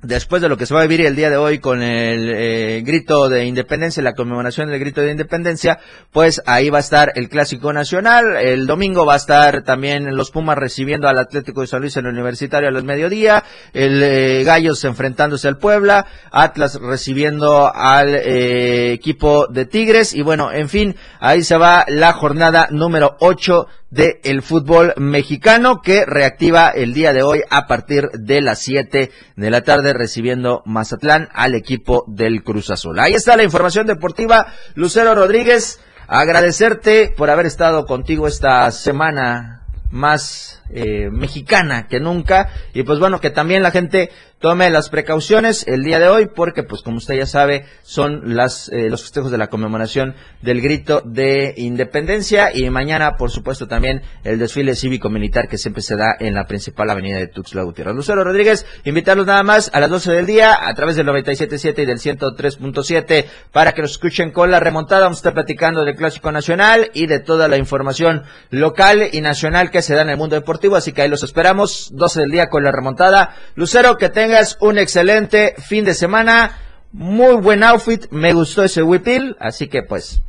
después 0.03 0.41
de 0.41 0.49
lo 0.49 0.57
que 0.57 0.65
se 0.65 0.73
va 0.73 0.81
a 0.81 0.87
vivir 0.87 1.05
el 1.05 1.15
día 1.15 1.29
de 1.29 1.37
hoy 1.37 1.59
con 1.59 1.81
el 1.81 2.29
eh, 2.29 2.81
grito 2.85 3.29
de 3.29 3.45
independencia, 3.45 4.03
la 4.03 4.13
conmemoración 4.13 4.69
del 4.69 4.79
grito 4.79 5.01
de 5.01 5.11
independencia, 5.11 5.79
pues 6.11 6.41
ahí 6.45 6.69
va 6.69 6.77
a 6.77 6.81
estar 6.81 7.13
el 7.15 7.29
Clásico 7.29 7.73
Nacional. 7.73 8.35
El 8.37 8.67
domingo 8.67 9.05
va 9.05 9.13
a 9.13 9.17
estar 9.17 9.63
también 9.63 10.15
los 10.15 10.31
Pumas 10.31 10.57
recibiendo 10.57 11.07
al 11.07 11.17
Atlético 11.17 11.61
de 11.61 11.67
San 11.67 11.81
Luis 11.81 11.97
en 11.97 12.05
el 12.05 12.13
Universitario 12.13 12.69
a 12.69 12.71
los 12.71 12.83
mediodía, 12.83 13.43
el 13.73 14.03
eh, 14.03 14.43
Gallos 14.43 14.83
enfrentándose 14.83 15.47
al 15.47 15.57
Puebla, 15.57 16.05
Atlas 16.31 16.79
recibiendo 16.81 17.71
al 17.73 18.15
eh, 18.15 18.91
equipo 18.91 19.47
de 19.47 19.65
Tigres 19.65 20.13
y 20.13 20.21
bueno, 20.21 20.51
en 20.51 20.69
fin, 20.69 20.95
ahí 21.19 21.43
se 21.43 21.57
va 21.57 21.85
la 21.87 22.13
jornada 22.13 22.67
número 22.69 23.15
8 23.19 23.67
del 23.93 24.17
el 24.23 24.41
fútbol 24.41 24.93
mexicano 24.97 25.81
que 25.81 26.03
reactiva 26.05 26.69
el 26.69 26.93
día 26.93 27.13
de 27.13 27.21
hoy 27.21 27.41
a 27.49 27.67
partir 27.67 28.09
de 28.13 28.41
las 28.41 28.59
7 28.59 29.11
de 29.35 29.49
la 29.51 29.61
tarde 29.61 29.92
recibiendo 29.93 30.61
Mazatlán 30.65 31.29
al 31.33 31.55
equipo 31.55 32.05
del 32.07 32.43
Cruz 32.43 32.69
Azul. 32.69 32.99
Ahí 32.99 33.13
está 33.13 33.35
la 33.37 33.43
información 33.43 33.87
deportiva. 33.87 34.47
Lucero 34.75 35.15
Rodríguez, 35.15 35.79
agradecerte 36.07 37.13
por 37.15 37.29
haber 37.29 37.45
estado 37.45 37.85
contigo 37.85 38.27
esta 38.27 38.69
semana 38.71 39.63
más 39.89 40.61
eh, 40.69 41.09
mexicana 41.11 41.87
que 41.87 41.99
nunca 41.99 42.49
y 42.73 42.81
pues 42.81 42.97
bueno 42.99 43.21
que 43.21 43.29
también 43.29 43.61
la 43.61 43.69
gente 43.69 44.09
tome 44.43 44.69
las 44.69 44.89
precauciones 44.89 45.65
el 45.69 45.83
día 45.83 45.99
de 45.99 46.09
hoy 46.09 46.25
porque 46.25 46.63
pues 46.63 46.81
como 46.81 46.97
usted 46.97 47.15
ya 47.15 47.25
sabe 47.25 47.65
son 47.81 48.35
las 48.35 48.69
eh, 48.73 48.89
los 48.89 49.03
festejos 49.03 49.31
de 49.31 49.37
la 49.37 49.47
conmemoración 49.47 50.15
del 50.41 50.59
grito 50.59 51.01
de 51.05 51.53
independencia 51.55 52.53
y 52.53 52.69
mañana 52.69 53.15
por 53.15 53.31
supuesto 53.31 53.69
también 53.69 54.01
el 54.25 54.39
desfile 54.39 54.75
cívico 54.75 55.09
militar 55.09 55.47
que 55.47 55.57
siempre 55.57 55.81
se 55.81 55.95
da 55.95 56.17
en 56.19 56.33
la 56.33 56.45
principal 56.45 56.89
avenida 56.89 57.19
de 57.19 57.27
Tuxtla 57.27 57.63
Gutiérrez. 57.63 57.95
Lucero 57.95 58.25
Rodríguez, 58.25 58.65
invitarlos 58.83 59.25
nada 59.25 59.43
más 59.43 59.71
a 59.73 59.79
las 59.79 59.89
12 59.89 60.11
del 60.11 60.25
día 60.25 60.67
a 60.67 60.73
través 60.73 60.97
del 60.97 61.07
97.7 61.07 61.83
y 61.83 61.85
del 61.85 61.99
103.7 61.99 63.25
para 63.53 63.71
que 63.71 63.81
nos 63.81 63.91
escuchen 63.91 64.31
con 64.31 64.51
la 64.51 64.59
remontada. 64.59 65.03
Vamos 65.03 65.19
a 65.19 65.21
estar 65.21 65.33
platicando 65.33 65.85
del 65.85 65.95
Clásico 65.95 66.33
Nacional 66.33 66.91
y 66.93 67.07
de 67.07 67.21
toda 67.21 67.47
la 67.47 67.55
información 67.55 68.23
local 68.49 69.07
y 69.09 69.21
nacional 69.21 69.71
que 69.71 69.81
se 69.81 69.95
da 69.95 70.01
en 70.01 70.09
el 70.09 70.17
mundo 70.17 70.35
deportivo, 70.35 70.75
así 70.75 70.91
que 70.91 71.03
ahí 71.03 71.09
los 71.09 71.23
esperamos 71.23 71.91
12 71.93 72.19
del 72.19 72.31
día 72.31 72.49
con 72.49 72.65
la 72.65 72.73
remontada. 72.73 73.37
Lucero, 73.55 73.95
que 73.95 74.09
tenga 74.09 74.32
un 74.59 74.77
excelente 74.77 75.55
fin 75.57 75.85
de 75.85 75.93
semana. 75.93 76.59
Muy 76.91 77.35
buen 77.35 77.63
outfit. 77.63 78.05
Me 78.11 78.33
gustó 78.33 78.63
ese 78.63 78.83
whipil. 78.83 79.35
Así 79.39 79.67
que 79.67 79.83
pues, 79.83 80.21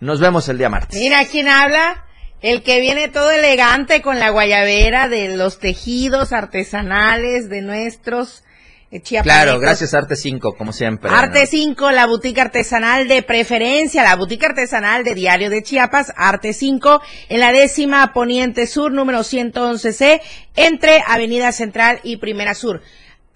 nos 0.00 0.20
vemos 0.20 0.48
el 0.48 0.58
día 0.58 0.68
martes. 0.68 0.98
Mira 0.98 1.24
quién 1.30 1.48
habla. 1.48 2.04
El 2.42 2.62
que 2.62 2.80
viene 2.80 3.08
todo 3.08 3.30
elegante 3.30 4.00
con 4.00 4.18
la 4.18 4.30
guayabera 4.30 5.08
de 5.08 5.36
los 5.36 5.58
tejidos 5.58 6.32
artesanales 6.32 7.50
de 7.50 7.60
nuestros 7.60 8.44
eh, 8.90 9.00
chiapanecos. 9.00 9.44
Claro, 9.44 9.60
gracias 9.60 9.94
Arte 9.94 10.16
5, 10.16 10.56
como 10.56 10.72
siempre. 10.72 11.10
Arte 11.10 11.46
5, 11.46 11.90
la 11.92 12.06
boutique 12.06 12.40
artesanal 12.40 13.06
de 13.08 13.22
preferencia, 13.22 14.02
la 14.02 14.16
boutique 14.16 14.46
artesanal 14.46 15.04
de 15.04 15.14
Diario 15.14 15.50
de 15.50 15.62
Chiapas, 15.62 16.12
Arte 16.16 16.52
5, 16.52 17.00
en 17.28 17.40
la 17.40 17.52
décima 17.52 18.12
Poniente 18.12 18.66
Sur, 18.66 18.90
número 18.90 19.20
111C, 19.20 20.20
entre 20.56 21.02
Avenida 21.06 21.52
Central 21.52 22.00
y 22.02 22.16
Primera 22.16 22.54
Sur. 22.54 22.80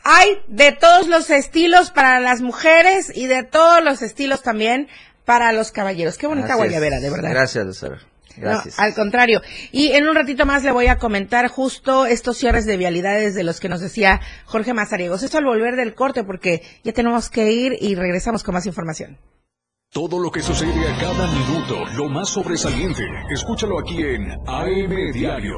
Hay 0.05 0.43
de 0.49 0.73
todos 0.73 1.09
los 1.09 1.31
estilos 1.31 1.91
para 1.91 2.21
las 2.21 2.43
mujeres 2.43 3.11
y 3.15 3.27
de 3.27 3.43
todos 3.43 3.83
los 3.83 4.03
estilos 4.03 4.43
también 4.43 4.89
para 5.25 5.53
los 5.53 5.73
caballeros. 5.73 6.19
Qué 6.19 6.27
bonita 6.27 6.51
es. 6.51 6.57
guayabera, 6.57 7.01
de 7.01 7.11
verdad. 7.11 7.31
Gracias, 7.31 7.65
Lucero. 7.65 7.97
Gracias. 8.37 8.79
No, 8.79 8.85
al 8.85 8.95
contrario. 8.95 9.41
Y 9.73 9.93
en 9.93 10.07
un 10.07 10.15
ratito 10.15 10.45
más 10.45 10.63
le 10.63 10.73
voy 10.73 10.89
a 10.89 10.99
comentar 10.99 11.49
justo 11.49 12.05
estos 12.05 12.37
cierres 12.37 12.67
de 12.67 12.77
vialidades 12.77 13.35
de 13.35 13.45
los 13.45 13.61
que 13.61 13.69
nos 13.69 13.81
decía 13.81 14.21
Jorge 14.45 14.75
Mazariegos. 14.75 15.23
Esto 15.23 15.39
al 15.39 15.45
volver 15.45 15.77
del 15.77 15.95
corte 15.95 16.23
porque 16.23 16.63
ya 16.83 16.93
tenemos 16.93 17.31
que 17.31 17.53
ir 17.53 17.73
y 17.81 17.95
regresamos 17.95 18.43
con 18.43 18.55
más 18.55 18.67
información. 18.67 19.19
Todo 19.91 20.19
lo 20.19 20.31
que 20.31 20.43
sucede 20.43 20.93
a 20.93 20.99
cada 20.99 21.29
minuto, 21.29 21.85
lo 21.97 22.09
más 22.09 22.29
sobresaliente, 22.29 23.05
escúchalo 23.31 23.79
aquí 23.79 24.03
en 24.03 24.33
AM 24.45 25.13
Diario. 25.13 25.57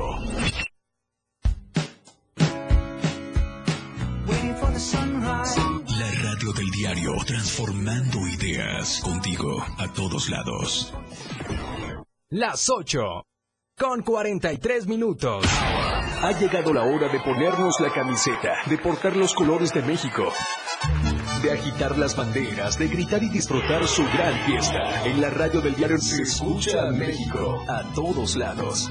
Diario, 6.87 7.17
transformando 7.27 8.19
ideas 8.29 9.01
contigo 9.03 9.61
a 9.77 9.89
todos 9.93 10.29
lados. 10.29 10.95
Las 12.31 12.71
8 12.71 13.25
con 13.77 14.03
43 14.03 14.87
minutos. 14.87 15.45
Ha 16.23 16.33
llegado 16.39 16.73
la 16.73 16.85
hora 16.85 17.09
de 17.09 17.19
ponernos 17.19 17.81
la 17.81 17.93
camiseta, 17.93 18.55
de 18.67 18.79
portar 18.79 19.17
los 19.17 19.35
colores 19.35 19.73
de 19.73 19.83
México, 19.83 20.33
de 21.43 21.51
agitar 21.51 21.99
las 21.99 22.17
banderas, 22.17 22.79
de 22.79 22.87
gritar 22.87 23.23
y 23.23 23.31
disfrutar 23.31 23.87
su 23.89 24.05
gran 24.05 24.47
fiesta. 24.47 25.05
En 25.07 25.21
la 25.21 25.31
radio 25.31 25.61
del 25.61 25.75
diario 25.75 25.99
se 25.99 26.23
escucha 26.23 26.87
a 26.87 26.93
México 26.93 27.65
a 27.69 27.83
todos 27.95 28.37
lados. 28.37 28.91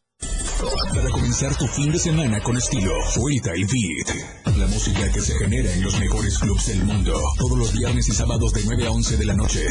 Para 0.61 1.09
comenzar 1.09 1.55
tu 1.57 1.65
fin 1.65 1.91
de 1.91 1.97
semana 1.97 2.39
con 2.41 2.55
estilo, 2.55 2.91
Suelta 3.09 3.51
y 3.55 3.63
Beat. 3.63 4.57
La 4.57 4.67
música 4.67 5.11
que 5.11 5.19
se 5.19 5.33
genera 5.33 5.73
en 5.73 5.83
los 5.83 5.99
mejores 5.99 6.37
clubs 6.37 6.67
del 6.67 6.83
mundo. 6.83 7.19
Todos 7.39 7.57
los 7.57 7.73
viernes 7.73 8.07
y 8.09 8.11
sábados 8.11 8.53
de 8.53 8.61
9 8.65 8.85
a 8.85 8.91
11 8.91 9.17
de 9.17 9.25
la 9.25 9.33
noche. 9.33 9.65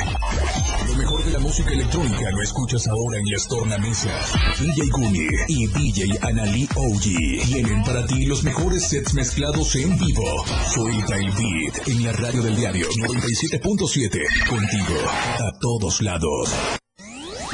Lo 0.89 0.95
mejor 0.97 1.25
de 1.25 1.31
la 1.31 1.39
música 1.39 1.71
electrónica 1.71 2.31
lo 2.33 2.43
escuchas 2.43 2.89
ahora 2.89 3.19
en 3.19 3.27
las 3.31 3.47
tornamesas. 3.47 4.33
DJ 4.59 4.89
Guni 4.91 5.27
y 5.47 5.67
DJ 5.69 6.19
Anali 6.23 6.69
OG 6.75 7.47
tienen 7.47 7.85
para 7.85 8.05
ti 8.07 8.27
los 8.27 8.43
mejores 8.43 8.89
sets 8.89 9.15
mezclados 9.15 9.77
en 9.77 9.97
vivo. 9.97 10.45
Suelta 10.75 11.17
el 11.17 11.31
Beat 11.31 11.87
en 11.89 12.05
la 12.05 12.13
radio 12.13 12.43
del 12.43 12.57
diario 12.57 12.89
97.7. 12.89 14.49
Contigo 14.49 14.99
a 15.39 15.53
todos 15.61 16.03
lados. 16.03 16.51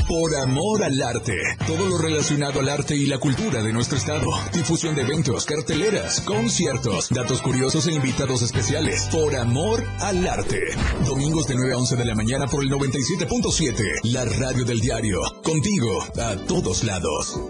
Por 0.08 0.36
amor 0.36 0.84
al 0.84 1.02
arte. 1.02 1.36
Todo 1.66 1.88
lo 1.88 1.98
relacionado 1.98 2.60
al 2.60 2.68
arte 2.68 2.94
y 2.94 3.06
la 3.06 3.18
cultura 3.18 3.60
de 3.62 3.72
nuestro 3.72 3.98
estado. 3.98 4.26
Difusión 4.52 4.94
de 4.94 5.02
eventos, 5.02 5.44
carteleras, 5.44 6.20
conciertos, 6.20 7.08
datos 7.10 7.42
curiosos 7.42 7.88
e 7.88 7.92
invitados 7.92 8.42
especiales. 8.42 9.08
Por 9.10 9.34
amor 9.34 9.82
al 10.00 10.26
arte. 10.26 10.60
Domingos 11.04 11.48
de 11.48 11.56
9 11.56 11.74
a 11.74 11.78
11 11.78 11.96
de 11.96 12.04
la 12.04 12.14
mañana 12.14 12.46
por 12.46 12.62
el 12.62 12.70
97.7. 12.70 14.00
La 14.04 14.24
radio 14.24 14.64
del 14.64 14.80
diario. 14.80 15.20
Contigo 15.42 15.98
a 16.22 16.36
todos 16.46 16.84
lados. 16.84 17.40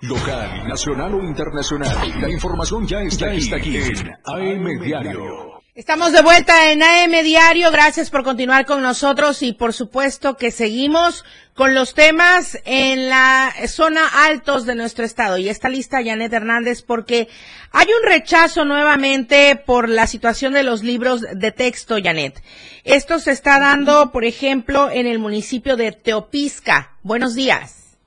Local, 0.00 0.66
nacional 0.66 1.14
o 1.14 1.22
internacional. 1.22 2.20
La 2.20 2.30
información 2.30 2.86
ya 2.86 3.02
está, 3.02 3.26
aquí, 3.26 3.36
está 3.36 3.56
aquí 3.56 3.76
en 3.76 4.10
AM 4.24 4.82
Diario. 4.82 5.51
Estamos 5.74 6.12
de 6.12 6.20
vuelta 6.20 6.70
en 6.70 6.82
AM 6.82 7.24
Diario. 7.24 7.70
Gracias 7.70 8.10
por 8.10 8.24
continuar 8.24 8.66
con 8.66 8.82
nosotros 8.82 9.42
y 9.42 9.54
por 9.54 9.72
supuesto 9.72 10.36
que 10.36 10.50
seguimos 10.50 11.24
con 11.54 11.74
los 11.74 11.94
temas 11.94 12.60
en 12.66 13.08
la 13.08 13.50
zona 13.68 14.02
altos 14.26 14.66
de 14.66 14.74
nuestro 14.74 15.06
estado. 15.06 15.38
Y 15.38 15.48
está 15.48 15.70
lista 15.70 16.04
Janet 16.04 16.30
Hernández 16.30 16.82
porque 16.82 17.28
hay 17.72 17.86
un 17.86 18.06
rechazo 18.06 18.66
nuevamente 18.66 19.56
por 19.56 19.88
la 19.88 20.06
situación 20.06 20.52
de 20.52 20.62
los 20.62 20.82
libros 20.82 21.22
de 21.22 21.52
texto, 21.52 21.96
Janet. 22.04 22.42
Esto 22.84 23.18
se 23.18 23.30
está 23.30 23.58
dando, 23.58 24.12
por 24.12 24.26
ejemplo, 24.26 24.90
en 24.90 25.06
el 25.06 25.18
municipio 25.18 25.78
de 25.78 25.92
Teopisca. 25.92 26.90
Buenos 27.02 27.34
días. 27.34 27.98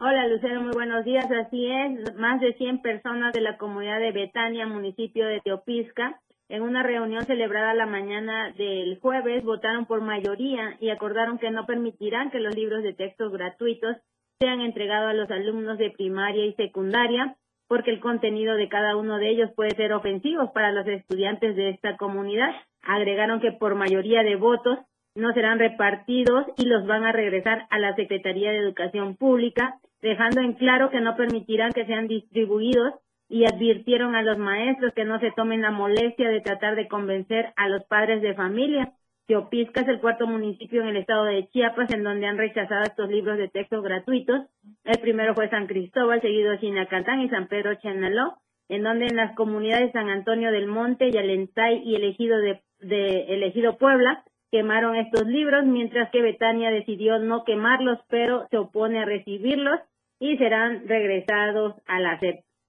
Hola 0.00 0.28
Lucero, 0.28 0.62
muy 0.62 0.72
buenos 0.72 1.04
días. 1.04 1.26
Así 1.26 1.66
es, 1.66 2.14
más 2.14 2.40
de 2.40 2.54
100 2.54 2.80
personas 2.80 3.34
de 3.34 3.42
la 3.42 3.58
comunidad 3.58 4.00
de 4.00 4.12
Betania, 4.12 4.66
municipio 4.66 5.26
de 5.26 5.40
Teopisca, 5.40 6.18
en 6.52 6.60
una 6.60 6.82
reunión 6.82 7.24
celebrada 7.24 7.72
la 7.72 7.86
mañana 7.86 8.52
del 8.58 8.98
jueves, 9.00 9.42
votaron 9.42 9.86
por 9.86 10.02
mayoría 10.02 10.76
y 10.80 10.90
acordaron 10.90 11.38
que 11.38 11.50
no 11.50 11.64
permitirán 11.64 12.30
que 12.30 12.40
los 12.40 12.54
libros 12.54 12.82
de 12.82 12.92
textos 12.92 13.32
gratuitos 13.32 13.96
sean 14.38 14.60
entregados 14.60 15.08
a 15.08 15.14
los 15.14 15.30
alumnos 15.30 15.78
de 15.78 15.90
primaria 15.92 16.44
y 16.44 16.52
secundaria, 16.52 17.36
porque 17.68 17.90
el 17.90 18.00
contenido 18.00 18.54
de 18.56 18.68
cada 18.68 18.96
uno 18.96 19.16
de 19.16 19.30
ellos 19.30 19.50
puede 19.56 19.74
ser 19.76 19.94
ofensivo 19.94 20.52
para 20.52 20.72
los 20.72 20.86
estudiantes 20.86 21.56
de 21.56 21.70
esta 21.70 21.96
comunidad. 21.96 22.50
Agregaron 22.82 23.40
que 23.40 23.52
por 23.52 23.74
mayoría 23.74 24.22
de 24.22 24.36
votos 24.36 24.78
no 25.14 25.32
serán 25.32 25.58
repartidos 25.58 26.44
y 26.58 26.66
los 26.66 26.86
van 26.86 27.04
a 27.04 27.12
regresar 27.12 27.66
a 27.70 27.78
la 27.78 27.96
Secretaría 27.96 28.50
de 28.50 28.58
Educación 28.58 29.16
Pública, 29.16 29.80
dejando 30.02 30.42
en 30.42 30.52
claro 30.52 30.90
que 30.90 31.00
no 31.00 31.16
permitirán 31.16 31.72
que 31.72 31.86
sean 31.86 32.08
distribuidos 32.08 32.92
y 33.32 33.46
advirtieron 33.46 34.14
a 34.14 34.20
los 34.20 34.36
maestros 34.36 34.92
que 34.92 35.06
no 35.06 35.18
se 35.18 35.30
tomen 35.30 35.62
la 35.62 35.70
molestia 35.70 36.28
de 36.28 36.42
tratar 36.42 36.76
de 36.76 36.86
convencer 36.86 37.54
a 37.56 37.66
los 37.66 37.82
padres 37.84 38.20
de 38.20 38.34
familia. 38.34 38.92
Teopisca 39.26 39.80
es 39.80 39.88
el 39.88 40.00
cuarto 40.00 40.26
municipio 40.26 40.82
en 40.82 40.88
el 40.88 40.98
estado 40.98 41.24
de 41.24 41.48
Chiapas 41.48 41.90
en 41.94 42.04
donde 42.04 42.26
han 42.26 42.36
rechazado 42.36 42.82
estos 42.82 43.08
libros 43.08 43.38
de 43.38 43.48
texto 43.48 43.80
gratuitos. 43.80 44.42
El 44.84 45.00
primero 45.00 45.34
fue 45.34 45.48
San 45.48 45.66
Cristóbal, 45.66 46.20
seguido 46.20 46.58
Chinacatán 46.58 47.22
y 47.22 47.30
San 47.30 47.48
Pedro 47.48 47.74
Chenaló, 47.76 48.36
en 48.68 48.82
donde 48.82 49.06
en 49.06 49.16
las 49.16 49.34
comunidades 49.34 49.92
San 49.92 50.10
Antonio 50.10 50.52
del 50.52 50.66
Monte, 50.66 51.10
Yalentay 51.10 51.80
y 51.86 51.94
Elegido 51.94 52.36
de, 52.36 52.60
de 52.80 53.34
Elegido 53.34 53.78
Puebla 53.78 54.24
quemaron 54.50 54.94
estos 54.94 55.26
libros, 55.26 55.64
mientras 55.64 56.10
que 56.10 56.20
Betania 56.20 56.70
decidió 56.70 57.18
no 57.18 57.44
quemarlos, 57.44 57.98
pero 58.10 58.46
se 58.50 58.58
opone 58.58 58.98
a 58.98 59.06
recibirlos 59.06 59.80
y 60.18 60.36
serán 60.36 60.86
regresados 60.86 61.76
a 61.86 61.98
la. 61.98 62.20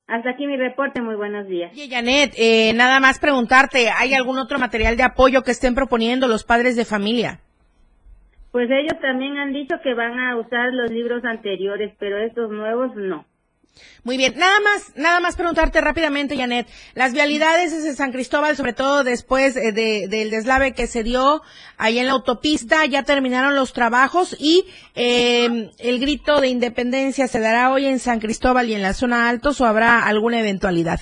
Hasta 0.07 0.31
aquí 0.31 0.45
mi 0.45 0.57
reporte, 0.57 1.01
muy 1.01 1.15
buenos 1.15 1.47
días. 1.47 1.71
Oye, 1.71 1.87
Janet, 1.89 2.33
eh, 2.37 2.73
nada 2.75 2.99
más 2.99 3.19
preguntarte, 3.19 3.89
¿hay 3.89 4.13
algún 4.13 4.37
otro 4.37 4.59
material 4.59 4.97
de 4.97 5.03
apoyo 5.03 5.43
que 5.43 5.51
estén 5.51 5.75
proponiendo 5.75 6.27
los 6.27 6.43
padres 6.43 6.75
de 6.75 6.85
familia? 6.85 7.39
Pues 8.51 8.69
ellos 8.69 8.99
también 9.01 9.37
han 9.37 9.53
dicho 9.53 9.75
que 9.81 9.93
van 9.93 10.19
a 10.19 10.35
usar 10.37 10.73
los 10.73 10.91
libros 10.91 11.23
anteriores, 11.25 11.93
pero 11.97 12.17
estos 12.19 12.51
nuevos 12.51 12.95
no. 12.95 13.25
Muy 14.03 14.17
bien, 14.17 14.33
nada 14.37 14.59
más, 14.59 14.93
nada 14.97 15.19
más 15.21 15.37
preguntarte 15.37 15.79
rápidamente, 15.79 16.35
Janet, 16.35 16.67
las 16.93 17.13
vialidades 17.13 17.83
de 17.83 17.93
San 17.93 18.11
Cristóbal, 18.11 18.55
sobre 18.57 18.73
todo 18.73 19.03
después 19.03 19.55
eh, 19.55 19.71
de, 19.71 20.07
del 20.09 20.29
deslave 20.29 20.73
que 20.73 20.87
se 20.87 21.03
dio 21.03 21.41
ahí 21.77 21.99
en 21.99 22.07
la 22.07 22.11
autopista, 22.11 22.85
ya 22.85 23.03
terminaron 23.03 23.55
los 23.55 23.71
trabajos 23.71 24.35
y 24.39 24.65
eh, 24.95 25.69
el 25.79 25.99
grito 25.99 26.41
de 26.41 26.49
independencia 26.49 27.27
se 27.27 27.39
dará 27.39 27.71
hoy 27.71 27.85
en 27.85 27.99
San 27.99 28.19
Cristóbal 28.19 28.69
y 28.69 28.73
en 28.73 28.81
la 28.81 28.93
zona 28.93 29.29
altos 29.29 29.61
o 29.61 29.65
habrá 29.65 30.05
alguna 30.05 30.39
eventualidad. 30.41 30.99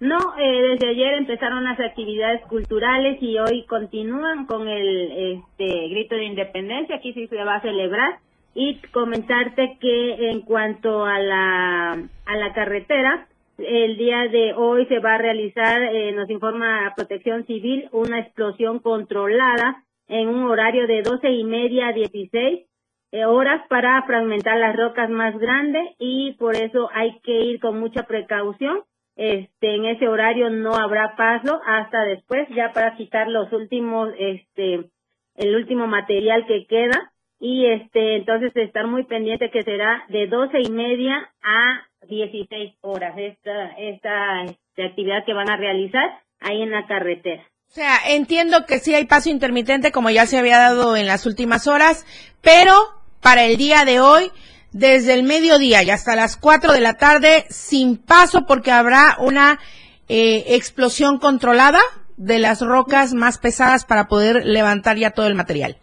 No, 0.00 0.16
eh, 0.38 0.62
desde 0.70 0.90
ayer 0.90 1.14
empezaron 1.14 1.64
las 1.64 1.78
actividades 1.78 2.40
culturales 2.46 3.18
y 3.20 3.36
hoy 3.38 3.66
continúan 3.66 4.46
con 4.46 4.68
el 4.68 5.40
este, 5.42 5.88
grito 5.88 6.14
de 6.14 6.24
independencia. 6.24 6.96
Aquí 6.96 7.12
sí 7.12 7.26
se 7.26 7.36
va 7.36 7.56
a 7.56 7.60
celebrar 7.60 8.20
y 8.60 8.80
comentarte 8.92 9.78
que 9.80 10.30
en 10.30 10.40
cuanto 10.40 11.04
a 11.04 11.20
la, 11.20 11.92
a 11.92 12.36
la 12.36 12.52
carretera, 12.54 13.28
el 13.56 13.96
día 13.96 14.26
de 14.26 14.52
hoy 14.52 14.84
se 14.86 14.98
va 14.98 15.14
a 15.14 15.18
realizar, 15.18 15.80
eh, 15.80 16.10
nos 16.10 16.28
informa 16.28 16.92
Protección 16.96 17.46
Civil, 17.46 17.88
una 17.92 18.18
explosión 18.18 18.80
controlada 18.80 19.84
en 20.08 20.26
un 20.26 20.50
horario 20.50 20.88
de 20.88 21.02
doce 21.02 21.30
y 21.30 21.44
media 21.44 21.88
a 21.88 21.92
16 21.92 22.66
eh, 23.12 23.24
horas 23.26 23.62
para 23.68 24.02
fragmentar 24.02 24.58
las 24.58 24.74
rocas 24.74 25.08
más 25.08 25.38
grandes 25.38 25.94
y 26.00 26.32
por 26.32 26.56
eso 26.56 26.90
hay 26.92 27.20
que 27.20 27.40
ir 27.40 27.60
con 27.60 27.78
mucha 27.78 28.08
precaución. 28.08 28.82
Este, 29.14 29.76
en 29.76 29.84
ese 29.84 30.08
horario 30.08 30.50
no 30.50 30.74
habrá 30.74 31.14
paso 31.14 31.60
hasta 31.64 32.02
después, 32.06 32.48
ya 32.48 32.72
para 32.72 32.96
quitar 32.96 33.28
los 33.28 33.52
últimos, 33.52 34.10
este, 34.18 34.90
el 35.36 35.54
último 35.54 35.86
material 35.86 36.44
que 36.46 36.66
queda 36.66 37.12
y 37.40 37.66
este 37.66 38.16
entonces 38.16 38.52
estar 38.56 38.86
muy 38.86 39.04
pendiente 39.04 39.50
que 39.50 39.62
será 39.62 40.04
de 40.08 40.26
doce 40.26 40.60
y 40.60 40.70
media 40.70 41.30
a 41.42 41.86
16 42.08 42.74
horas 42.80 43.14
esta 43.16 43.72
esta 43.78 44.44
este, 44.44 44.86
actividad 44.86 45.24
que 45.24 45.34
van 45.34 45.50
a 45.50 45.56
realizar 45.56 46.20
ahí 46.40 46.62
en 46.62 46.70
la 46.70 46.86
carretera. 46.86 47.42
O 47.68 47.70
sea, 47.70 47.98
entiendo 48.08 48.64
que 48.66 48.78
sí 48.78 48.94
hay 48.94 49.04
paso 49.04 49.28
intermitente 49.28 49.92
como 49.92 50.10
ya 50.10 50.26
se 50.26 50.38
había 50.38 50.58
dado 50.58 50.96
en 50.96 51.06
las 51.06 51.26
últimas 51.26 51.66
horas, 51.66 52.06
pero 52.40 52.72
para 53.20 53.44
el 53.44 53.56
día 53.56 53.84
de 53.84 54.00
hoy 54.00 54.30
desde 54.72 55.14
el 55.14 55.22
mediodía 55.22 55.82
y 55.82 55.90
hasta 55.90 56.16
las 56.16 56.36
4 56.36 56.72
de 56.72 56.80
la 56.80 56.94
tarde 56.94 57.46
sin 57.50 57.98
paso 57.98 58.46
porque 58.46 58.70
habrá 58.70 59.16
una 59.18 59.58
eh, 60.08 60.44
explosión 60.48 61.18
controlada 61.18 61.80
de 62.16 62.38
las 62.38 62.60
rocas 62.60 63.14
más 63.14 63.38
pesadas 63.38 63.84
para 63.84 64.08
poder 64.08 64.44
levantar 64.44 64.96
ya 64.96 65.10
todo 65.10 65.26
el 65.26 65.34
material. 65.34 65.76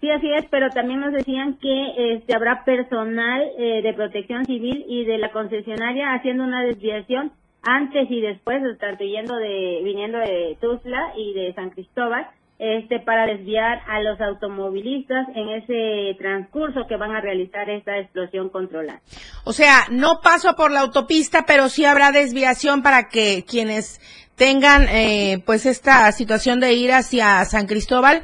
Sí, 0.00 0.10
así 0.10 0.32
es, 0.32 0.46
pero 0.50 0.70
también 0.70 1.00
nos 1.00 1.12
decían 1.12 1.58
que 1.58 2.14
este, 2.14 2.34
habrá 2.34 2.64
personal 2.64 3.42
eh, 3.58 3.82
de 3.82 3.92
protección 3.92 4.46
civil 4.46 4.84
y 4.88 5.04
de 5.04 5.18
la 5.18 5.30
concesionaria 5.30 6.14
haciendo 6.14 6.44
una 6.44 6.62
desviación 6.62 7.32
antes 7.62 8.10
y 8.10 8.22
después, 8.22 8.62
tanto 8.78 9.04
yendo 9.04 9.36
de, 9.36 9.80
viniendo 9.84 10.18
de 10.18 10.56
Tuzla 10.58 11.12
y 11.16 11.34
de 11.34 11.52
San 11.54 11.68
Cristóbal, 11.70 12.26
este, 12.58 13.00
para 13.00 13.26
desviar 13.26 13.80
a 13.88 14.00
los 14.00 14.20
automovilistas 14.20 15.28
en 15.34 15.48
ese 15.48 16.14
transcurso 16.18 16.86
que 16.86 16.96
van 16.96 17.14
a 17.14 17.20
realizar 17.20 17.68
esta 17.68 17.98
explosión 17.98 18.50
controlada. 18.50 19.00
O 19.44 19.52
sea, 19.52 19.86
no 19.90 20.20
paso 20.22 20.54
por 20.56 20.70
la 20.70 20.80
autopista, 20.80 21.44
pero 21.46 21.68
sí 21.68 21.84
habrá 21.84 22.12
desviación 22.12 22.82
para 22.82 23.08
que 23.08 23.44
quienes 23.48 24.00
tengan 24.36 24.88
eh, 24.88 25.42
pues 25.44 25.66
esta 25.66 26.10
situación 26.12 26.60
de 26.60 26.72
ir 26.72 26.92
hacia 26.92 27.44
San 27.44 27.66
Cristóbal 27.66 28.22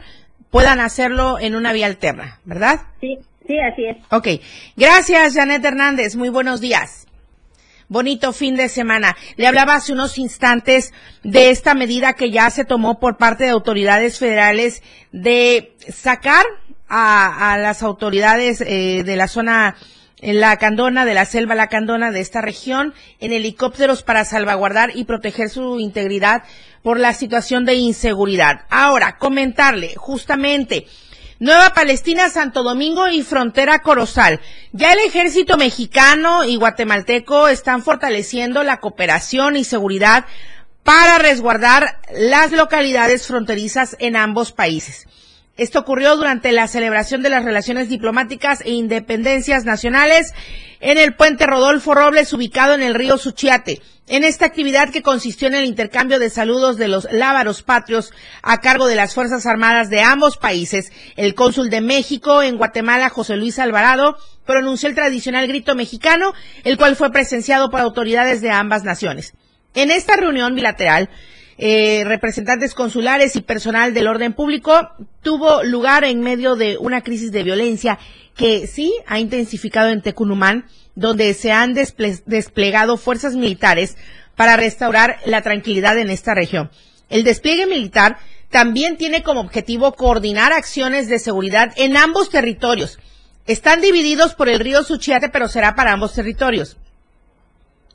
puedan 0.51 0.81
hacerlo 0.81 1.39
en 1.39 1.55
una 1.55 1.73
vía 1.73 1.87
alterna, 1.87 2.41
¿verdad? 2.45 2.81
Sí, 3.01 3.19
sí, 3.47 3.59
así 3.59 3.85
es. 3.87 3.97
Ok. 4.11 4.29
Gracias, 4.77 5.35
Janet 5.35 5.65
Hernández. 5.65 6.17
Muy 6.17 6.29
buenos 6.29 6.61
días. 6.61 7.07
Bonito 7.89 8.33
fin 8.33 8.57
de 8.57 8.69
semana. 8.69 9.17
Le 9.37 9.47
hablaba 9.47 9.77
hace 9.77 9.93
unos 9.93 10.19
instantes 10.19 10.93
de 11.23 11.51
esta 11.51 11.75
medida 11.75 12.15
que 12.15 12.33
ya 12.33 12.51
se 12.51 12.65
tomó 12.65 12.99
por 12.99 13.17
parte 13.17 13.45
de 13.45 13.51
autoridades 13.51 14.19
federales 14.19 14.83
de 15.13 15.77
sacar 15.89 16.45
a, 16.89 17.57
las 17.61 17.83
autoridades 17.83 18.61
eh, 18.61 19.03
de 19.05 19.17
la 19.17 19.29
zona 19.29 19.77
en 20.21 20.41
la 20.41 20.57
Candona, 20.57 21.05
de 21.05 21.15
la 21.15 21.25
selva 21.25 21.55
La 21.55 21.69
Candona 21.69 22.11
de 22.11 22.21
esta 22.21 22.41
región, 22.41 22.95
en 23.21 23.33
helicópteros 23.33 24.03
para 24.03 24.25
salvaguardar 24.25 24.93
y 24.95 25.05
proteger 25.05 25.51
su 25.51 25.79
integridad 25.79 26.43
por 26.83 26.99
la 26.99 27.13
situación 27.13 27.65
de 27.65 27.75
inseguridad. 27.75 28.65
Ahora, 28.71 29.19
comentarle, 29.19 29.95
justamente, 29.97 30.87
Nueva 31.39 31.75
Palestina, 31.75 32.31
Santo 32.31 32.63
Domingo 32.63 33.09
y 33.09 33.23
frontera 33.23 33.81
Corozal. 33.81 34.41
Ya 34.73 34.95
el 34.95 35.01
ejército 35.01 35.59
mexicano 35.59 36.45
y 36.45 36.57
guatemalteco 36.57 37.49
están 37.49 37.83
fortaleciendo 37.83 38.63
la 38.63 38.79
cooperación 38.79 39.57
y 39.57 39.65
seguridad 39.65 40.25
para 40.83 41.19
resguardar 41.19 42.01
las 42.15 42.53
localidades 42.53 43.27
fronterizas 43.27 43.97
en 43.99 44.17
ambos 44.17 44.53
países. 44.53 45.07
Esto 45.57 45.79
ocurrió 45.79 46.17
durante 46.17 46.53
la 46.53 46.69
celebración 46.69 47.23
de 47.23 47.31
las 47.31 47.43
relaciones 47.43 47.89
diplomáticas 47.89 48.61
e 48.61 48.73
independencias 48.73 49.65
nacionales 49.65 50.35
en 50.81 50.99
el 50.99 51.15
puente 51.15 51.47
Rodolfo 51.47 51.95
Robles 51.95 52.33
ubicado 52.35 52.75
en 52.75 52.83
el 52.83 52.95
río 52.95 53.17
Suchiate. 53.17 53.81
En 54.07 54.23
esta 54.23 54.45
actividad 54.45 54.91
que 54.91 55.03
consistió 55.03 55.49
en 55.49 55.55
el 55.55 55.65
intercambio 55.65 56.19
de 56.19 56.29
saludos 56.29 56.77
de 56.77 56.89
los 56.89 57.09
lábaros 57.11 57.63
patrios 57.63 58.13
a 58.43 58.59
cargo 58.59 58.87
de 58.87 58.97
las 58.97 59.15
Fuerzas 59.15 59.47
Armadas 59.47 59.89
de 59.89 60.03
ambos 60.03 60.37
países, 60.37 60.93
el 61.17 61.35
cónsul 61.35 61.71
de 61.71 61.81
México 61.81 62.43
en 62.43 62.59
Guatemala, 62.59 63.09
José 63.09 63.37
Luis 63.37 63.59
Alvarado, 63.59 64.19
pronunció 64.45 64.91
el 64.91 64.95
tradicional 64.95 65.49
grito 65.49 65.75
mexicano, 65.75 66.35
el 66.65 66.77
cual 66.77 66.97
fue 66.97 67.11
presenciado 67.11 67.71
por 67.71 67.81
autoridades 67.81 68.43
de 68.43 68.51
ambas 68.51 68.85
naciones. 68.85 69.33
En 69.75 69.91
esta 69.91 70.17
reunión 70.17 70.55
bilateral, 70.55 71.09
eh, 71.59 72.05
representantes 72.05 72.75
consulares 72.75 73.35
y 73.37 73.41
personal 73.41 73.95
del 73.95 74.09
orden 74.09 74.35
público 74.35 74.91
tuvo 75.23 75.63
lugar 75.63 76.05
en 76.05 76.21
medio 76.21 76.55
de 76.55 76.77
una 76.79 77.03
crisis 77.03 77.33
de 77.33 77.43
violencia 77.43 77.99
que 78.37 78.67
sí 78.67 78.95
ha 79.07 79.19
intensificado 79.19 79.89
en 79.89 80.03
Tecunumán, 80.03 80.67
donde 80.95 81.33
se 81.33 81.53
han 81.53 81.75
desplegado 81.75 82.99
fuerzas 82.99 83.35
militares 83.35 83.97
para 84.37 84.57
restaurar 84.57 85.19
la 85.25 85.41
tranquilidad 85.41 85.99
en 85.99 86.11
esta 86.11 86.35
región. 86.35 86.71
El 87.09 87.25
despliegue 87.25 87.67
militar 87.67 88.19
también 88.51 88.97
tiene 88.97 89.23
como 89.23 89.41
objetivo 89.41 89.93
coordinar 89.95 90.53
acciones 90.53 91.09
de 91.09 91.19
seguridad 91.19 91.73
en 91.77 91.97
ambos 91.97 92.31
territorios. 92.31 92.99
Están 93.47 93.81
divididos 93.81 94.35
por 94.35 94.49
el 94.49 94.61
río 94.61 94.83
Suchiate, 94.83 95.29
pero 95.31 95.49
será 95.49 95.75
para 95.75 95.93
ambos 95.93 96.13
territorios. 96.13 96.77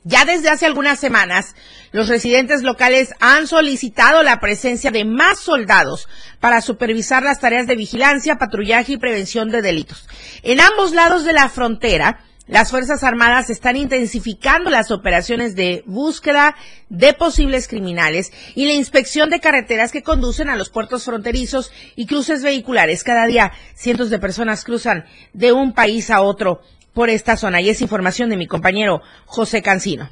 Ya 0.04 0.24
desde 0.24 0.50
hace 0.50 0.66
algunas 0.66 0.98
semanas, 0.98 1.54
los 1.92 2.08
residentes 2.08 2.62
locales 2.62 3.14
han 3.20 3.46
solicitado 3.46 4.24
la 4.24 4.40
presencia 4.40 4.90
de 4.90 5.04
más 5.04 5.38
soldados 5.38 6.08
para 6.40 6.60
supervisar 6.60 7.22
las 7.22 7.38
tareas 7.38 7.68
de 7.68 7.76
vigilancia, 7.76 8.36
patrullaje 8.36 8.94
y 8.94 8.98
prevención 8.98 9.50
de 9.50 9.62
delitos. 9.62 10.08
En 10.42 10.60
ambos 10.60 10.92
lados 10.92 11.24
de 11.24 11.32
la 11.32 11.48
frontera, 11.48 12.18
las 12.48 12.70
Fuerzas 12.70 13.04
Armadas 13.04 13.48
están 13.48 13.76
intensificando 13.76 14.68
las 14.70 14.90
operaciones 14.90 15.54
de 15.54 15.84
búsqueda 15.86 16.56
de 16.88 17.14
posibles 17.14 17.68
criminales 17.68 18.32
y 18.56 18.66
la 18.66 18.72
inspección 18.72 19.30
de 19.30 19.38
carreteras 19.38 19.92
que 19.92 20.02
conducen 20.02 20.50
a 20.50 20.56
los 20.56 20.68
puertos 20.68 21.04
fronterizos 21.04 21.70
y 21.94 22.06
cruces 22.06 22.42
vehiculares. 22.42 23.04
Cada 23.04 23.26
día 23.26 23.52
cientos 23.76 24.10
de 24.10 24.18
personas 24.18 24.64
cruzan 24.64 25.04
de 25.32 25.52
un 25.52 25.72
país 25.72 26.10
a 26.10 26.22
otro 26.22 26.60
por 26.94 27.10
esta 27.10 27.36
zona. 27.36 27.60
Y 27.60 27.70
es 27.70 27.82
información 27.82 28.30
de 28.30 28.36
mi 28.36 28.46
compañero 28.46 29.00
José 29.26 29.62
Cancino. 29.62 30.08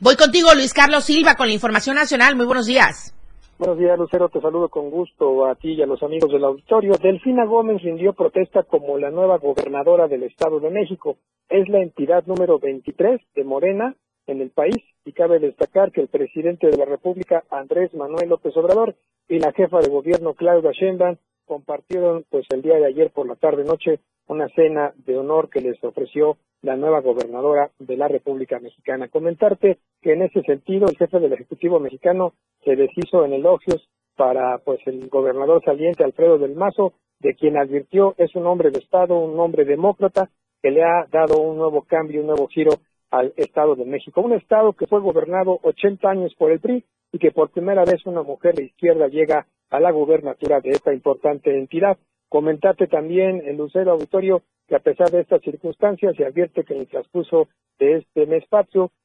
Voy 0.00 0.16
contigo, 0.16 0.54
Luis 0.54 0.74
Carlos 0.74 1.04
Silva, 1.04 1.34
con 1.34 1.46
la 1.46 1.54
información 1.54 1.96
nacional. 1.96 2.36
Muy 2.36 2.46
buenos 2.46 2.66
días. 2.66 3.14
Buenos 3.58 3.78
días, 3.78 3.98
Lucero. 3.98 4.28
Te 4.28 4.40
saludo 4.40 4.68
con 4.68 4.90
gusto 4.90 5.46
a 5.46 5.54
ti 5.54 5.74
y 5.74 5.82
a 5.82 5.86
los 5.86 6.02
amigos 6.02 6.30
del 6.32 6.44
auditorio. 6.44 6.94
Delfina 7.00 7.44
Gómez 7.44 7.80
rindió 7.82 8.12
protesta 8.12 8.64
como 8.64 8.98
la 8.98 9.10
nueva 9.10 9.38
gobernadora 9.38 10.08
del 10.08 10.24
Estado 10.24 10.58
de 10.58 10.70
México. 10.70 11.16
Es 11.48 11.68
la 11.68 11.80
entidad 11.80 12.24
número 12.26 12.58
23 12.58 13.20
de 13.34 13.44
Morena 13.44 13.94
en 14.26 14.40
el 14.40 14.50
país 14.50 14.76
y 15.04 15.12
cabe 15.12 15.38
destacar 15.38 15.92
que 15.92 16.00
el 16.00 16.08
presidente 16.08 16.66
de 16.66 16.76
la 16.76 16.84
República, 16.84 17.44
Andrés 17.50 17.94
Manuel 17.94 18.28
López 18.28 18.56
Obrador, 18.56 18.96
y 19.28 19.38
la 19.38 19.52
jefa 19.52 19.78
de 19.78 19.88
gobierno, 19.88 20.34
Claudia 20.34 20.72
Sheinbaum, 20.72 21.16
compartieron 21.46 22.24
pues 22.30 22.46
el 22.50 22.62
día 22.62 22.76
de 22.76 22.86
ayer 22.86 23.10
por 23.10 23.26
la 23.26 23.36
tarde 23.36 23.64
noche 23.64 24.00
una 24.26 24.48
cena 24.48 24.92
de 24.96 25.18
honor 25.18 25.50
que 25.50 25.60
les 25.60 25.82
ofreció 25.82 26.38
la 26.62 26.76
nueva 26.76 27.00
gobernadora 27.00 27.70
de 27.78 27.96
la 27.96 28.08
República 28.08 28.58
Mexicana. 28.58 29.08
Comentarte 29.08 29.78
que 30.00 30.12
en 30.12 30.22
ese 30.22 30.42
sentido 30.42 30.86
el 30.88 30.96
jefe 30.96 31.18
del 31.20 31.32
Ejecutivo 31.32 31.78
mexicano 31.78 32.32
se 32.64 32.74
deshizo 32.74 33.24
en 33.24 33.34
elogios 33.34 33.88
para 34.16 34.58
pues 34.58 34.80
el 34.86 35.08
gobernador 35.08 35.62
saliente 35.64 36.04
Alfredo 36.04 36.38
del 36.38 36.54
Mazo, 36.54 36.94
de 37.20 37.34
quien 37.34 37.56
advirtió 37.56 38.14
es 38.16 38.34
un 38.34 38.46
hombre 38.46 38.70
de 38.70 38.78
Estado, 38.78 39.18
un 39.18 39.38
hombre 39.38 39.64
demócrata 39.64 40.30
que 40.62 40.70
le 40.70 40.82
ha 40.82 41.06
dado 41.10 41.40
un 41.40 41.58
nuevo 41.58 41.82
cambio, 41.82 42.20
un 42.20 42.28
nuevo 42.28 42.48
giro 42.48 42.72
al 43.10 43.32
Estado 43.36 43.76
de 43.76 43.84
México, 43.84 44.20
un 44.20 44.32
Estado 44.32 44.72
que 44.72 44.86
fue 44.86 45.00
gobernado 45.00 45.58
80 45.62 46.08
años 46.08 46.34
por 46.38 46.50
el 46.50 46.60
PRI 46.60 46.84
y 47.12 47.18
que 47.18 47.30
por 47.30 47.50
primera 47.50 47.84
vez 47.84 48.04
una 48.06 48.22
mujer 48.22 48.54
de 48.54 48.64
izquierda 48.64 49.08
llega 49.08 49.46
a 49.70 49.80
la 49.80 49.90
gubernatura 49.90 50.60
de 50.60 50.70
esta 50.70 50.92
importante 50.92 51.56
entidad. 51.56 51.98
Comentate 52.34 52.88
también 52.88 53.42
en 53.46 53.56
Lucero 53.56 53.92
Auditorio 53.92 54.42
que 54.66 54.74
a 54.74 54.80
pesar 54.80 55.08
de 55.12 55.20
estas 55.20 55.40
circunstancias 55.40 56.16
se 56.16 56.24
advierte 56.24 56.64
que 56.64 56.74
en 56.74 56.80
el 56.80 56.88
transcurso 56.88 57.46
de 57.78 57.98
este 57.98 58.26
mes 58.26 58.44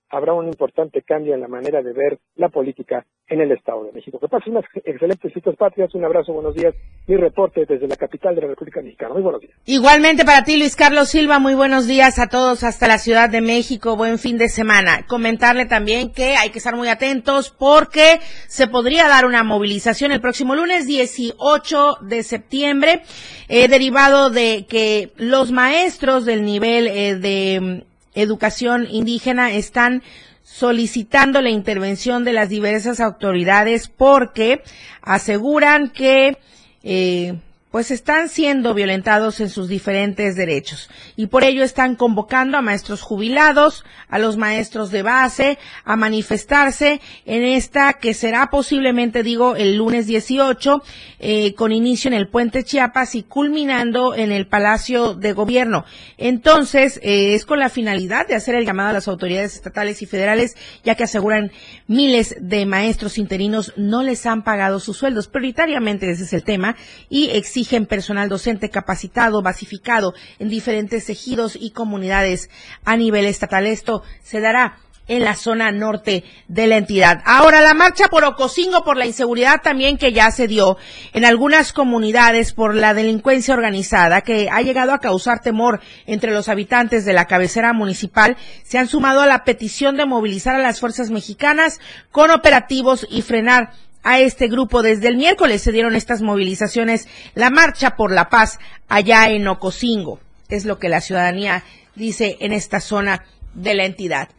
habrá 0.09 0.33
un 0.33 0.47
importante 0.47 1.01
cambio 1.01 1.33
en 1.33 1.41
la 1.41 1.47
manera 1.47 1.81
de 1.81 1.93
ver 1.93 2.19
la 2.35 2.49
política 2.49 3.05
en 3.27 3.41
el 3.41 3.51
Estado 3.51 3.83
de 3.83 3.91
México. 3.91 4.19
Que 4.19 4.27
pasen 4.27 4.53
unas 4.53 4.65
excelentes 4.83 5.31
citas 5.31 5.55
patrias, 5.55 5.93
un 5.93 6.03
abrazo, 6.03 6.33
buenos 6.33 6.55
días, 6.55 6.73
mi 7.07 7.15
reporte 7.15 7.65
desde 7.67 7.87
la 7.87 7.95
capital 7.95 8.33
de 8.35 8.41
la 8.41 8.47
República 8.47 8.81
Mexicana. 8.81 9.13
Muy 9.13 9.21
buenos 9.21 9.41
días. 9.41 9.53
Igualmente 9.65 10.25
para 10.25 10.43
ti, 10.43 10.57
Luis 10.57 10.75
Carlos 10.75 11.09
Silva, 11.09 11.37
muy 11.37 11.53
buenos 11.53 11.87
días 11.87 12.17
a 12.17 12.27
todos 12.27 12.63
hasta 12.63 12.87
la 12.87 12.97
Ciudad 12.97 13.29
de 13.29 13.41
México, 13.41 13.95
buen 13.95 14.17
fin 14.17 14.37
de 14.37 14.49
semana. 14.49 15.05
Comentarle 15.07 15.67
también 15.67 16.11
que 16.11 16.35
hay 16.35 16.49
que 16.49 16.57
estar 16.57 16.75
muy 16.75 16.87
atentos 16.87 17.51
porque 17.51 18.19
se 18.47 18.67
podría 18.67 19.07
dar 19.07 19.25
una 19.25 19.43
movilización 19.43 20.11
el 20.11 20.21
próximo 20.21 20.55
lunes 20.55 20.87
18 20.87 21.97
de 22.01 22.23
septiembre, 22.23 23.03
eh, 23.47 23.67
derivado 23.67 24.31
de 24.31 24.65
que 24.67 25.11
los 25.17 25.51
maestros 25.51 26.25
del 26.25 26.43
nivel 26.43 26.87
eh, 26.87 27.15
de 27.15 27.85
educación 28.13 28.87
indígena 28.89 29.51
están 29.51 30.03
solicitando 30.43 31.41
la 31.41 31.49
intervención 31.49 32.23
de 32.23 32.33
las 32.33 32.49
diversas 32.49 32.99
autoridades 32.99 33.87
porque 33.87 34.63
aseguran 35.01 35.89
que 35.89 36.37
eh, 36.83 37.39
pues 37.71 37.91
están 37.91 38.29
siendo 38.29 38.73
violentados 38.73 39.39
en 39.39 39.49
sus 39.49 39.67
diferentes 39.67 40.35
derechos 40.35 40.89
y 41.15 41.27
por 41.27 41.43
ello 41.43 41.63
están 41.63 41.95
convocando 41.95 42.57
a 42.57 42.61
maestros 42.61 43.01
jubilados, 43.01 43.85
a 44.07 44.17
los 44.17 44.37
maestros 44.37 44.89
de 44.89 45.03
base, 45.03 45.59
a 45.83 45.95
manifestarse 45.95 46.99
en 47.25 47.43
esta 47.43 47.93
que 47.93 48.13
será 48.13 48.49
posiblemente, 48.49 49.21
digo, 49.21 49.55
el 49.55 49.75
lunes 49.75 50.07
18, 50.07 50.81
eh, 51.19 51.53
con 51.53 51.71
inicio 51.71 52.07
en 52.07 52.15
el 52.15 52.27
puente 52.27 52.63
Chiapas 52.63 53.13
y 53.13 53.23
culminando 53.23 54.15
en 54.15 54.31
el 54.31 54.47
Palacio 54.47 55.13
de 55.13 55.33
Gobierno. 55.33 55.85
Entonces, 56.17 56.99
eh, 57.03 57.35
es 57.35 57.45
con 57.45 57.59
la 57.59 57.69
finalidad 57.69 58.27
de 58.27 58.35
hacer 58.35 58.55
el 58.55 58.65
llamado 58.65 58.89
a 58.89 58.93
las 58.93 59.07
autoridades 59.07 59.55
estatales 59.55 60.01
y 60.01 60.07
federales, 60.07 60.55
ya 60.83 60.95
que 60.95 61.03
aseguran 61.03 61.51
miles 61.87 62.35
de 62.39 62.65
maestros 62.65 63.17
interinos 63.17 63.73
no 63.75 64.01
les 64.01 64.25
han 64.25 64.43
pagado 64.43 64.79
sus 64.79 64.97
sueldos. 64.97 65.27
Prioritariamente 65.27 66.09
ese 66.09 66.23
es 66.23 66.33
el 66.33 66.43
tema 66.43 66.75
y 67.09 67.29
exigen 67.59 67.85
personal 67.85 68.29
docente 68.29 68.69
capacitado, 68.69 69.41
basificado 69.41 70.13
en 70.39 70.47
diferentes 70.47 71.09
ejidos 71.09 71.57
y 71.59 71.71
comunidades 71.71 72.49
a 72.85 72.95
nivel 72.95 73.25
estatal. 73.25 73.67
Esto 73.67 74.01
se 74.23 74.39
dará 74.39 74.77
en 75.09 75.25
la 75.25 75.35
zona 75.35 75.71
norte 75.71 76.23
de 76.47 76.67
la 76.67 76.77
entidad. 76.77 77.21
Ahora, 77.25 77.59
la 77.61 77.73
marcha 77.73 78.07
por 78.07 78.23
Ocosingo, 78.23 78.83
por 78.85 78.95
la 78.95 79.07
inseguridad 79.07 79.61
también 79.61 79.97
que 79.97 80.13
ya 80.13 80.31
se 80.31 80.47
dio 80.47 80.77
en 81.11 81.25
algunas 81.25 81.73
comunidades 81.73 82.53
por 82.53 82.75
la 82.75 82.93
delincuencia 82.93 83.55
organizada 83.55 84.21
que 84.21 84.47
ha 84.49 84.61
llegado 84.61 84.93
a 84.93 84.99
causar 84.99 85.41
temor 85.41 85.81
entre 86.05 86.31
los 86.31 86.47
habitantes 86.47 87.03
de 87.03 87.13
la 87.13 87.25
cabecera 87.25 87.73
municipal, 87.73 88.37
se 88.63 88.77
han 88.77 88.87
sumado 88.87 89.19
a 89.19 89.27
la 89.27 89.43
petición 89.43 89.97
de 89.97 90.05
movilizar 90.05 90.55
a 90.55 90.63
las 90.63 90.79
fuerzas 90.79 91.09
mexicanas 91.09 91.79
con 92.11 92.31
operativos 92.31 93.05
y 93.09 93.23
frenar 93.23 93.71
a 94.03 94.19
este 94.19 94.47
grupo. 94.47 94.81
Desde 94.81 95.07
el 95.07 95.17
miércoles 95.17 95.61
se 95.61 95.71
dieron 95.71 95.95
estas 95.95 96.21
movilizaciones, 96.21 97.07
la 97.35 97.49
marcha 97.49 97.95
por 97.95 98.11
la 98.11 98.29
paz 98.29 98.59
allá 98.87 99.29
en 99.29 99.47
Ocosingo. 99.47 100.19
Es 100.49 100.65
lo 100.65 100.79
que 100.79 100.89
la 100.89 101.01
ciudadanía 101.01 101.63
dice 101.95 102.37
en 102.39 102.53
esta 102.53 102.79
zona 102.79 103.23
de 103.53 103.73
la 103.75 103.85
entidad. 103.85 104.29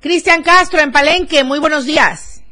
Cristian 0.00 0.42
Castro 0.42 0.80
en 0.80 0.92
Palenque, 0.92 1.44
muy 1.44 1.58
buenos 1.58 1.84
días. 1.84 2.42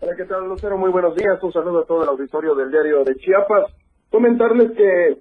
Hola, 0.00 0.14
¿qué 0.16 0.24
tal, 0.24 0.48
Lucero? 0.48 0.76
Muy 0.78 0.90
buenos 0.90 1.14
días. 1.16 1.42
Un 1.42 1.52
saludo 1.52 1.80
a 1.80 1.86
todo 1.86 2.02
el 2.02 2.08
auditorio 2.08 2.54
del 2.54 2.70
diario 2.70 3.04
de 3.04 3.16
Chiapas. 3.16 3.72
Comentarles 4.10 4.72
que 4.76 5.18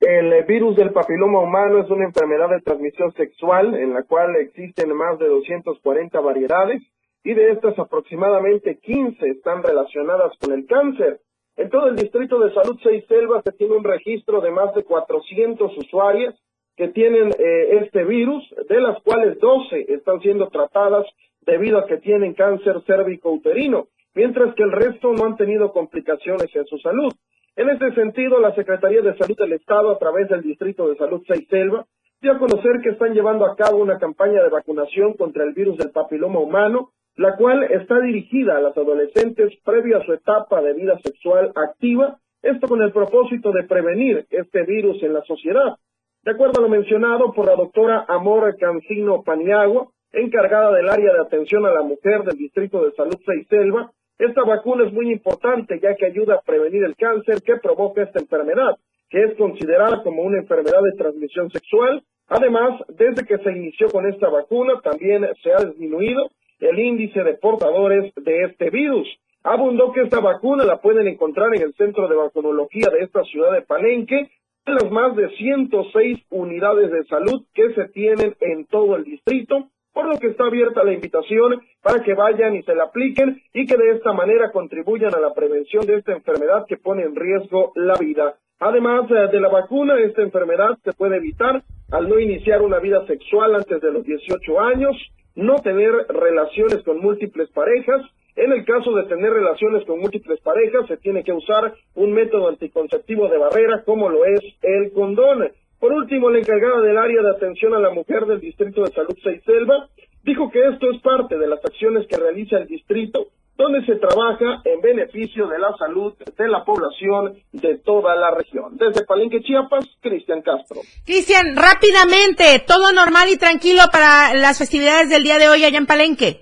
el 0.00 0.44
virus 0.44 0.76
del 0.76 0.92
papiloma 0.92 1.40
humano 1.40 1.80
es 1.80 1.90
una 1.90 2.04
enfermedad 2.04 2.50
de 2.50 2.60
transmisión 2.60 3.12
sexual 3.12 3.74
en 3.74 3.94
la 3.94 4.02
cual 4.02 4.36
existen 4.36 4.94
más 4.94 5.18
de 5.18 5.28
240 5.28 6.20
variedades 6.20 6.82
y 7.26 7.34
de 7.34 7.50
estas 7.50 7.76
aproximadamente 7.76 8.78
15 8.78 9.26
están 9.26 9.60
relacionadas 9.64 10.38
con 10.38 10.52
el 10.52 10.64
cáncer. 10.64 11.18
En 11.56 11.68
todo 11.70 11.88
el 11.88 11.96
distrito 11.96 12.38
de 12.38 12.54
salud 12.54 12.78
Seis 12.84 13.04
Selvas 13.08 13.42
se 13.42 13.50
tiene 13.50 13.74
un 13.74 13.82
registro 13.82 14.40
de 14.40 14.52
más 14.52 14.72
de 14.76 14.84
400 14.84 15.76
usuarias 15.76 16.36
que 16.76 16.86
tienen 16.86 17.30
eh, 17.30 17.78
este 17.82 18.04
virus, 18.04 18.44
de 18.68 18.80
las 18.80 19.02
cuales 19.02 19.40
12 19.40 19.92
están 19.92 20.20
siendo 20.20 20.50
tratadas 20.50 21.04
debido 21.40 21.78
a 21.78 21.86
que 21.86 21.96
tienen 21.96 22.32
cáncer 22.34 22.80
cérvico 22.86 23.32
uterino, 23.32 23.88
mientras 24.14 24.54
que 24.54 24.62
el 24.62 24.70
resto 24.70 25.12
no 25.12 25.24
han 25.24 25.36
tenido 25.36 25.72
complicaciones 25.72 26.54
en 26.54 26.66
su 26.66 26.78
salud. 26.78 27.12
En 27.56 27.70
este 27.70 27.92
sentido, 27.96 28.38
la 28.38 28.54
Secretaría 28.54 29.02
de 29.02 29.16
Salud 29.16 29.36
del 29.36 29.54
Estado, 29.54 29.90
a 29.90 29.98
través 29.98 30.28
del 30.28 30.42
Distrito 30.42 30.88
de 30.88 30.96
Salud 30.96 31.24
6 31.26 31.48
Selva, 31.50 31.86
dio 32.20 32.30
a 32.30 32.38
conocer 32.38 32.80
que 32.84 32.90
están 32.90 33.14
llevando 33.14 33.46
a 33.46 33.56
cabo 33.56 33.78
una 33.78 33.98
campaña 33.98 34.44
de 34.44 34.48
vacunación 34.48 35.14
contra 35.14 35.42
el 35.42 35.54
virus 35.54 35.76
del 35.76 35.90
papiloma 35.90 36.38
humano, 36.38 36.92
la 37.16 37.36
cual 37.36 37.64
está 37.64 37.98
dirigida 38.00 38.56
a 38.56 38.60
las 38.60 38.76
adolescentes 38.76 39.52
previo 39.64 39.98
a 39.98 40.04
su 40.04 40.12
etapa 40.12 40.60
de 40.60 40.74
vida 40.74 40.98
sexual 41.02 41.50
activa, 41.54 42.18
esto 42.42 42.68
con 42.68 42.82
el 42.82 42.92
propósito 42.92 43.52
de 43.52 43.64
prevenir 43.64 44.26
este 44.30 44.64
virus 44.64 45.02
en 45.02 45.14
la 45.14 45.22
sociedad. 45.22 45.76
De 46.22 46.32
acuerdo 46.32 46.58
a 46.58 46.62
lo 46.62 46.68
mencionado 46.68 47.32
por 47.32 47.46
la 47.46 47.56
doctora 47.56 48.04
Amor 48.08 48.56
Cancino 48.58 49.22
Paniagua, 49.22 49.88
encargada 50.12 50.72
del 50.72 50.88
área 50.88 51.12
de 51.14 51.20
atención 51.20 51.64
a 51.66 51.72
la 51.72 51.82
mujer 51.82 52.22
del 52.24 52.36
Distrito 52.36 52.84
de 52.84 52.92
Salud 52.92 53.16
6 53.24 53.46
Selva, 53.48 53.90
esta 54.18 54.44
vacuna 54.44 54.86
es 54.86 54.92
muy 54.92 55.10
importante 55.10 55.78
ya 55.80 55.94
que 55.94 56.06
ayuda 56.06 56.36
a 56.36 56.40
prevenir 56.40 56.84
el 56.84 56.96
cáncer 56.96 57.42
que 57.42 57.56
provoca 57.56 58.02
esta 58.02 58.20
enfermedad, 58.20 58.76
que 59.08 59.24
es 59.24 59.36
considerada 59.36 60.02
como 60.02 60.22
una 60.22 60.38
enfermedad 60.38 60.80
de 60.82 60.96
transmisión 60.98 61.50
sexual. 61.50 62.02
Además, 62.28 62.80
desde 62.88 63.24
que 63.26 63.38
se 63.38 63.52
inició 63.52 63.88
con 63.88 64.06
esta 64.06 64.28
vacuna, 64.28 64.80
también 64.82 65.26
se 65.42 65.52
ha 65.52 65.64
disminuido 65.64 66.30
el 66.60 66.78
índice 66.78 67.22
de 67.22 67.34
portadores 67.34 68.12
de 68.16 68.44
este 68.44 68.70
virus. 68.70 69.08
Abundó 69.42 69.92
que 69.92 70.02
esta 70.02 70.20
vacuna 70.20 70.64
la 70.64 70.80
pueden 70.80 71.06
encontrar 71.06 71.54
en 71.54 71.62
el 71.62 71.74
centro 71.74 72.08
de 72.08 72.16
vacunología 72.16 72.88
de 72.90 73.04
esta 73.04 73.22
ciudad 73.24 73.52
de 73.52 73.62
Palenque, 73.62 74.30
en 74.66 74.74
las 74.74 74.90
más 74.90 75.14
de 75.14 75.28
106 75.36 76.18
unidades 76.30 76.90
de 76.90 77.04
salud 77.04 77.44
que 77.54 77.72
se 77.74 77.88
tienen 77.88 78.34
en 78.40 78.66
todo 78.66 78.96
el 78.96 79.04
distrito 79.04 79.68
por 79.96 80.12
lo 80.12 80.18
que 80.18 80.26
está 80.26 80.44
abierta 80.44 80.84
la 80.84 80.92
invitación 80.92 81.62
para 81.82 82.02
que 82.04 82.12
vayan 82.12 82.54
y 82.54 82.62
se 82.64 82.74
la 82.74 82.84
apliquen 82.84 83.40
y 83.54 83.64
que 83.64 83.78
de 83.78 83.92
esta 83.92 84.12
manera 84.12 84.52
contribuyan 84.52 85.14
a 85.14 85.20
la 85.20 85.32
prevención 85.32 85.86
de 85.86 85.96
esta 85.96 86.12
enfermedad 86.12 86.66
que 86.68 86.76
pone 86.76 87.02
en 87.02 87.16
riesgo 87.16 87.72
la 87.76 87.94
vida. 87.94 88.34
Además 88.58 89.10
eh, 89.10 89.28
de 89.32 89.40
la 89.40 89.48
vacuna, 89.48 89.98
esta 89.98 90.20
enfermedad 90.20 90.76
se 90.84 90.92
puede 90.92 91.16
evitar 91.16 91.62
al 91.90 92.10
no 92.10 92.20
iniciar 92.20 92.60
una 92.60 92.78
vida 92.78 93.06
sexual 93.06 93.54
antes 93.54 93.80
de 93.80 93.90
los 93.90 94.04
18 94.04 94.60
años, 94.60 94.94
no 95.36 95.56
tener 95.56 95.92
relaciones 96.08 96.82
con 96.82 96.98
múltiples 96.98 97.48
parejas. 97.50 98.02
En 98.34 98.52
el 98.52 98.64
caso 98.64 98.92
de 98.94 99.04
tener 99.04 99.32
relaciones 99.32 99.84
con 99.86 100.00
múltiples 100.00 100.40
parejas, 100.40 100.86
se 100.88 100.96
tiene 100.96 101.22
que 101.22 101.32
usar 101.32 101.74
un 101.94 102.12
método 102.12 102.48
anticonceptivo 102.48 103.28
de 103.28 103.38
barrera 103.38 103.82
como 103.84 104.08
lo 104.08 104.24
es 104.24 104.40
el 104.62 104.92
condón. 104.92 105.50
Por 105.78 105.92
último, 105.92 106.30
la 106.30 106.38
encargada 106.38 106.80
del 106.80 106.98
área 106.98 107.22
de 107.22 107.30
atención 107.30 107.74
a 107.74 107.78
la 107.78 107.90
mujer 107.90 108.26
del 108.26 108.40
Distrito 108.40 108.82
de 108.82 108.90
Salud 108.90 109.16
Selva 109.44 109.88
dijo 110.22 110.50
que 110.50 110.66
esto 110.66 110.90
es 110.90 111.00
parte 111.02 111.38
de 111.38 111.46
las 111.46 111.64
acciones 111.64 112.06
que 112.08 112.16
realiza 112.16 112.58
el 112.58 112.66
distrito, 112.66 113.28
donde 113.56 113.84
se 113.86 113.96
trabaja 113.96 114.60
en 114.64 114.80
beneficio 114.80 115.46
de 115.46 115.58
la 115.58 115.72
salud 115.78 116.12
de 116.36 116.48
la 116.48 116.64
población 116.64 117.34
de 117.52 117.78
toda 117.78 118.14
la 118.14 118.30
región. 118.30 118.76
Desde 118.76 119.04
Palenque, 119.04 119.40
Chiapas, 119.40 119.86
Cristian 120.02 120.42
Castro. 120.42 120.80
Cristian, 121.06 121.56
rápidamente, 121.56 122.62
todo 122.66 122.92
normal 122.92 123.28
y 123.30 123.38
tranquilo 123.38 123.82
para 123.90 124.34
las 124.34 124.58
festividades 124.58 125.08
del 125.08 125.22
día 125.22 125.38
de 125.38 125.48
hoy 125.48 125.64
allá 125.64 125.78
en 125.78 125.86
Palenque. 125.86 126.40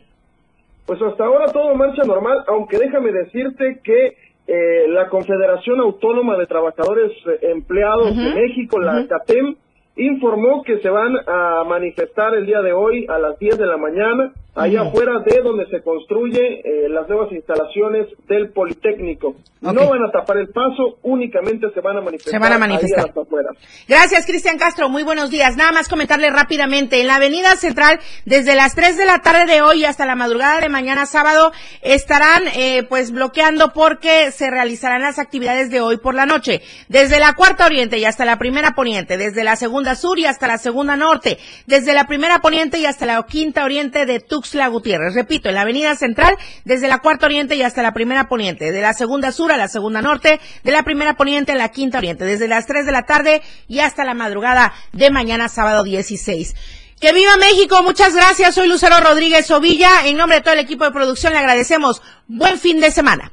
Pues 0.87 1.01
hasta 1.01 1.25
ahora 1.25 1.51
todo 1.53 1.75
marcha 1.75 2.03
normal, 2.03 2.45
aunque 2.49 2.79
déjame 2.79 3.11
decirte 3.13 3.81
que 3.83 4.17
eh, 4.47 4.89
la 4.89 5.09
Confederación 5.09 5.81
Autónoma 5.81 6.37
de 6.37 6.47
Trabajadores 6.47 7.13
eh, 7.27 7.53
Empleados 7.53 8.15
de 8.15 8.35
México, 8.35 8.79
la 8.79 9.07
CATEM, 9.07 9.57
informó 9.97 10.63
que 10.65 10.81
se 10.81 10.91
van 10.91 11.17
a 11.27 11.65
manifestar 11.65 12.35
el 12.35 12.45
día 12.45 12.61
de 12.61 12.73
hoy 12.73 13.07
a 13.09 13.19
las 13.19 13.39
10 13.39 13.57
de 13.57 13.67
la 13.67 13.77
mañana 13.77 14.33
allá 14.55 14.83
afuera 14.83 15.19
de 15.27 15.41
donde 15.43 15.67
se 15.67 15.83
construye 15.83 16.61
eh, 16.61 16.89
las 16.89 17.09
nuevas 17.09 17.33
instalaciones 17.33 18.07
del 18.29 18.51
Politécnico. 18.51 19.35
No 19.61 19.89
van 19.89 20.05
a 20.05 20.11
tapar 20.11 20.37
el 20.37 20.49
paso, 20.49 20.99
únicamente 21.03 21.69
se 21.73 21.81
van 21.81 21.97
a 21.97 22.01
manifestar. 22.03 22.33
Se 22.33 22.39
van 22.39 22.53
a 22.53 22.59
manifestar. 22.59 23.11
afuera. 23.11 23.51
Gracias, 23.89 24.27
Cristian 24.27 24.59
Castro. 24.59 24.89
Muy 24.89 25.03
buenos 25.03 25.31
días. 25.31 25.57
Nada 25.57 25.73
más 25.73 25.89
comentarle 25.89 26.31
rápidamente. 26.31 27.01
En 27.01 27.07
la 27.07 27.17
Avenida 27.17 27.57
Central, 27.57 27.99
desde 28.27 28.55
las 28.55 28.75
3 28.75 28.99
de 28.99 29.07
la 29.07 29.21
tarde 29.21 29.47
de 29.53 29.63
hoy 29.63 29.85
hasta 29.85 30.07
la 30.07 30.15
madrugada 30.17 30.61
de 30.61 30.69
mañana 30.69 31.07
sábado, 31.07 31.51
estarán 31.81 32.43
eh, 32.55 32.85
pues 32.89 33.11
bloqueando 33.11 33.73
porque 33.73 34.31
se 34.33 34.51
realizarán 34.51 35.03
las 35.03 35.19
actividades 35.19 35.71
de 35.71 35.81
hoy 35.81 35.97
por 35.97 36.15
la 36.15 36.27
noche. 36.27 36.61
Desde 36.89 37.19
la 37.19 37.33
Cuarta 37.33 37.67
Oriente 37.67 37.99
y 37.99 38.05
hasta 38.05 38.25
la 38.27 38.39
Primera 38.39 38.73
Poniente, 38.73 39.17
desde 39.17 39.45
la 39.45 39.57
Segunda 39.57 39.95
Sur 39.95 40.19
y 40.19 40.27
hasta 40.27 40.47
la 40.47 40.59
Segunda 40.59 40.95
Norte, 40.97 41.39
desde 41.67 41.95
la 41.95 42.07
Primera 42.07 42.41
Poniente 42.41 42.79
y 42.79 42.87
hasta 42.87 43.07
la 43.07 43.23
Quinta 43.23 43.65
Oriente 43.65 44.05
de 44.05 44.21
Tuxtla 44.21 44.44
la 44.53 44.69
Gutiérrez. 44.69 45.15
Repito, 45.15 45.49
en 45.49 45.55
la 45.55 45.63
Avenida 45.63 45.97
Central, 45.97 46.37
desde 46.65 46.89
la 46.89 46.99
Cuarta 46.99 47.27
Oriente 47.27 47.55
y 47.55 47.63
hasta 47.63 47.83
la 47.83 47.95
Primera 47.95 48.29
Poniente, 48.29 48.73
de 48.73 48.81
la 48.83 48.93
Segunda 48.93 49.33
Sur 49.33 49.53
a 49.53 49.57
la 49.57 49.69
Segunda 49.69 50.03
Norte, 50.03 50.41
de 50.63 50.73
la 50.73 50.83
Primera 50.83 51.15
Poniente 51.15 51.53
a 51.53 51.57
la 51.57 51.71
Quinta 51.71 51.99
Oriente, 51.99 52.25
desde 52.25 52.49
las 52.49 52.67
3 52.67 52.85
de 52.85 52.93
la 52.93 53.07
tarde 53.07 53.43
y 53.69 53.79
hasta 53.79 54.05
la 54.05 54.15
madrugada 54.15 54.75
de 54.93 55.11
mañana 55.11 55.49
sábado 55.49 55.85
16. 55.85 56.55
Que 57.01 57.13
viva 57.13 57.37
México, 57.37 57.83
muchas 57.83 58.15
gracias. 58.15 58.55
Soy 58.55 58.69
Lucero 58.69 59.01
Rodríguez 59.01 59.51
Ovilla. 59.51 60.07
En 60.07 60.17
nombre 60.17 60.37
de 60.37 60.43
todo 60.43 60.55
el 60.55 60.61
equipo 60.61 60.85
de 60.85 60.91
producción 60.91 61.33
le 61.33 61.39
agradecemos. 61.39 62.03
Buen 62.29 62.59
fin 62.59 62.81
de 62.81 62.91
semana. 62.91 63.33